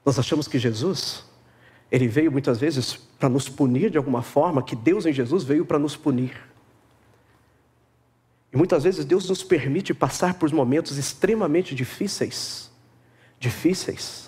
Nós 0.05 0.19
achamos 0.19 0.47
que 0.47 0.59
Jesus, 0.59 1.23
ele 1.89 2.07
veio 2.07 2.31
muitas 2.31 2.59
vezes 2.59 2.95
para 3.17 3.29
nos 3.29 3.47
punir 3.47 3.89
de 3.89 3.97
alguma 3.97 4.21
forma, 4.21 4.61
que 4.61 4.75
Deus 4.75 5.05
em 5.05 5.13
Jesus 5.13 5.43
veio 5.45 5.65
para 5.65 5.79
nos 5.79 5.95
punir. 5.95 6.37
E 8.51 8.57
muitas 8.57 8.83
vezes 8.83 9.05
Deus 9.05 9.27
nos 9.29 9.43
permite 9.43 9.93
passar 9.93 10.33
por 10.33 10.51
momentos 10.51 10.97
extremamente 10.97 11.73
difíceis, 11.73 12.69
difíceis, 13.39 14.26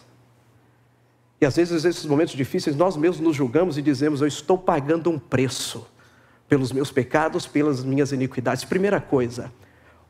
e 1.41 1.45
às 1.45 1.55
vezes, 1.55 1.83
nesses 1.85 2.05
momentos 2.05 2.33
difíceis, 2.33 2.75
nós 2.75 2.97
mesmos 2.97 3.21
nos 3.21 3.35
julgamos 3.35 3.77
e 3.77 3.81
dizemos: 3.81 4.21
Eu 4.21 4.27
estou 4.27 4.57
pagando 4.57 5.09
um 5.09 5.17
preço 5.17 5.87
pelos 6.49 6.71
meus 6.71 6.91
pecados, 6.91 7.47
pelas 7.47 7.83
minhas 7.83 8.11
iniquidades. 8.11 8.65
Primeira 8.65 8.99
coisa, 8.99 9.51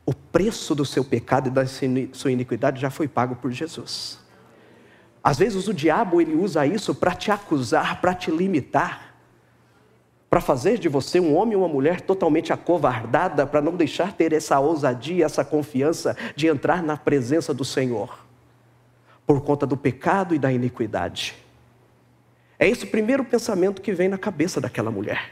o 0.04 0.12
preço 0.12 0.74
do 0.74 0.84
seu 0.84 1.04
pecado 1.04 1.48
e 1.48 1.50
da 1.50 1.64
sua 2.12 2.32
iniquidade 2.32 2.80
já 2.80 2.90
foi 2.90 3.06
pago 3.06 3.36
por 3.36 3.52
Jesus. 3.52 4.18
Às 5.22 5.38
vezes 5.38 5.68
o 5.68 5.74
diabo 5.74 6.20
ele 6.20 6.34
usa 6.34 6.66
isso 6.66 6.94
para 6.94 7.14
te 7.14 7.30
acusar, 7.30 8.00
para 8.00 8.14
te 8.14 8.30
limitar, 8.30 9.14
para 10.28 10.40
fazer 10.40 10.78
de 10.78 10.88
você 10.88 11.20
um 11.20 11.36
homem 11.36 11.54
ou 11.54 11.62
uma 11.62 11.68
mulher 11.68 12.00
totalmente 12.00 12.52
acovardada, 12.52 13.46
para 13.46 13.60
não 13.60 13.76
deixar 13.76 14.14
ter 14.14 14.32
essa 14.32 14.58
ousadia, 14.58 15.26
essa 15.26 15.44
confiança 15.44 16.16
de 16.34 16.48
entrar 16.48 16.82
na 16.82 16.96
presença 16.96 17.52
do 17.52 17.64
Senhor 17.64 18.29
por 19.30 19.40
conta 19.42 19.64
do 19.64 19.76
pecado 19.76 20.34
e 20.34 20.40
da 20.40 20.52
iniquidade. 20.52 21.36
É 22.58 22.68
esse 22.68 22.84
o 22.84 22.88
primeiro 22.88 23.24
pensamento 23.24 23.80
que 23.80 23.92
vem 23.92 24.08
na 24.08 24.18
cabeça 24.18 24.60
daquela 24.60 24.90
mulher. 24.90 25.30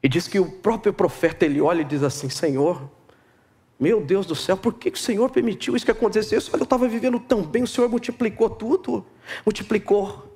E 0.00 0.08
diz 0.08 0.28
que 0.28 0.38
o 0.38 0.48
próprio 0.48 0.92
profeta 0.92 1.44
ele 1.44 1.60
olha 1.60 1.80
e 1.80 1.84
diz 1.84 2.04
assim: 2.04 2.28
Senhor, 2.28 2.88
meu 3.78 4.00
Deus 4.00 4.24
do 4.24 4.36
céu, 4.36 4.56
por 4.56 4.74
que, 4.74 4.88
que 4.88 4.96
o 4.96 5.00
Senhor 5.00 5.28
permitiu 5.30 5.74
isso 5.74 5.84
que 5.84 5.90
acontecesse? 5.90 6.48
Olha, 6.52 6.60
eu 6.60 6.64
estava 6.64 6.86
vivendo 6.86 7.18
tão 7.18 7.42
bem, 7.42 7.64
o 7.64 7.66
Senhor 7.66 7.90
multiplicou 7.90 8.48
tudo, 8.48 9.04
multiplicou. 9.44 10.33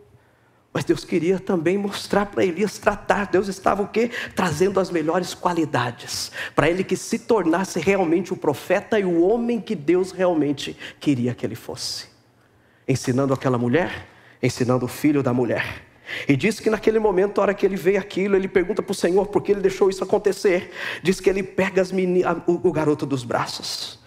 Mas 0.72 0.84
Deus 0.84 1.04
queria 1.04 1.38
também 1.38 1.78
mostrar 1.78 2.26
para 2.26 2.44
Elias 2.44 2.78
tratar. 2.78 3.26
Deus 3.26 3.48
estava 3.48 3.82
o 3.82 3.88
quê? 3.88 4.10
Trazendo 4.34 4.78
as 4.78 4.90
melhores 4.90 5.34
qualidades 5.34 6.30
para 6.54 6.68
ele 6.68 6.84
que 6.84 6.96
se 6.96 7.18
tornasse 7.18 7.80
realmente 7.80 8.32
o 8.32 8.36
profeta 8.36 8.98
e 8.98 9.04
o 9.04 9.22
homem 9.22 9.60
que 9.60 9.74
Deus 9.74 10.12
realmente 10.12 10.76
queria 11.00 11.34
que 11.34 11.44
ele 11.44 11.54
fosse. 11.54 12.06
Ensinando 12.86 13.32
aquela 13.32 13.58
mulher, 13.58 14.06
ensinando 14.42 14.84
o 14.84 14.88
filho 14.88 15.22
da 15.22 15.32
mulher. 15.32 15.84
E 16.26 16.36
diz 16.36 16.58
que 16.58 16.70
naquele 16.70 16.98
momento, 16.98 17.38
a 17.38 17.42
hora 17.42 17.54
que 17.54 17.66
ele 17.66 17.76
vê 17.76 17.96
aquilo, 17.96 18.34
ele 18.36 18.48
pergunta 18.48 18.82
para 18.82 18.92
o 18.92 18.94
Senhor 18.94 19.26
por 19.26 19.42
que 19.42 19.52
ele 19.52 19.60
deixou 19.60 19.90
isso 19.90 20.04
acontecer. 20.04 20.70
Diz 21.02 21.20
que 21.20 21.28
ele 21.28 21.42
pega 21.42 21.82
o, 22.46 22.72
garoto 22.72 23.04
dos 23.04 23.24
braços. 23.24 23.98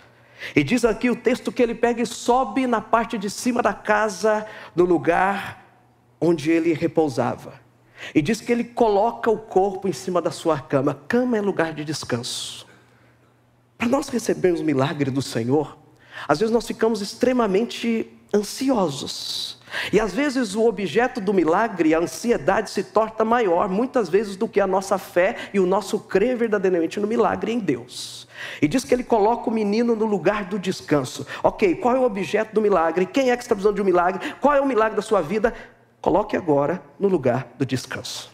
E 0.55 0.63
diz 0.63 0.83
aqui 0.83 1.09
o 1.09 1.15
texto 1.15 1.51
que 1.51 1.61
ele 1.61 1.75
pega 1.75 2.01
e 2.01 2.05
sobe 2.05 2.65
na 2.65 2.81
parte 2.81 3.17
de 3.17 3.29
cima 3.29 3.61
da 3.61 3.73
casa, 3.73 4.45
no 4.75 4.85
lugar 4.85 5.60
onde 6.21 6.51
ele 6.51 6.71
repousava. 6.73 7.53
E 8.13 8.21
diz 8.21 8.39
que 8.39 8.51
ele 8.51 8.63
coloca 8.63 9.29
o 9.29 9.37
corpo 9.37 9.87
em 9.87 9.93
cima 9.93 10.21
da 10.21 10.31
sua 10.31 10.59
cama. 10.59 10.99
Cama 11.07 11.37
é 11.37 11.41
lugar 11.41 11.73
de 11.73 11.83
descanso. 11.83 12.67
Para 13.77 13.87
nós 13.87 14.07
recebermos 14.09 14.61
o 14.61 14.63
milagre 14.63 15.09
do 15.09 15.21
Senhor, 15.21 15.77
às 16.27 16.39
vezes 16.39 16.53
nós 16.53 16.67
ficamos 16.67 17.01
extremamente 17.01 18.07
ansiosos. 18.33 19.59
E 19.91 19.99
às 19.99 20.13
vezes 20.13 20.53
o 20.53 20.65
objeto 20.65 21.21
do 21.21 21.33
milagre, 21.33 21.95
a 21.95 21.99
ansiedade, 21.99 22.69
se 22.69 22.83
torna 22.83 23.23
maior, 23.23 23.69
muitas 23.69 24.09
vezes, 24.09 24.35
do 24.35 24.47
que 24.47 24.59
a 24.59 24.67
nossa 24.67 24.97
fé 24.97 25.35
e 25.53 25.59
o 25.59 25.65
nosso 25.65 25.97
crer 25.99 26.35
verdadeiramente 26.35 26.99
no 26.99 27.07
milagre 27.07 27.51
em 27.53 27.59
Deus. 27.59 28.27
E 28.61 28.67
diz 28.67 28.83
que 28.83 28.93
ele 28.93 29.03
coloca 29.03 29.49
o 29.49 29.53
menino 29.53 29.95
no 29.95 30.05
lugar 30.05 30.45
do 30.45 30.59
descanso. 30.59 31.25
Ok, 31.41 31.75
qual 31.75 31.95
é 31.95 31.99
o 31.99 32.03
objeto 32.03 32.53
do 32.53 32.61
milagre? 32.61 33.05
Quem 33.05 33.31
é 33.31 33.37
que 33.37 33.43
está 33.43 33.55
precisando 33.55 33.75
de 33.75 33.81
um 33.81 33.85
milagre? 33.85 34.33
Qual 34.41 34.53
é 34.53 34.59
o 34.59 34.65
milagre 34.65 34.95
da 34.95 35.01
sua 35.01 35.21
vida? 35.21 35.53
Coloque 36.01 36.35
agora 36.35 36.83
no 36.99 37.07
lugar 37.07 37.53
do 37.57 37.65
descanso. 37.65 38.31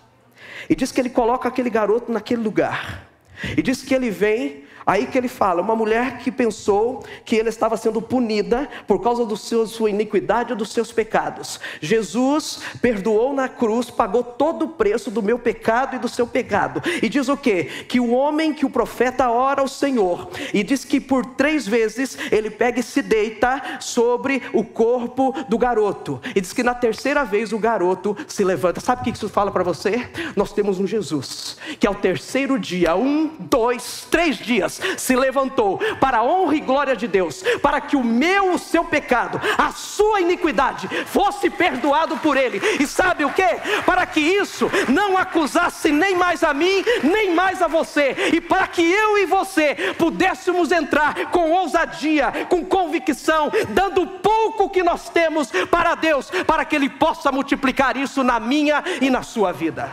E 0.70 0.76
diz 0.76 0.92
que 0.92 1.02
ele 1.02 1.10
coloca 1.10 1.48
aquele 1.48 1.70
garoto 1.70 2.12
naquele 2.12 2.42
lugar. 2.42 3.08
E 3.56 3.62
diz 3.62 3.84
que 3.84 3.94
ele 3.94 4.10
vem 4.10 4.64
Aí 4.88 5.06
que 5.06 5.18
ele 5.18 5.28
fala, 5.28 5.62
uma 5.62 5.76
mulher 5.76 6.20
que 6.20 6.32
pensou 6.32 7.04
que 7.26 7.36
ele 7.36 7.50
estava 7.50 7.76
sendo 7.76 8.02
punida 8.02 8.70
por 8.88 9.02
causa 9.02 9.26
da 9.26 9.36
sua 9.36 9.90
iniquidade 9.90 10.54
ou 10.54 10.58
dos 10.58 10.72
seus 10.72 10.94
pecados. 10.94 11.60
Jesus 11.82 12.62
perdoou 12.82 13.34
na 13.34 13.50
cruz, 13.50 13.90
pagou 13.90 14.24
todo 14.24 14.64
o 14.64 14.70
preço 14.70 15.12
do 15.12 15.22
meu 15.22 15.38
pecado 15.38 15.98
e 15.98 16.00
do 16.00 16.08
seu 16.08 16.26
pecado. 16.26 16.82
E 17.04 17.10
diz 17.10 17.28
o 17.28 17.36
que? 17.36 17.66
Que 17.66 18.00
o 18.00 18.12
homem, 18.12 18.54
que 18.54 18.66
o 18.66 18.70
profeta 18.70 19.30
ora 19.30 19.60
ao 19.60 19.68
Senhor, 19.68 20.30
e 20.54 20.64
diz 20.64 20.86
que 20.86 21.02
por 21.02 21.26
três 21.26 21.68
vezes 21.68 22.18
ele 22.32 22.50
pega 22.50 22.80
e 22.80 22.84
se 22.84 23.02
deita 23.02 23.62
sobre 23.82 24.42
o 24.54 24.64
corpo 24.64 25.36
do 25.50 25.58
garoto. 25.58 26.22
E 26.34 26.40
diz 26.40 26.54
que 26.54 26.64
na 26.64 26.74
terceira 26.74 27.26
vez 27.26 27.52
o 27.52 27.60
garoto 27.60 28.16
se 28.26 28.42
levanta. 28.42 28.80
Sabe 28.80 29.02
o 29.02 29.04
que 29.04 29.12
isso 29.12 29.28
fala 29.28 29.52
para 29.52 29.64
você? 29.64 30.10
Nós 30.34 30.54
temos 30.54 30.80
um 30.80 30.88
Jesus 30.88 31.58
que 31.78 31.86
ao 31.86 31.96
terceiro 31.96 32.58
dia, 32.58 32.96
um, 32.96 33.30
dois, 33.40 34.08
três 34.10 34.38
dias, 34.38 34.77
se 34.98 35.16
levantou 35.16 35.80
para 36.00 36.20
a 36.20 36.24
honra 36.24 36.56
e 36.56 36.60
glória 36.60 36.96
de 36.96 37.08
Deus, 37.08 37.44
para 37.62 37.82
que 37.82 37.96
o 37.96 38.04
meu, 38.04 38.54
o 38.54 38.60
seu 38.60 38.84
pecado, 38.84 39.40
a 39.58 39.72
sua 39.72 40.22
iniquidade 40.22 40.88
fosse 41.06 41.50
perdoado 41.50 42.18
por 42.18 42.38
Ele. 42.38 42.62
E 42.80 42.88
sabe 42.88 43.26
o 43.26 43.32
que? 43.32 43.48
Para 43.86 44.06
que 44.06 44.20
isso 44.20 44.70
não 44.88 45.18
acusasse 45.18 45.92
nem 45.92 46.16
mais 46.16 46.44
a 46.44 46.54
mim, 46.54 46.84
nem 47.04 47.34
mais 47.34 47.62
a 47.62 47.68
você, 47.68 48.16
e 48.34 48.42
para 48.42 48.68
que 48.68 48.82
eu 48.82 49.18
e 49.18 49.26
você 49.26 49.76
pudéssemos 49.98 50.72
entrar 50.72 51.32
com 51.32 51.52
ousadia, 51.52 52.32
com 52.50 52.66
convicção, 52.66 53.52
dando 53.70 54.06
pouco 54.08 54.70
que 54.70 54.84
nós 54.84 55.10
temos 55.10 55.52
para 55.70 55.96
Deus, 55.96 56.30
para 56.46 56.66
que 56.66 56.76
Ele 56.76 56.90
possa 56.90 57.32
multiplicar 57.32 57.98
isso 57.98 58.24
na 58.24 58.40
minha 58.40 58.84
e 59.02 59.10
na 59.10 59.24
sua 59.24 59.52
vida. 59.52 59.90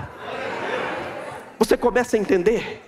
Você 1.58 1.76
começa 1.76 2.16
a 2.16 2.20
entender 2.20 2.83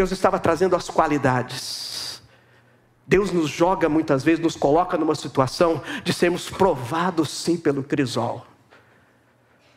Deus 0.00 0.12
estava 0.12 0.38
trazendo 0.38 0.74
as 0.74 0.88
qualidades. 0.88 2.22
Deus 3.06 3.30
nos 3.32 3.50
joga 3.50 3.86
muitas 3.86 4.24
vezes, 4.24 4.42
nos 4.42 4.56
coloca 4.56 4.96
numa 4.96 5.14
situação 5.14 5.82
de 6.02 6.10
sermos 6.10 6.48
provados 6.48 7.28
sim 7.28 7.54
pelo 7.58 7.82
crisol, 7.84 8.46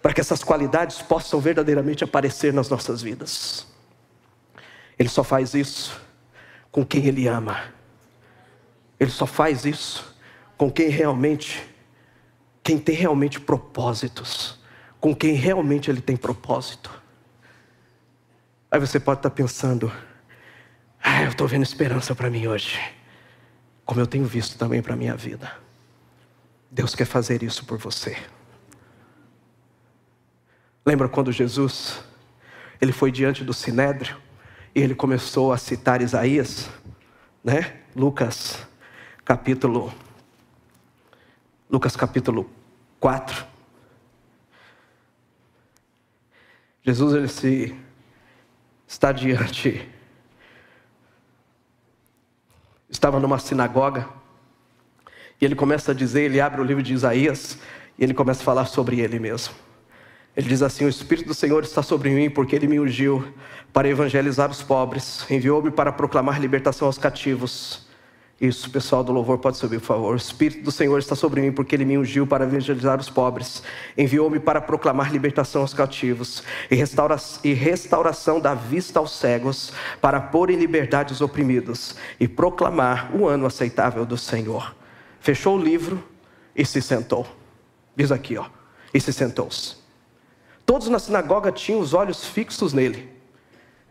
para 0.01 0.13
que 0.13 0.21
essas 0.21 0.41
qualidades 0.41 1.01
possam 1.01 1.41
verdadeiramente 1.41 2.05
aparecer 2.05 2.53
nas 2.53 2.69
nossas 2.69 3.01
vidas. 3.01 3.67
Ele 4.97 5.09
só 5.09 5.25
faz 5.25 5.53
isso 5.53 5.99
com 6.71 6.85
quem 6.85 7.05
Ele 7.05 7.27
ama, 7.27 7.61
Ele 8.97 9.11
só 9.11 9.25
faz 9.25 9.65
isso 9.65 10.15
com 10.57 10.71
quem 10.71 10.87
realmente, 10.87 11.69
quem 12.63 12.79
tem 12.79 12.95
realmente 12.95 13.41
propósitos, 13.41 14.57
com 15.01 15.13
quem 15.13 15.33
realmente 15.33 15.91
Ele 15.91 15.99
tem 15.99 16.15
propósito. 16.15 16.89
Aí 18.71 18.79
você 18.79 19.01
pode 19.01 19.19
estar 19.19 19.29
pensando, 19.29 19.91
ah, 21.03 21.23
eu 21.23 21.29
estou 21.29 21.47
vendo 21.47 21.63
esperança 21.63 22.15
para 22.15 22.29
mim 22.29 22.47
hoje, 22.47 22.79
como 23.83 23.99
eu 23.99 24.07
tenho 24.07 24.23
visto 24.23 24.57
também 24.57 24.81
para 24.81 24.93
a 24.93 24.97
minha 24.97 25.15
vida. 25.15 25.51
Deus 26.71 26.95
quer 26.95 27.05
fazer 27.05 27.43
isso 27.43 27.65
por 27.65 27.77
você. 27.77 28.17
Lembra 30.85 31.09
quando 31.09 31.31
Jesus, 31.31 32.03
ele 32.79 32.93
foi 32.93 33.11
diante 33.11 33.43
do 33.43 33.53
Sinédrio 33.53 34.17
e 34.73 34.81
ele 34.81 34.95
começou 34.95 35.51
a 35.51 35.57
citar 35.57 36.01
Isaías, 36.01 36.69
né? 37.43 37.81
Lucas 37.95 38.65
capítulo 39.25 39.93
Lucas 41.69 41.95
capítulo 41.95 42.49
4. 42.99 43.45
Jesus 46.83 47.13
ele 47.13 47.27
se 47.27 47.75
está 48.87 49.11
diante. 49.11 49.92
Estava 52.93 53.19
numa 53.19 53.39
sinagoga 53.39 54.07
e 55.41 55.43
ele 55.43 55.55
começa 55.55 55.91
a 55.91 55.95
dizer, 55.95 56.21
ele 56.21 56.39
abre 56.39 56.61
o 56.61 56.63
livro 56.63 56.81
de 56.81 56.93
Isaías 56.93 57.57
e 57.99 58.03
ele 58.03 58.13
começa 58.13 58.41
a 58.41 58.45
falar 58.45 58.65
sobre 58.65 59.01
ele 59.01 59.19
mesmo. 59.19 59.53
Ele 60.37 60.47
diz 60.47 60.61
assim: 60.61 60.85
O 60.85 60.89
Espírito 60.89 61.27
do 61.27 61.33
Senhor 61.33 61.63
está 61.63 61.83
sobre 61.83 62.11
mim, 62.11 62.29
porque 62.29 62.55
ele 62.55 62.67
me 62.67 62.79
ungiu 62.79 63.33
para 63.73 63.89
evangelizar 63.89 64.49
os 64.49 64.63
pobres, 64.63 65.25
enviou-me 65.29 65.69
para 65.69 65.91
proclamar 65.91 66.39
libertação 66.39 66.87
aos 66.87 66.97
cativos 66.97 67.85
isso, 68.41 68.69
pessoal 68.69 69.03
do 69.03 69.11
louvor, 69.13 69.37
pode 69.37 69.57
subir, 69.57 69.79
por 69.79 69.85
favor. 69.85 70.13
O 70.13 70.17
Espírito 70.17 70.63
do 70.63 70.71
Senhor 70.71 70.97
está 70.99 71.15
sobre 71.15 71.39
mim, 71.39 71.51
porque 71.51 71.75
Ele 71.75 71.85
me 71.85 71.97
ungiu 71.97 72.27
para 72.27 72.43
evangelizar 72.43 72.99
os 72.99 73.09
pobres, 73.09 73.63
enviou-me 73.97 74.39
para 74.39 74.59
proclamar 74.59 75.11
libertação 75.11 75.61
aos 75.61 75.73
cativos 75.73 76.43
e, 76.69 76.75
restaura 76.75 77.15
e 77.43 77.53
restauração 77.53 78.39
da 78.39 78.53
vista 78.53 78.99
aos 78.99 79.11
cegos, 79.11 79.71
para 80.01 80.19
pôr 80.19 80.49
em 80.49 80.57
liberdade 80.57 81.13
os 81.13 81.21
oprimidos 81.21 81.95
e 82.19 82.27
proclamar 82.27 83.15
o 83.15 83.27
ano 83.27 83.45
aceitável 83.45 84.05
do 84.05 84.17
Senhor. 84.17 84.75
Fechou 85.21 85.57
o 85.57 85.61
livro 85.61 86.03
e 86.55 86.65
se 86.65 86.81
sentou. 86.81 87.25
Diz 87.95 88.11
aqui, 88.11 88.37
ó, 88.37 88.45
e 88.93 88.99
se 88.99 89.13
sentou-se. 89.13 89.75
Todos 90.65 90.89
na 90.89 90.99
sinagoga 90.99 91.51
tinham 91.51 91.79
os 91.79 91.93
olhos 91.93 92.25
fixos 92.25 92.73
nele. 92.73 93.09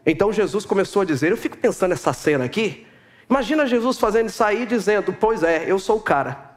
Então 0.04 0.32
Jesus 0.32 0.66
começou 0.66 1.02
a 1.02 1.04
dizer: 1.04 1.30
Eu 1.30 1.36
fico 1.36 1.56
pensando 1.56 1.90
nessa 1.90 2.12
cena 2.12 2.44
aqui. 2.44 2.86
Imagina 3.28 3.66
Jesus 3.66 3.98
fazendo 3.98 4.28
isso 4.28 4.42
aí, 4.42 4.66
dizendo: 4.66 5.12
Pois 5.12 5.42
é, 5.42 5.64
eu 5.70 5.78
sou 5.78 5.96
o 5.96 6.00
cara. 6.00 6.52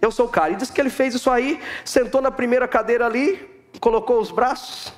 Eu 0.00 0.10
sou 0.10 0.26
o 0.26 0.28
cara. 0.28 0.52
E 0.52 0.56
diz 0.56 0.70
que 0.70 0.80
ele 0.80 0.90
fez 0.90 1.14
isso 1.14 1.30
aí, 1.30 1.60
sentou 1.84 2.20
na 2.20 2.30
primeira 2.30 2.66
cadeira 2.66 3.06
ali, 3.06 3.48
colocou 3.80 4.20
os 4.20 4.30
braços. 4.30 4.92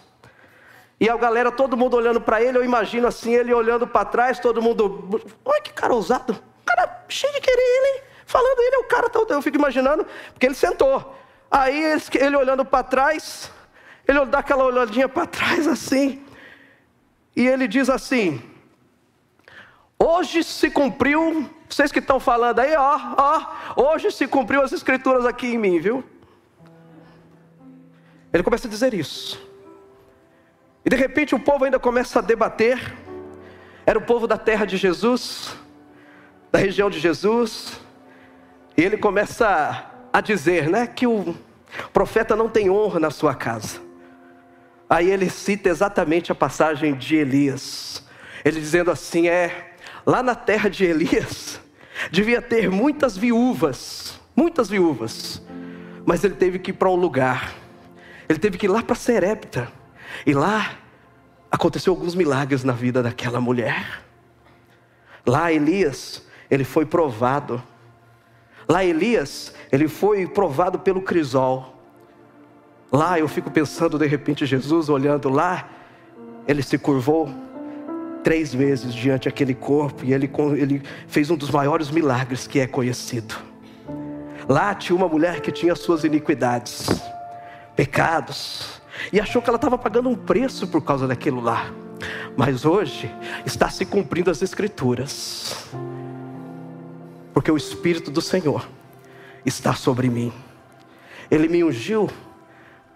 E 0.98 1.08
a 1.08 1.16
galera, 1.16 1.52
todo 1.52 1.76
mundo 1.76 1.96
olhando 1.96 2.20
para 2.20 2.42
ele, 2.42 2.56
eu 2.56 2.64
imagino 2.64 3.06
assim, 3.06 3.34
ele 3.34 3.52
olhando 3.52 3.86
para 3.86 4.04
trás, 4.06 4.38
todo 4.38 4.62
mundo. 4.62 5.20
Olha 5.44 5.60
que 5.60 5.72
cara 5.72 5.92
ousado. 5.92 6.36
Cara 6.64 7.04
cheio 7.08 7.32
de 7.34 7.40
querer 7.40 7.60
ele, 7.60 7.86
hein? 7.88 8.02
Falando, 8.24 8.58
ele 8.60 8.76
é 8.76 8.78
o 8.78 8.84
cara, 8.84 9.10
eu 9.28 9.42
fico 9.42 9.58
imaginando, 9.58 10.06
porque 10.32 10.46
ele 10.46 10.54
sentou. 10.54 11.14
Aí 11.50 11.84
ele, 11.84 12.02
ele 12.14 12.36
olhando 12.36 12.64
para 12.64 12.82
trás, 12.82 13.50
ele 14.08 14.24
dá 14.26 14.38
aquela 14.38 14.64
olhadinha 14.64 15.08
para 15.08 15.26
trás 15.26 15.68
assim, 15.68 16.24
e 17.36 17.46
ele 17.46 17.68
diz 17.68 17.90
assim: 17.90 18.42
Hoje 19.98 20.42
se 20.42 20.70
cumpriu, 20.70 21.48
vocês 21.68 21.90
que 21.90 21.98
estão 21.98 22.18
falando 22.20 22.58
aí, 22.58 22.74
ó, 22.76 22.98
ó, 23.16 23.92
hoje 23.92 24.10
se 24.10 24.26
cumpriu 24.26 24.62
as 24.62 24.72
escrituras 24.72 25.24
aqui 25.24 25.46
em 25.46 25.58
mim, 25.58 25.78
viu? 25.78 26.04
Ele 28.32 28.42
começa 28.42 28.66
a 28.66 28.70
dizer 28.70 28.92
isso. 28.92 29.40
E 30.84 30.90
de 30.90 30.96
repente 30.96 31.34
o 31.34 31.38
povo 31.38 31.64
ainda 31.64 31.78
começa 31.78 32.18
a 32.18 32.22
debater. 32.22 32.94
Era 33.86 33.98
o 33.98 34.02
povo 34.02 34.26
da 34.26 34.36
terra 34.36 34.64
de 34.64 34.76
Jesus, 34.76 35.56
da 36.50 36.58
região 36.58 36.90
de 36.90 36.98
Jesus. 36.98 37.80
E 38.76 38.82
ele 38.82 38.96
começa 38.96 39.86
a 40.12 40.20
dizer, 40.20 40.68
né, 40.68 40.86
que 40.86 41.06
o 41.06 41.34
profeta 41.92 42.34
não 42.34 42.48
tem 42.48 42.68
honra 42.70 42.98
na 42.98 43.10
sua 43.10 43.34
casa. 43.34 43.80
Aí 44.88 45.10
ele 45.10 45.30
cita 45.30 45.68
exatamente 45.68 46.30
a 46.30 46.34
passagem 46.34 46.94
de 46.94 47.16
Elias. 47.16 48.04
Ele 48.44 48.60
dizendo 48.60 48.90
assim: 48.90 49.28
é, 49.28 49.73
lá 50.06 50.22
na 50.22 50.34
terra 50.34 50.68
de 50.68 50.84
Elias, 50.84 51.60
devia 52.10 52.42
ter 52.42 52.70
muitas 52.70 53.16
viúvas, 53.16 54.20
muitas 54.36 54.68
viúvas, 54.68 55.42
mas 56.04 56.22
ele 56.24 56.34
teve 56.34 56.58
que 56.58 56.70
ir 56.70 56.74
para 56.74 56.90
um 56.90 56.96
lugar, 56.96 57.54
ele 58.28 58.38
teve 58.38 58.58
que 58.58 58.66
ir 58.66 58.68
lá 58.68 58.82
para 58.82 58.94
Serepta, 58.94 59.68
e 60.26 60.32
lá 60.32 60.78
aconteceu 61.50 61.92
alguns 61.92 62.14
milagres 62.14 62.64
na 62.64 62.72
vida 62.72 63.02
daquela 63.02 63.40
mulher. 63.40 64.02
Lá 65.26 65.52
Elias, 65.52 66.22
ele 66.50 66.64
foi 66.64 66.84
provado. 66.84 67.62
Lá 68.68 68.84
Elias, 68.84 69.54
ele 69.72 69.88
foi 69.88 70.26
provado 70.26 70.78
pelo 70.78 71.00
crisol. 71.00 71.82
Lá 72.92 73.18
eu 73.18 73.26
fico 73.26 73.50
pensando, 73.50 73.98
de 73.98 74.06
repente, 74.06 74.46
Jesus 74.46 74.88
olhando 74.88 75.28
lá, 75.28 75.68
ele 76.46 76.62
se 76.62 76.78
curvou 76.78 77.28
três 78.24 78.54
vezes 78.54 78.94
diante 78.94 79.28
daquele 79.28 79.54
corpo 79.54 80.04
e 80.04 80.12
ele, 80.14 80.28
ele 80.56 80.82
fez 81.06 81.30
um 81.30 81.36
dos 81.36 81.50
maiores 81.50 81.90
milagres 81.90 82.46
que 82.46 82.58
é 82.58 82.66
conhecido. 82.66 83.34
Lá 84.48 84.74
tinha 84.74 84.96
uma 84.96 85.06
mulher 85.06 85.40
que 85.40 85.52
tinha 85.52 85.74
suas 85.76 86.04
iniquidades, 86.04 86.88
pecados, 87.76 88.80
e 89.12 89.20
achou 89.20 89.42
que 89.42 89.48
ela 89.48 89.56
estava 89.56 89.76
pagando 89.76 90.08
um 90.08 90.14
preço 90.14 90.66
por 90.66 90.82
causa 90.82 91.06
daquilo 91.06 91.40
lá. 91.40 91.70
Mas 92.36 92.64
hoje 92.64 93.14
está 93.44 93.68
se 93.68 93.84
cumprindo 93.84 94.30
as 94.30 94.42
Escrituras, 94.42 95.68
porque 97.32 97.50
o 97.50 97.56
Espírito 97.56 98.10
do 98.10 98.20
Senhor 98.20 98.66
está 99.44 99.74
sobre 99.74 100.08
mim. 100.08 100.32
Ele 101.30 101.48
me 101.48 101.62
ungiu 101.62 102.10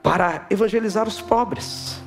para 0.03 0.47
evangelizar 0.51 1.07
os 1.07 1.21
pobres, 1.21 2.03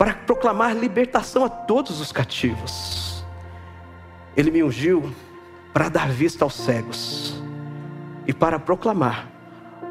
para 0.00 0.14
proclamar 0.14 0.74
libertação 0.74 1.44
a 1.44 1.50
todos 1.50 2.00
os 2.00 2.10
cativos. 2.10 3.22
Ele 4.34 4.50
me 4.50 4.64
ungiu 4.64 5.12
para 5.74 5.90
dar 5.90 6.08
vista 6.08 6.42
aos 6.42 6.54
cegos 6.54 7.38
e 8.26 8.32
para 8.32 8.58
proclamar 8.58 9.28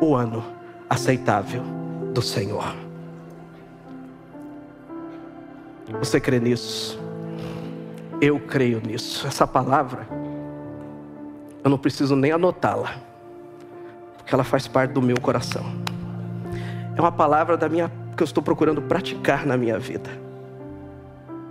o 0.01 0.15
ano 0.15 0.43
aceitável 0.89 1.61
do 2.11 2.23
Senhor. 2.23 2.75
Você 5.99 6.19
crê 6.19 6.39
nisso? 6.39 6.99
Eu 8.19 8.39
creio 8.39 8.81
nisso. 8.83 9.27
Essa 9.27 9.45
palavra, 9.45 10.07
eu 11.63 11.69
não 11.69 11.77
preciso 11.77 12.15
nem 12.15 12.31
anotá-la, 12.31 12.95
porque 14.17 14.33
ela 14.33 14.43
faz 14.43 14.67
parte 14.67 14.91
do 14.91 15.03
meu 15.03 15.21
coração 15.21 15.63
é 16.99 17.01
uma 17.01 17.13
palavra 17.13 17.55
da 17.55 17.69
minha 17.69 17.89
que 18.19 18.23
eu 18.23 18.25
estou 18.25 18.43
procurando 18.43 18.81
praticar 18.81 19.45
na 19.45 19.55
minha 19.55 19.79
vida. 19.79 20.09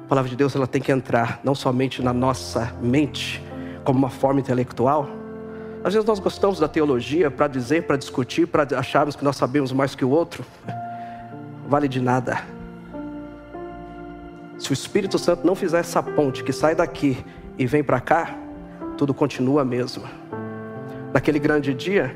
A 0.05 0.07
palavra 0.07 0.29
de 0.29 0.37
Deus 0.37 0.55
ela 0.55 0.67
tem 0.67 0.83
que 0.83 0.93
entrar 0.93 1.41
não 1.43 1.55
somente 1.55 2.03
na 2.03 2.13
nossa 2.13 2.75
mente 2.83 3.43
como 3.85 3.99
uma 3.99 4.11
forma 4.11 4.39
intelectual. 4.39 5.09
Às 5.83 5.95
vezes 5.95 6.07
nós 6.07 6.19
gostamos 6.19 6.61
da 6.61 6.69
teologia 6.69 7.31
para 7.31 7.49
dizer, 7.49 7.85
para 7.85 7.97
discutir, 7.97 8.47
para 8.47 8.79
acharmos 8.79 9.17
que 9.17 9.25
nós 9.25 9.35
sabemos 9.37 9.73
mais 9.73 9.95
que 9.95 10.05
o 10.05 10.11
outro. 10.11 10.45
Vale 11.67 11.89
de 11.89 12.03
nada. 12.03 12.43
Se 14.59 14.71
o 14.71 14.75
Espírito 14.75 15.19
Santo 15.19 15.47
não 15.47 15.55
fizer 15.55 15.79
essa 15.79 16.03
ponte 16.03 16.45
que 16.45 16.53
sai 16.53 16.75
daqui 16.75 17.25
e 17.57 17.65
vem 17.65 17.83
para 17.83 17.99
cá, 17.99 18.37
tudo 18.99 19.15
continua 19.15 19.63
a 19.63 19.65
mesma. 19.65 20.11
Naquele 21.15 21.39
grande 21.39 21.73
dia, 21.73 22.15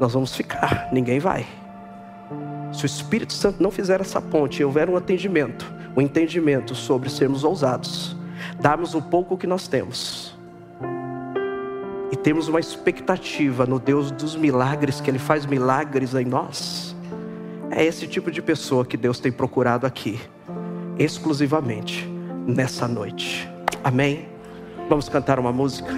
nós 0.00 0.14
vamos 0.14 0.34
ficar, 0.34 0.88
ninguém 0.90 1.18
vai. 1.18 1.46
Se 2.72 2.84
o 2.84 2.86
Espírito 2.86 3.32
Santo 3.32 3.62
não 3.62 3.70
fizer 3.70 4.00
essa 4.00 4.20
ponte 4.20 4.60
e 4.60 4.64
houver 4.64 4.88
um 4.88 4.96
atendimento, 4.96 5.70
um 5.96 6.00
entendimento 6.00 6.74
sobre 6.74 7.10
sermos 7.10 7.44
ousados, 7.44 8.16
darmos 8.60 8.94
o 8.94 9.02
pouco 9.02 9.36
que 9.36 9.46
nós 9.46 9.68
temos 9.68 10.34
e 12.10 12.16
temos 12.16 12.46
uma 12.46 12.60
expectativa 12.60 13.64
no 13.64 13.78
Deus 13.78 14.10
dos 14.10 14.36
milagres, 14.36 15.00
que 15.00 15.10
Ele 15.10 15.18
faz 15.18 15.46
milagres 15.46 16.14
em 16.14 16.26
nós, 16.26 16.94
é 17.70 17.82
esse 17.82 18.06
tipo 18.06 18.30
de 18.30 18.42
pessoa 18.42 18.84
que 18.84 18.98
Deus 18.98 19.18
tem 19.18 19.32
procurado 19.32 19.86
aqui, 19.86 20.20
exclusivamente 20.98 22.06
nessa 22.46 22.86
noite. 22.86 23.50
Amém? 23.82 24.28
Vamos 24.90 25.08
cantar 25.08 25.38
uma 25.38 25.52
música? 25.52 25.90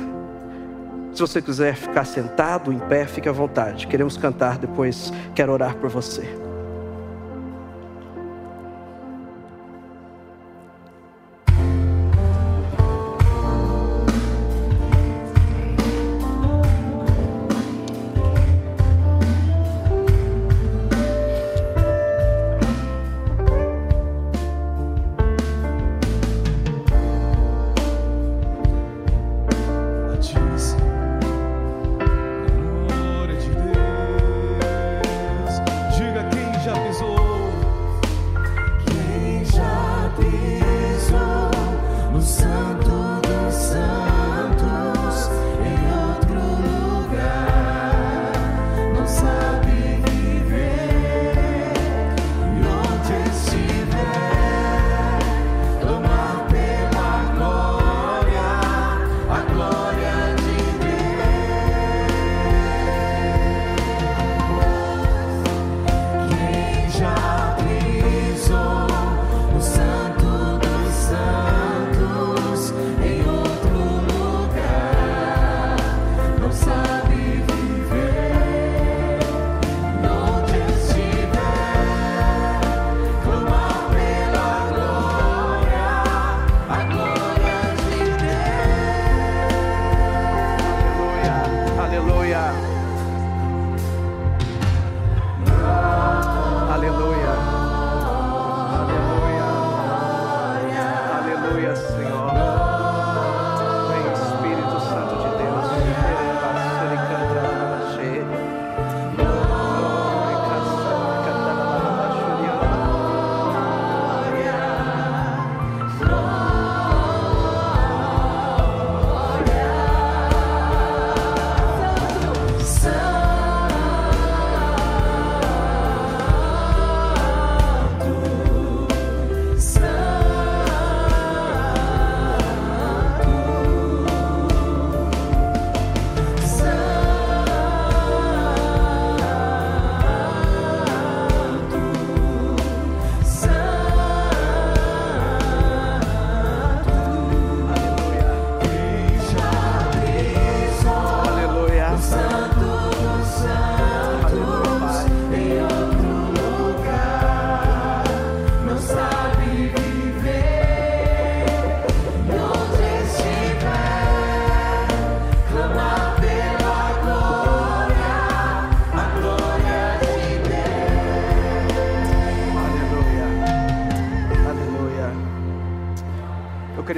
Se 1.13 1.21
você 1.21 1.43
quiser 1.43 1.75
ficar 1.75 2.05
sentado, 2.05 2.73
em 2.73 2.79
pé, 2.79 3.07
fique 3.07 3.29
à 3.29 3.33
vontade. 3.33 3.89
Queremos 3.89 4.17
cantar 4.17 4.57
depois, 4.59 5.13
quero 5.35 5.53
orar 5.53 5.77
por 5.77 5.91
você. 5.91 6.44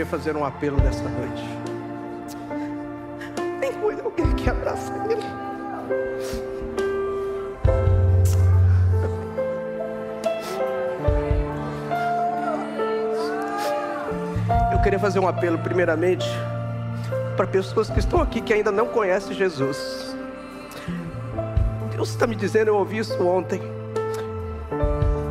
Fazer 0.07 0.37
um 0.37 0.45
apelo 0.45 0.77
nessa 0.79 1.03
noite. 1.03 1.45
Tem 3.61 4.01
alguém 4.01 4.33
que 4.35 4.49
abraça 4.49 4.93
ele. 5.11 5.23
Eu 14.73 14.79
queria 14.83 14.99
fazer 14.99 15.19
um 15.19 15.27
apelo, 15.27 15.59
primeiramente, 15.59 16.27
para 17.37 17.47
pessoas 17.47 17.91
que 17.91 17.99
estão 17.99 18.23
aqui 18.23 18.41
que 18.41 18.53
ainda 18.53 18.71
não 18.71 18.87
conhecem 18.87 19.35
Jesus. 19.35 20.15
Deus 21.91 22.11
está 22.11 22.27
me 22.27 22.37
dizendo, 22.37 22.69
eu 22.69 22.77
ouvi 22.77 22.99
isso 22.99 23.21
ontem. 23.27 23.61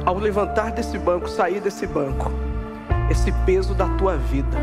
Ao 0.06 0.18
levantar 0.18 0.72
desse 0.72 0.98
banco, 0.98 1.30
sair 1.30 1.60
desse 1.62 1.88
banco, 1.88 2.32
esse 3.10 3.32
peso 3.45 3.74
da 3.74 3.88
tua 3.97 4.18
vida, 4.18 4.58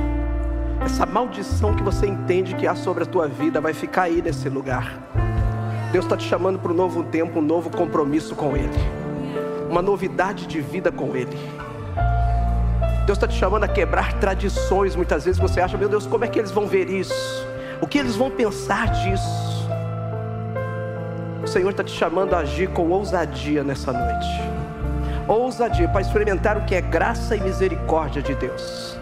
essa 0.84 1.06
maldição 1.06 1.74
que 1.74 1.82
você 1.82 2.06
entende 2.06 2.54
que 2.54 2.66
há 2.66 2.74
sobre 2.74 3.04
a 3.04 3.06
tua 3.06 3.28
vida, 3.28 3.60
vai 3.60 3.72
ficar 3.72 4.02
aí 4.02 4.20
nesse 4.20 4.48
lugar. 4.48 4.98
Deus 5.92 6.04
está 6.04 6.16
te 6.16 6.26
chamando 6.26 6.58
para 6.58 6.72
um 6.72 6.74
novo 6.74 7.04
tempo, 7.04 7.38
um 7.38 7.42
novo 7.42 7.70
compromisso 7.70 8.34
com 8.34 8.56
Ele, 8.56 8.70
uma 9.70 9.82
novidade 9.82 10.46
de 10.46 10.60
vida 10.60 10.90
com 10.90 11.14
Ele. 11.14 11.36
Deus 13.06 13.18
está 13.18 13.26
te 13.26 13.34
chamando 13.34 13.64
a 13.64 13.68
quebrar 13.68 14.14
tradições. 14.14 14.96
Muitas 14.96 15.24
vezes 15.24 15.40
você 15.40 15.60
acha, 15.60 15.76
meu 15.76 15.88
Deus, 15.88 16.06
como 16.06 16.24
é 16.24 16.28
que 16.28 16.38
eles 16.38 16.50
vão 16.50 16.66
ver 16.66 16.88
isso? 16.88 17.46
O 17.80 17.86
que 17.86 17.98
eles 17.98 18.16
vão 18.16 18.30
pensar 18.30 18.90
disso? 18.90 19.68
O 21.42 21.46
Senhor 21.46 21.70
está 21.70 21.82
te 21.82 21.92
chamando 21.92 22.34
a 22.34 22.38
agir 22.38 22.68
com 22.70 22.88
ousadia 22.88 23.64
nessa 23.64 23.92
noite 23.92 24.61
ousadia 25.28 25.88
para 25.88 26.00
experimentar 26.00 26.56
o 26.56 26.64
que 26.64 26.74
é 26.74 26.80
graça 26.80 27.36
e 27.36 27.40
misericórdia 27.40 28.22
de 28.22 28.34
Deus. 28.34 28.98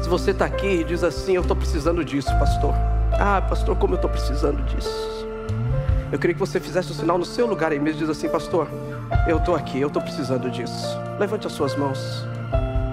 Se 0.00 0.08
você 0.08 0.32
está 0.32 0.44
aqui 0.44 0.66
e 0.66 0.84
diz 0.84 1.02
assim: 1.02 1.34
Eu 1.34 1.42
estou 1.42 1.56
precisando 1.56 2.04
disso, 2.04 2.28
pastor. 2.38 2.74
Ah, 3.12 3.40
pastor, 3.40 3.76
como 3.76 3.94
eu 3.94 3.96
estou 3.96 4.10
precisando 4.10 4.62
disso. 4.64 5.26
Eu 6.12 6.18
queria 6.18 6.34
que 6.34 6.40
você 6.40 6.60
fizesse 6.60 6.92
o 6.92 6.94
sinal 6.94 7.18
no 7.18 7.24
seu 7.24 7.46
lugar 7.46 7.72
aí 7.72 7.78
mesmo. 7.78 8.00
Diz 8.00 8.10
assim: 8.10 8.28
Pastor, 8.28 8.68
eu 9.26 9.38
estou 9.38 9.54
aqui, 9.54 9.80
eu 9.80 9.88
estou 9.88 10.02
precisando 10.02 10.50
disso. 10.50 10.98
Levante 11.18 11.46
as 11.46 11.52
suas 11.52 11.74
mãos. 11.74 12.26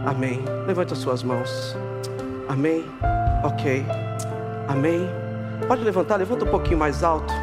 Amém. 0.06 0.41
Levante 0.66 0.93
as 0.93 0.99
suas 0.99 1.22
mãos. 1.22 1.76
Amém. 2.47 2.86
Ok. 3.43 3.86
Amém. 4.68 5.10
Pode 5.68 5.84
levantar, 5.84 6.16
levanta 6.16 6.45
um 6.45 6.49
pouquinho 6.49 6.80
mais 6.80 7.04
alto. 7.04 7.34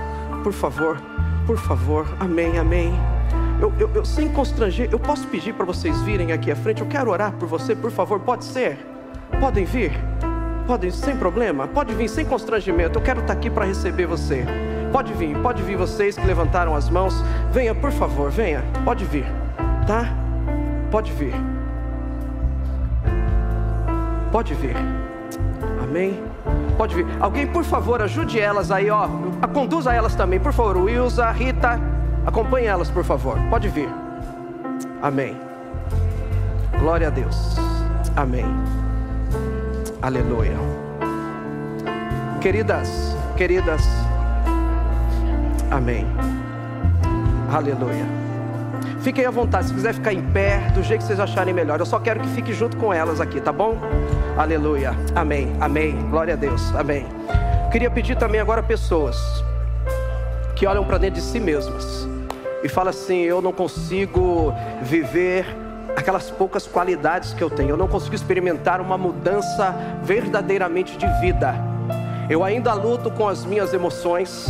Por 0.42 0.52
favor. 0.52 1.00
Por 1.46 1.58
favor. 1.58 2.06
Amém. 2.18 2.58
Amém. 2.58 3.17
Eu, 3.60 3.72
eu, 3.78 3.90
eu 3.92 4.04
sem 4.04 4.28
constranger, 4.28 4.88
eu 4.92 4.98
posso 5.00 5.26
pedir 5.26 5.52
para 5.52 5.64
vocês 5.64 6.00
virem 6.02 6.32
aqui 6.32 6.50
à 6.50 6.56
frente. 6.56 6.80
Eu 6.80 6.86
quero 6.86 7.10
orar 7.10 7.32
por 7.32 7.48
você, 7.48 7.74
por 7.74 7.90
favor. 7.90 8.20
Pode 8.20 8.44
ser? 8.44 8.78
Podem 9.40 9.64
vir? 9.64 9.92
Podem, 10.66 10.90
sem 10.90 11.16
problema? 11.16 11.66
Pode 11.66 11.94
vir 11.94 12.08
sem 12.08 12.24
constrangimento. 12.24 12.98
Eu 12.98 13.02
quero 13.02 13.20
estar 13.20 13.32
aqui 13.32 13.50
para 13.50 13.64
receber 13.64 14.06
você. 14.06 14.44
Pode 14.92 15.12
vir, 15.12 15.36
pode 15.38 15.62
vir 15.62 15.76
vocês 15.76 16.16
que 16.16 16.26
levantaram 16.26 16.74
as 16.74 16.88
mãos. 16.88 17.14
Venha, 17.52 17.74
por 17.74 17.90
favor, 17.90 18.30
venha. 18.30 18.62
Pode 18.84 19.04
vir, 19.04 19.26
tá? 19.86 20.04
Pode 20.90 21.12
vir. 21.12 21.34
Pode 24.30 24.54
vir. 24.54 24.76
Amém? 25.82 26.22
Pode 26.76 26.94
vir. 26.94 27.06
Alguém, 27.18 27.46
por 27.46 27.64
favor, 27.64 28.00
ajude 28.02 28.38
elas 28.38 28.70
aí, 28.70 28.88
ó. 28.88 29.08
Conduza 29.52 29.92
elas 29.92 30.14
também, 30.14 30.38
por 30.38 30.52
favor. 30.52 30.76
Wilza, 30.76 31.30
Rita, 31.30 31.80
acompanhe 32.28 32.66
elas, 32.66 32.90
por 32.90 33.04
favor. 33.04 33.38
Pode 33.50 33.68
vir. 33.68 33.88
Amém. 35.02 35.36
Glória 36.78 37.08
a 37.08 37.10
Deus. 37.10 37.56
Amém. 38.14 38.44
Aleluia. 40.02 40.56
Queridas, 42.40 43.16
queridas. 43.36 43.82
Amém. 45.70 46.06
Aleluia. 47.52 48.06
Fiquem 49.00 49.24
à 49.24 49.30
vontade, 49.30 49.68
se 49.68 49.74
quiser 49.74 49.94
ficar 49.94 50.12
em 50.12 50.22
pé, 50.22 50.58
do 50.74 50.82
jeito 50.82 51.00
que 51.00 51.06
vocês 51.06 51.20
acharem 51.20 51.54
melhor. 51.54 51.80
Eu 51.80 51.86
só 51.86 51.98
quero 51.98 52.20
que 52.20 52.28
fique 52.28 52.52
junto 52.52 52.76
com 52.76 52.92
elas 52.92 53.20
aqui, 53.20 53.40
tá 53.40 53.52
bom? 53.52 53.76
Aleluia. 54.36 54.92
Amém. 55.14 55.52
Amém. 55.60 55.96
Glória 56.10 56.34
a 56.34 56.36
Deus. 56.36 56.74
Amém. 56.74 57.06
Queria 57.72 57.90
pedir 57.90 58.16
também 58.16 58.40
agora 58.40 58.62
pessoas 58.62 59.16
que 60.54 60.66
olham 60.66 60.84
para 60.84 60.98
dentro 60.98 61.20
de 61.20 61.26
si 61.26 61.38
mesmas 61.38 62.07
e 62.62 62.68
falam 62.68 62.90
assim: 62.90 63.20
eu 63.22 63.40
não 63.40 63.52
consigo 63.52 64.52
viver 64.82 65.46
aquelas 65.96 66.30
poucas 66.30 66.66
qualidades 66.66 67.32
que 67.32 67.42
eu 67.42 67.50
tenho, 67.50 67.70
eu 67.70 67.76
não 67.76 67.88
consigo 67.88 68.14
experimentar 68.14 68.80
uma 68.80 68.96
mudança 68.96 69.74
verdadeiramente 70.02 70.96
de 70.96 71.06
vida. 71.20 71.54
Eu 72.30 72.44
ainda 72.44 72.72
luto 72.74 73.10
com 73.10 73.26
as 73.26 73.44
minhas 73.44 73.72
emoções, 73.72 74.46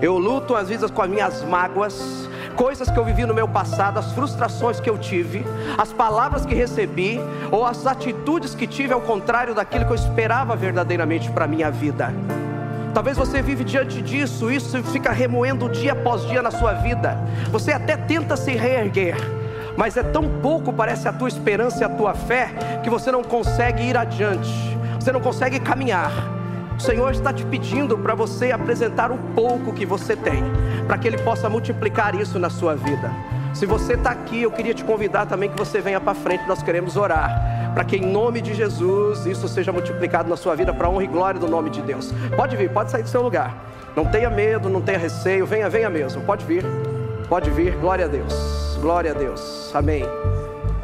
eu 0.00 0.16
luto 0.16 0.54
às 0.54 0.68
vezes 0.68 0.90
com 0.90 1.02
as 1.02 1.10
minhas 1.10 1.42
mágoas, 1.42 2.28
coisas 2.54 2.88
que 2.88 2.98
eu 2.98 3.04
vivi 3.04 3.26
no 3.26 3.34
meu 3.34 3.48
passado, 3.48 3.98
as 3.98 4.12
frustrações 4.12 4.80
que 4.80 4.88
eu 4.88 4.96
tive, 4.96 5.44
as 5.76 5.92
palavras 5.92 6.46
que 6.46 6.54
recebi, 6.54 7.20
ou 7.50 7.66
as 7.66 7.86
atitudes 7.86 8.54
que 8.54 8.66
tive 8.66 8.92
ao 8.92 9.00
contrário 9.00 9.54
daquilo 9.54 9.84
que 9.84 9.92
eu 9.92 9.96
esperava 9.96 10.54
verdadeiramente 10.54 11.30
para 11.30 11.44
a 11.44 11.48
minha 11.48 11.70
vida. 11.70 12.14
Talvez 12.96 13.18
você 13.18 13.42
vive 13.42 13.62
diante 13.62 14.00
disso, 14.00 14.50
isso 14.50 14.82
fica 14.84 15.12
remoendo 15.12 15.68
dia 15.68 15.92
após 15.92 16.22
dia 16.22 16.40
na 16.40 16.50
sua 16.50 16.72
vida. 16.72 17.14
Você 17.52 17.70
até 17.70 17.94
tenta 17.94 18.38
se 18.38 18.52
reerguer, 18.52 19.16
mas 19.76 19.98
é 19.98 20.02
tão 20.02 20.26
pouco 20.40 20.72
parece 20.72 21.06
a 21.06 21.12
tua 21.12 21.28
esperança 21.28 21.82
e 21.82 21.84
a 21.84 21.90
tua 21.90 22.14
fé 22.14 22.48
que 22.82 22.88
você 22.88 23.12
não 23.12 23.22
consegue 23.22 23.82
ir 23.82 23.98
adiante. 23.98 24.50
Você 24.98 25.12
não 25.12 25.20
consegue 25.20 25.60
caminhar. 25.60 26.10
O 26.74 26.80
Senhor 26.80 27.12
está 27.12 27.34
te 27.34 27.44
pedindo 27.44 27.98
para 27.98 28.14
você 28.14 28.50
apresentar 28.50 29.12
o 29.12 29.18
pouco 29.34 29.74
que 29.74 29.84
você 29.84 30.16
tem, 30.16 30.42
para 30.86 30.96
que 30.96 31.06
Ele 31.06 31.18
possa 31.18 31.50
multiplicar 31.50 32.14
isso 32.14 32.38
na 32.38 32.48
sua 32.48 32.74
vida. 32.74 33.10
Se 33.52 33.66
você 33.66 33.92
está 33.92 34.10
aqui, 34.10 34.40
eu 34.40 34.50
queria 34.50 34.72
te 34.72 34.84
convidar 34.84 35.26
também 35.26 35.50
que 35.50 35.58
você 35.58 35.82
venha 35.82 36.00
para 36.00 36.14
frente, 36.14 36.48
nós 36.48 36.62
queremos 36.62 36.96
orar, 36.96 37.55
para 37.76 37.84
que 37.84 37.96
em 37.96 38.06
nome 38.06 38.40
de 38.40 38.54
Jesus 38.54 39.26
isso 39.26 39.46
seja 39.46 39.70
multiplicado 39.70 40.30
na 40.30 40.36
sua 40.38 40.56
vida, 40.56 40.72
para 40.72 40.88
honra 40.88 41.04
e 41.04 41.06
glória 41.06 41.38
do 41.38 41.46
nome 41.46 41.68
de 41.68 41.82
Deus. 41.82 42.10
Pode 42.34 42.56
vir, 42.56 42.70
pode 42.70 42.90
sair 42.90 43.02
do 43.02 43.08
seu 43.10 43.20
lugar, 43.20 43.54
não 43.94 44.06
tenha 44.06 44.30
medo, 44.30 44.70
não 44.70 44.80
tenha 44.80 44.96
receio, 44.96 45.44
venha, 45.44 45.68
venha 45.68 45.90
mesmo, 45.90 46.22
pode 46.22 46.42
vir, 46.46 46.64
pode 47.28 47.50
vir, 47.50 47.76
glória 47.76 48.06
a 48.06 48.08
Deus, 48.08 48.78
glória 48.80 49.10
a 49.10 49.14
Deus, 49.14 49.70
amém. 49.74 50.02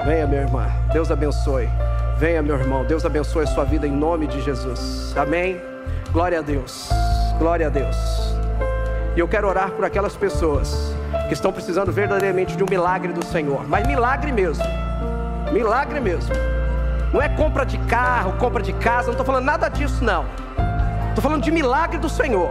Venha, 0.04 0.26
minha 0.26 0.42
irmã, 0.42 0.66
Deus 0.92 1.10
abençoe. 1.10 1.66
Venha, 2.18 2.42
meu 2.42 2.58
irmão, 2.58 2.84
Deus 2.84 3.06
abençoe 3.06 3.44
a 3.44 3.46
sua 3.46 3.64
vida 3.64 3.86
em 3.86 3.92
nome 3.92 4.26
de 4.26 4.42
Jesus, 4.42 5.16
amém. 5.16 5.58
Glória 6.12 6.40
a 6.40 6.42
Deus, 6.42 6.90
glória 7.38 7.68
a 7.68 7.70
Deus. 7.70 7.96
E 9.16 9.20
eu 9.20 9.26
quero 9.26 9.48
orar 9.48 9.70
por 9.70 9.86
aquelas 9.86 10.14
pessoas 10.14 10.94
que 11.26 11.32
estão 11.32 11.54
precisando 11.54 11.90
verdadeiramente 11.90 12.54
de 12.54 12.62
um 12.62 12.66
milagre 12.68 13.14
do 13.14 13.24
Senhor, 13.24 13.66
mas 13.66 13.86
milagre 13.86 14.30
mesmo, 14.30 14.64
milagre 15.54 15.98
mesmo. 15.98 16.34
Não 17.12 17.20
é 17.20 17.28
compra 17.28 17.66
de 17.66 17.78
carro, 17.78 18.32
compra 18.38 18.62
de 18.62 18.72
casa, 18.72 19.06
não 19.06 19.12
estou 19.12 19.26
falando 19.26 19.44
nada 19.44 19.68
disso, 19.68 20.02
não. 20.02 20.24
Estou 21.08 21.22
falando 21.22 21.42
de 21.42 21.50
milagre 21.50 21.98
do 21.98 22.08
Senhor. 22.08 22.50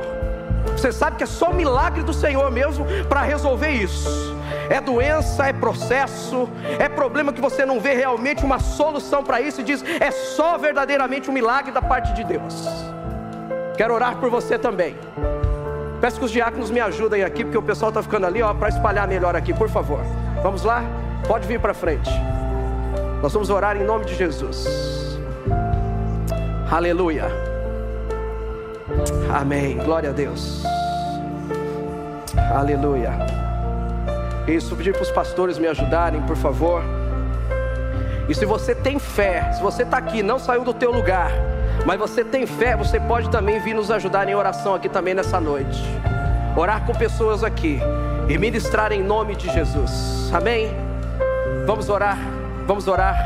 Você 0.68 0.92
sabe 0.92 1.18
que 1.18 1.24
é 1.24 1.28
só 1.28 1.50
o 1.50 1.56
milagre 1.56 2.04
do 2.04 2.14
Senhor 2.14 2.52
mesmo 2.52 2.86
para 3.10 3.22
resolver 3.24 3.72
isso. 3.72 4.32
É 4.70 4.80
doença, 4.80 5.48
é 5.48 5.54
processo, 5.54 6.48
é 6.80 6.88
problema 6.88 7.34
que 7.34 7.42
você 7.42 7.66
não 7.66 7.80
vê 7.80 7.94
realmente 7.94 8.46
uma 8.46 8.60
solução 8.60 9.24
para 9.24 9.42
isso 9.42 9.62
e 9.62 9.64
diz: 9.64 9.84
é 10.00 10.12
só 10.12 10.58
verdadeiramente 10.58 11.30
um 11.30 11.34
milagre 11.34 11.72
da 11.72 11.82
parte 11.82 12.14
de 12.14 12.24
Deus. 12.24 12.68
Quero 13.76 13.94
orar 13.94 14.18
por 14.18 14.30
você 14.30 14.60
também. 14.60 14.96
Peço 16.00 16.20
que 16.20 16.26
os 16.26 16.32
diáconos 16.32 16.70
me 16.70 16.80
ajudem 16.80 17.24
aqui, 17.24 17.44
porque 17.44 17.58
o 17.58 17.62
pessoal 17.62 17.90
está 17.90 18.02
ficando 18.02 18.26
ali, 18.26 18.42
ó, 18.42 18.54
para 18.54 18.70
espalhar 18.70 19.08
melhor 19.08 19.36
aqui, 19.36 19.54
por 19.54 19.70
favor. 19.70 20.02
Vamos 20.42 20.64
lá? 20.64 20.84
Pode 21.28 21.48
vir 21.48 21.60
para 21.60 21.74
frente. 21.74 22.10
Nós 23.22 23.34
vamos 23.34 23.50
orar 23.52 23.78
em 23.78 23.84
nome 23.84 24.06
de 24.06 24.16
Jesus. 24.16 24.68
Aleluia. 26.72 27.26
Amém. 29.32 29.78
Glória 29.78 30.10
a 30.10 30.14
Deus. 30.14 30.64
Aleluia. 32.52 33.12
Isso, 34.48 34.76
pedir 34.76 34.94
para 34.94 35.04
os 35.04 35.12
pastores 35.12 35.60
me 35.60 35.68
ajudarem, 35.68 36.22
por 36.24 36.36
favor. 36.36 36.82
E 38.28 38.34
se 38.34 38.46
você 38.46 38.74
tem 38.74 38.98
fé, 38.98 39.52
se 39.54 39.62
você 39.62 39.84
está 39.84 39.98
aqui, 39.98 40.24
não 40.24 40.40
saiu 40.40 40.64
do 40.64 40.74
teu 40.74 40.92
lugar, 40.92 41.32
mas 41.86 42.00
você 42.00 42.24
tem 42.24 42.48
fé, 42.48 42.76
você 42.76 43.00
pode 43.00 43.30
também 43.30 43.60
vir 43.60 43.76
nos 43.76 43.92
ajudar 43.92 44.28
em 44.28 44.34
oração 44.34 44.74
aqui 44.74 44.90
também 44.90 45.14
nessa 45.14 45.40
noite. 45.40 45.84
Orar 46.56 46.86
com 46.86 46.94
pessoas 46.94 47.44
aqui 47.44 47.80
e 48.28 48.38
ministrar 48.38 48.92
em 48.92 49.04
nome 49.04 49.36
de 49.36 49.48
Jesus. 49.52 50.32
Amém? 50.34 50.72
Vamos 51.66 51.90
orar, 51.90 52.18
vamos 52.72 52.88
orar. 52.88 53.18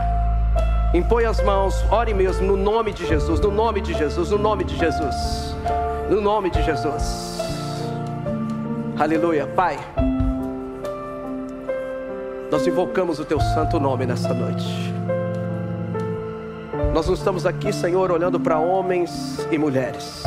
Impõe 0.91 1.25
as 1.25 1.39
mãos, 1.43 1.85
ore 1.91 2.15
mesmo 2.15 2.47
no 2.47 2.57
nome 2.57 2.91
de 2.91 3.05
Jesus, 3.05 3.39
no 3.39 3.51
nome 3.51 3.79
de 3.79 3.93
Jesus, 3.93 4.31
no 4.31 4.39
nome 4.39 4.63
de 4.63 4.75
Jesus, 4.75 5.55
no 6.09 6.19
nome 6.19 6.49
de 6.49 6.63
Jesus. 6.63 7.37
Aleluia, 8.97 9.45
Pai. 9.45 9.77
Nós 12.49 12.65
invocamos 12.65 13.19
o 13.19 13.25
Teu 13.25 13.39
santo 13.39 13.79
nome 13.79 14.07
nessa 14.07 14.33
noite. 14.33 14.65
Nós 16.91 17.05
não 17.05 17.13
estamos 17.13 17.45
aqui, 17.45 17.71
Senhor, 17.71 18.11
olhando 18.11 18.39
para 18.39 18.57
homens 18.57 19.47
e 19.51 19.59
mulheres. 19.59 20.23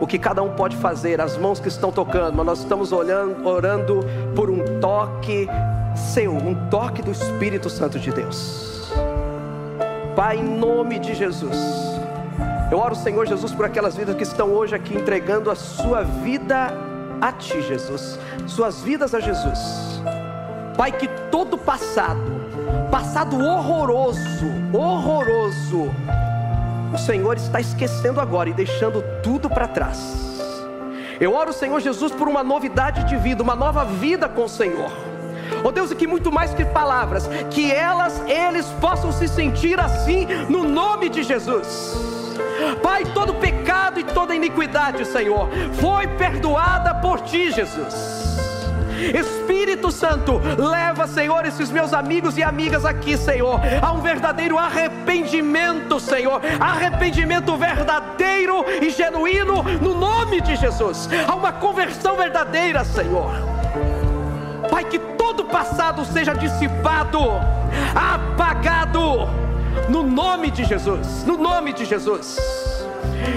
O 0.00 0.08
que 0.08 0.18
cada 0.18 0.42
um 0.42 0.50
pode 0.56 0.76
fazer, 0.76 1.20
as 1.20 1.38
mãos 1.38 1.60
que 1.60 1.68
estão 1.68 1.92
tocando, 1.92 2.34
mas 2.34 2.46
nós 2.46 2.58
estamos 2.58 2.90
olhando, 2.90 3.46
orando 3.46 4.04
por 4.34 4.50
um 4.50 4.80
toque 4.80 5.48
um 6.24 6.68
toque 6.70 7.02
do 7.02 7.12
Espírito 7.12 7.68
Santo 7.68 7.98
de 7.98 8.10
Deus. 8.10 8.90
Pai, 10.14 10.38
em 10.38 10.42
nome 10.42 10.98
de 10.98 11.14
Jesus, 11.14 11.56
eu 12.70 12.78
oro, 12.78 12.94
Senhor 12.94 13.26
Jesus, 13.26 13.52
por 13.52 13.66
aquelas 13.66 13.94
vidas 13.94 14.16
que 14.16 14.22
estão 14.22 14.50
hoje 14.50 14.74
aqui 14.74 14.94
entregando 14.94 15.50
a 15.50 15.54
sua 15.54 16.02
vida 16.02 16.72
a 17.20 17.30
Ti, 17.32 17.60
Jesus, 17.60 18.18
suas 18.46 18.80
vidas 18.80 19.14
a 19.14 19.20
Jesus. 19.20 19.60
Pai, 20.74 20.90
que 20.90 21.06
todo 21.30 21.58
passado, 21.58 22.22
passado 22.90 23.38
horroroso, 23.38 24.46
horroroso, 24.72 25.90
o 26.94 26.98
Senhor 26.98 27.36
está 27.36 27.60
esquecendo 27.60 28.20
agora 28.20 28.48
e 28.48 28.54
deixando 28.54 29.04
tudo 29.22 29.50
para 29.50 29.68
trás. 29.68 30.00
Eu 31.20 31.34
oro, 31.34 31.52
Senhor 31.52 31.80
Jesus, 31.80 32.12
por 32.12 32.26
uma 32.26 32.42
novidade 32.42 33.04
de 33.04 33.16
vida, 33.16 33.42
uma 33.42 33.54
nova 33.54 33.84
vida 33.84 34.28
com 34.28 34.44
o 34.44 34.48
Senhor. 34.48 35.05
Oh 35.64 35.72
Deus, 35.72 35.90
e 35.90 35.94
que 35.94 36.06
muito 36.06 36.30
mais 36.30 36.54
que 36.54 36.64
palavras, 36.64 37.28
que 37.50 37.72
elas, 37.72 38.22
eles 38.26 38.66
possam 38.80 39.12
se 39.12 39.28
sentir 39.28 39.78
assim 39.80 40.26
no 40.48 40.64
nome 40.64 41.08
de 41.08 41.22
Jesus. 41.22 42.16
Pai, 42.82 43.04
todo 43.04 43.34
pecado 43.34 44.00
e 44.00 44.04
toda 44.04 44.34
iniquidade, 44.34 45.04
Senhor, 45.04 45.48
foi 45.80 46.06
perdoada 46.06 46.94
por 46.94 47.20
ti, 47.20 47.50
Jesus. 47.50 48.26
Espírito 49.14 49.90
Santo, 49.92 50.40
leva, 50.56 51.06
Senhor, 51.06 51.44
esses 51.44 51.70
meus 51.70 51.92
amigos 51.92 52.38
e 52.38 52.42
amigas 52.42 52.84
aqui, 52.84 53.16
Senhor, 53.16 53.60
a 53.82 53.92
um 53.92 54.00
verdadeiro 54.00 54.58
arrependimento, 54.58 56.00
Senhor, 56.00 56.40
arrependimento 56.58 57.56
verdadeiro 57.56 58.64
e 58.80 58.90
genuíno 58.90 59.62
no 59.62 59.94
nome 59.94 60.40
de 60.40 60.56
Jesus, 60.56 61.08
a 61.26 61.34
uma 61.34 61.52
conversão 61.52 62.16
verdadeira, 62.16 62.84
Senhor. 62.84 63.30
Pai, 64.70 64.84
que 64.84 64.98
todo 65.26 65.44
passado 65.44 66.04
seja 66.04 66.32
dissipado, 66.34 67.18
apagado, 67.96 69.28
no 69.88 70.04
nome 70.04 70.52
de 70.52 70.64
Jesus, 70.64 71.24
no 71.26 71.36
nome 71.36 71.72
de 71.72 71.84
Jesus. 71.84 72.38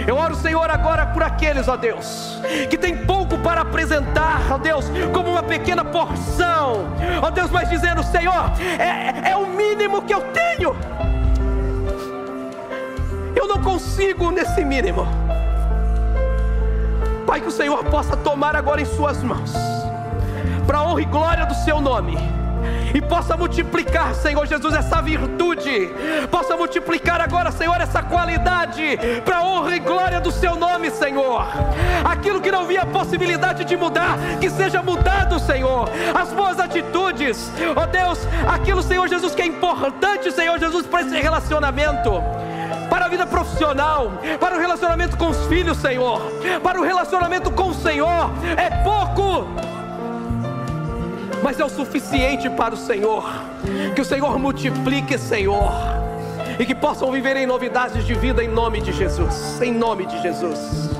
Eu 0.06 0.16
oro, 0.16 0.36
Senhor, 0.36 0.70
agora 0.70 1.08
por 1.08 1.24
aqueles, 1.24 1.68
ó 1.68 1.76
Deus, 1.76 2.40
que 2.70 2.78
tem 2.78 2.96
pouco 2.96 3.40
para 3.40 3.62
apresentar, 3.62 4.40
ó 4.52 4.60
Deus, 4.60 4.86
como 5.12 5.32
uma 5.32 5.42
pequena 5.42 5.84
porção, 5.84 6.86
ó 7.24 7.32
Deus, 7.32 7.50
mas 7.50 7.68
dizendo, 7.68 8.04
Senhor, 8.04 8.52
é, 8.78 9.32
é 9.32 9.36
o 9.36 9.48
mínimo 9.48 10.04
que 10.04 10.14
eu 10.14 10.22
tenho. 10.32 10.76
Eu 13.36 13.48
não 13.48 13.64
consigo 13.64 14.30
nesse 14.30 14.64
mínimo. 14.64 15.08
Pai, 17.26 17.42
que 17.42 17.48
o 17.48 17.52
Senhor 17.52 17.84
possa 17.86 18.16
tomar 18.16 18.56
agora 18.56 18.80
em 18.80 18.86
Suas 18.86 19.24
mãos, 19.24 19.54
para 20.70 20.84
honra 20.84 21.02
e 21.02 21.06
glória 21.06 21.48
do 21.48 21.56
Seu 21.56 21.82
nome. 21.82 22.16
E 22.94 23.02
possa 23.02 23.36
multiplicar, 23.36 24.14
Senhor 24.14 24.46
Jesus, 24.46 24.72
essa 24.76 25.02
virtude, 25.02 25.90
possa 26.30 26.56
multiplicar 26.56 27.20
agora, 27.20 27.52
Senhor, 27.52 27.82
essa 27.82 28.04
qualidade, 28.04 29.00
para 29.26 29.44
honra 29.44 29.76
e 29.76 29.80
glória 29.80 30.22
do 30.22 30.32
Seu 30.32 30.56
nome, 30.56 30.92
Senhor. 30.92 31.44
Aquilo 32.06 32.40
que 32.40 32.52
não 32.52 32.68
via 32.68 32.86
possibilidade 32.86 33.66
de 33.66 33.76
mudar, 33.76 34.20
que 34.40 34.48
seja 34.48 34.84
mudado, 34.84 35.40
Senhor. 35.40 35.90
As 36.14 36.32
boas 36.32 36.60
atitudes, 36.60 37.52
ó 37.76 37.82
oh 37.82 37.88
Deus, 37.88 38.20
aquilo, 38.48 38.84
Senhor 38.84 39.08
Jesus, 39.08 39.34
que 39.34 39.42
é 39.42 39.48
importante, 39.48 40.32
Senhor 40.32 40.60
Jesus, 40.60 40.86
para 40.86 41.02
esse 41.02 41.20
relacionamento. 41.20 42.22
Para 42.92 43.06
a 43.06 43.08
vida 43.08 43.26
profissional, 43.26 44.12
para 44.40 44.56
o 44.56 44.60
relacionamento 44.60 45.18
com 45.18 45.30
os 45.30 45.48
filhos, 45.48 45.78
Senhor, 45.78 46.22
para 46.62 46.80
o 46.80 46.84
relacionamento 46.84 47.50
com 47.50 47.70
o 47.70 47.74
Senhor, 47.74 48.30
é 48.56 48.70
pouco 48.84 49.48
mas 51.44 51.60
é 51.60 51.66
o 51.66 51.70
suficiente 51.70 52.50
para 52.50 52.74
o 52.74 52.78
Senhor. 52.78 53.24
Que 53.96 54.02
o 54.02 54.06
Senhor 54.06 54.38
multiplique, 54.38 55.18
Senhor, 55.18 55.72
e 56.60 56.66
que 56.66 56.76
possam 56.76 57.12
viver 57.12 57.36
em 57.38 57.46
novidades 57.46 58.06
de 58.06 58.14
vida 58.14 58.44
em 58.44 58.48
nome 58.48 58.82
de 58.82 58.92
Jesus. 58.92 59.62
Em 59.62 59.74
nome 59.74 60.06
de 60.06 60.22
Jesus. 60.22 60.92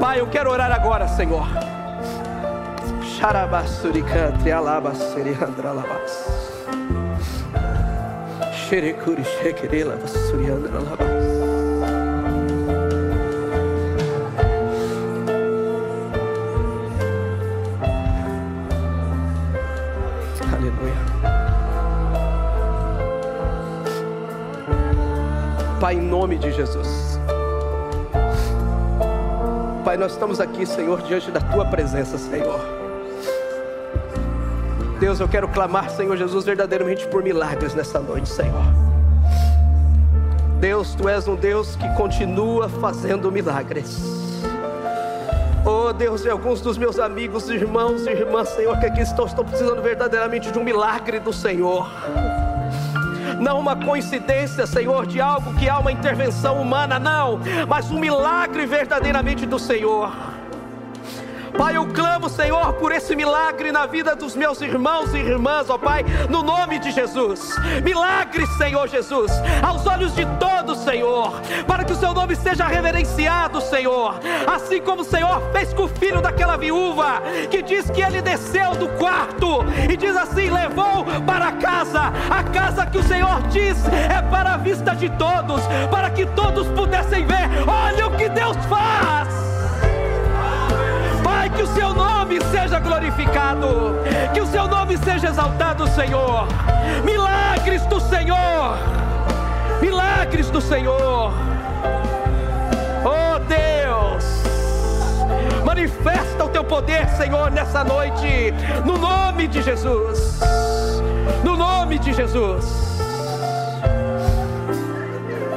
Pai, 0.00 0.20
eu 0.20 0.26
quero 0.26 0.50
orar 0.50 0.70
agora, 0.72 1.08
Senhor. 1.08 1.46
Xarabasuricantri 3.18 4.52
alabasuri 4.52 5.36
andralabas. 5.42 6.48
Xerecuri 8.68 9.24
xequerela 9.24 9.96
basuri 9.96 10.50
andralabas. 10.50 11.37
Pai, 25.80 25.94
em 25.94 26.00
nome 26.00 26.36
de 26.36 26.50
Jesus. 26.50 27.20
Pai, 29.84 29.96
nós 29.96 30.10
estamos 30.10 30.40
aqui, 30.40 30.66
Senhor, 30.66 31.00
diante 31.02 31.30
da 31.30 31.40
tua 31.40 31.64
presença, 31.66 32.18
Senhor. 32.18 32.60
Deus, 34.98 35.20
eu 35.20 35.28
quero 35.28 35.46
clamar, 35.46 35.88
Senhor 35.90 36.16
Jesus, 36.16 36.44
verdadeiramente 36.44 37.06
por 37.06 37.22
milagres 37.22 37.74
nessa 37.74 38.00
noite, 38.00 38.28
Senhor. 38.28 38.60
Deus, 40.58 40.96
tu 40.96 41.08
és 41.08 41.28
um 41.28 41.36
Deus 41.36 41.76
que 41.76 41.88
continua 41.94 42.68
fazendo 42.68 43.30
milagres. 43.30 44.00
Oh 45.64 45.92
Deus, 45.92 46.24
e 46.24 46.28
alguns 46.28 46.60
dos 46.60 46.76
meus 46.76 46.98
amigos, 46.98 47.48
irmãos 47.48 48.04
e 48.04 48.10
irmãs, 48.10 48.48
Senhor, 48.48 48.76
que 48.80 48.86
aqui 48.86 49.02
estão, 49.02 49.26
estão 49.26 49.44
precisando 49.44 49.80
verdadeiramente 49.80 50.50
de 50.50 50.58
um 50.58 50.64
milagre 50.64 51.20
do 51.20 51.32
Senhor 51.32 51.88
não 53.38 53.58
uma 53.58 53.76
coincidência, 53.76 54.66
Senhor, 54.66 55.06
de 55.06 55.20
algo 55.20 55.54
que 55.54 55.68
há 55.68 55.78
uma 55.78 55.92
intervenção 55.92 56.60
humana, 56.60 56.98
não, 56.98 57.40
mas 57.68 57.90
um 57.90 57.98
milagre 57.98 58.66
verdadeiramente 58.66 59.46
do 59.46 59.58
Senhor. 59.58 60.37
Pai, 61.58 61.76
eu 61.76 61.84
clamo, 61.86 62.28
Senhor, 62.28 62.72
por 62.74 62.92
esse 62.92 63.16
milagre 63.16 63.72
na 63.72 63.84
vida 63.84 64.14
dos 64.14 64.36
meus 64.36 64.60
irmãos 64.60 65.12
e 65.12 65.18
irmãs, 65.18 65.68
ó 65.68 65.76
Pai, 65.76 66.04
no 66.30 66.40
nome 66.40 66.78
de 66.78 66.92
Jesus. 66.92 67.50
Milagre, 67.82 68.46
Senhor 68.56 68.86
Jesus, 68.86 69.32
aos 69.60 69.84
olhos 69.84 70.14
de 70.14 70.24
todos, 70.38 70.78
Senhor, 70.78 71.32
para 71.66 71.82
que 71.82 71.92
o 71.92 71.96
seu 71.96 72.14
nome 72.14 72.36
seja 72.36 72.64
reverenciado, 72.64 73.60
Senhor. 73.60 74.20
Assim 74.46 74.80
como 74.80 75.02
o 75.02 75.04
Senhor 75.04 75.42
fez 75.50 75.74
com 75.74 75.82
o 75.82 75.88
filho 75.88 76.20
daquela 76.20 76.56
viúva, 76.56 77.20
que 77.50 77.60
diz 77.60 77.90
que 77.90 78.02
ele 78.02 78.22
desceu 78.22 78.76
do 78.76 78.88
quarto 78.90 79.64
e 79.90 79.96
diz 79.96 80.16
assim: 80.16 80.50
levou 80.50 81.04
para 81.26 81.50
casa, 81.52 82.12
a 82.30 82.44
casa 82.44 82.86
que 82.86 82.98
o 82.98 83.02
Senhor 83.02 83.42
diz 83.48 83.76
é 83.88 84.22
para 84.22 84.54
a 84.54 84.56
vista 84.56 84.94
de 84.94 85.10
todos, 85.10 85.60
para 85.90 86.08
que 86.08 86.24
todos 86.24 86.68
pudessem 86.68 87.26
ver. 87.26 87.48
Olha 87.66 88.06
o 88.06 88.16
que 88.16 88.28
Deus 88.28 88.56
faz. 88.68 89.37
Pai, 91.48 91.56
que 91.56 91.62
o 91.62 91.66
seu 91.66 91.94
nome 91.94 92.40
seja 92.50 92.78
glorificado, 92.78 93.96
que 94.34 94.40
o 94.40 94.46
seu 94.46 94.66
nome 94.66 94.96
seja 94.98 95.28
exaltado, 95.28 95.86
Senhor. 95.88 96.46
Milagres 97.04 97.86
do 97.86 98.00
Senhor, 98.00 98.78
milagres 99.80 100.50
do 100.50 100.60
Senhor. 100.60 101.32
Oh 103.04 103.38
Deus, 103.40 104.24
manifesta 105.64 106.44
o 106.44 106.48
teu 106.48 106.64
poder, 106.64 107.08
Senhor, 107.16 107.50
nessa 107.50 107.82
noite, 107.82 108.52
no 108.84 108.98
nome 108.98 109.48
de 109.48 109.62
Jesus. 109.62 110.40
No 111.42 111.56
nome 111.56 111.98
de 111.98 112.12
Jesus. 112.12 112.98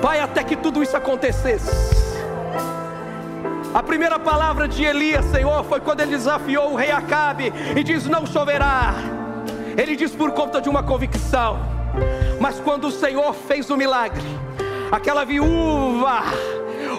Pai, 0.01 0.19
até 0.19 0.43
que 0.43 0.55
tudo 0.55 0.81
isso 0.81 0.95
acontecesse 0.95 2.10
a 3.73 3.81
primeira 3.81 4.19
palavra 4.19 4.67
de 4.67 4.83
Elias, 4.83 5.25
Senhor, 5.25 5.63
foi 5.63 5.79
quando 5.79 6.01
ele 6.01 6.11
desafiou 6.11 6.73
o 6.73 6.75
rei 6.75 6.91
Acabe 6.91 7.53
e 7.75 7.83
diz: 7.83 8.05
Não 8.05 8.25
choverá. 8.25 8.93
Ele 9.77 9.95
diz 9.95 10.13
por 10.13 10.31
conta 10.31 10.61
de 10.61 10.67
uma 10.67 10.83
convicção. 10.83 11.59
Mas 12.39 12.59
quando 12.59 12.87
o 12.87 12.91
Senhor 12.91 13.33
fez 13.33 13.69
o 13.69 13.77
milagre, 13.77 14.23
aquela 14.91 15.23
viúva 15.23 16.23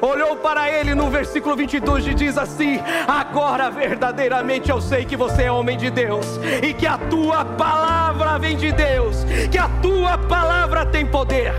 olhou 0.00 0.36
para 0.36 0.70
ele 0.70 0.94
no 0.94 1.10
versículo 1.10 1.54
22 1.54 2.06
e 2.06 2.14
diz 2.14 2.38
assim: 2.38 2.80
Agora 3.06 3.70
verdadeiramente 3.70 4.70
eu 4.70 4.80
sei 4.80 5.04
que 5.04 5.16
você 5.16 5.42
é 5.42 5.52
homem 5.52 5.76
de 5.76 5.90
Deus 5.90 6.26
e 6.62 6.72
que 6.72 6.86
a 6.86 6.96
tua 6.96 7.44
palavra 7.44 8.38
vem 8.38 8.56
de 8.56 8.72
Deus, 8.72 9.24
que 9.50 9.58
a 9.58 9.68
tua 9.82 10.16
palavra 10.16 10.86
tem 10.86 11.04
poder. 11.04 11.52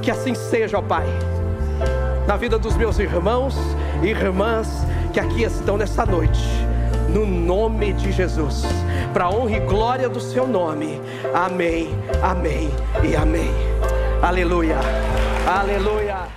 Que 0.00 0.10
assim 0.10 0.34
seja, 0.34 0.78
ó 0.78 0.82
Pai 0.82 1.06
na 2.32 2.38
vida 2.38 2.58
dos 2.58 2.78
meus 2.78 2.98
irmãos 2.98 3.54
e 4.02 4.06
irmãs 4.06 4.66
que 5.12 5.20
aqui 5.20 5.42
estão 5.42 5.76
nessa 5.76 6.06
noite, 6.06 6.42
no 7.10 7.26
nome 7.26 7.92
de 7.92 8.10
Jesus, 8.10 8.64
para 9.12 9.28
honra 9.28 9.58
e 9.58 9.60
glória 9.60 10.08
do 10.08 10.18
seu 10.18 10.48
nome. 10.48 10.98
Amém, 11.34 11.90
amém 12.22 12.70
e 13.06 13.14
amém. 13.14 13.50
Aleluia. 14.22 14.78
Aleluia. 15.46 16.32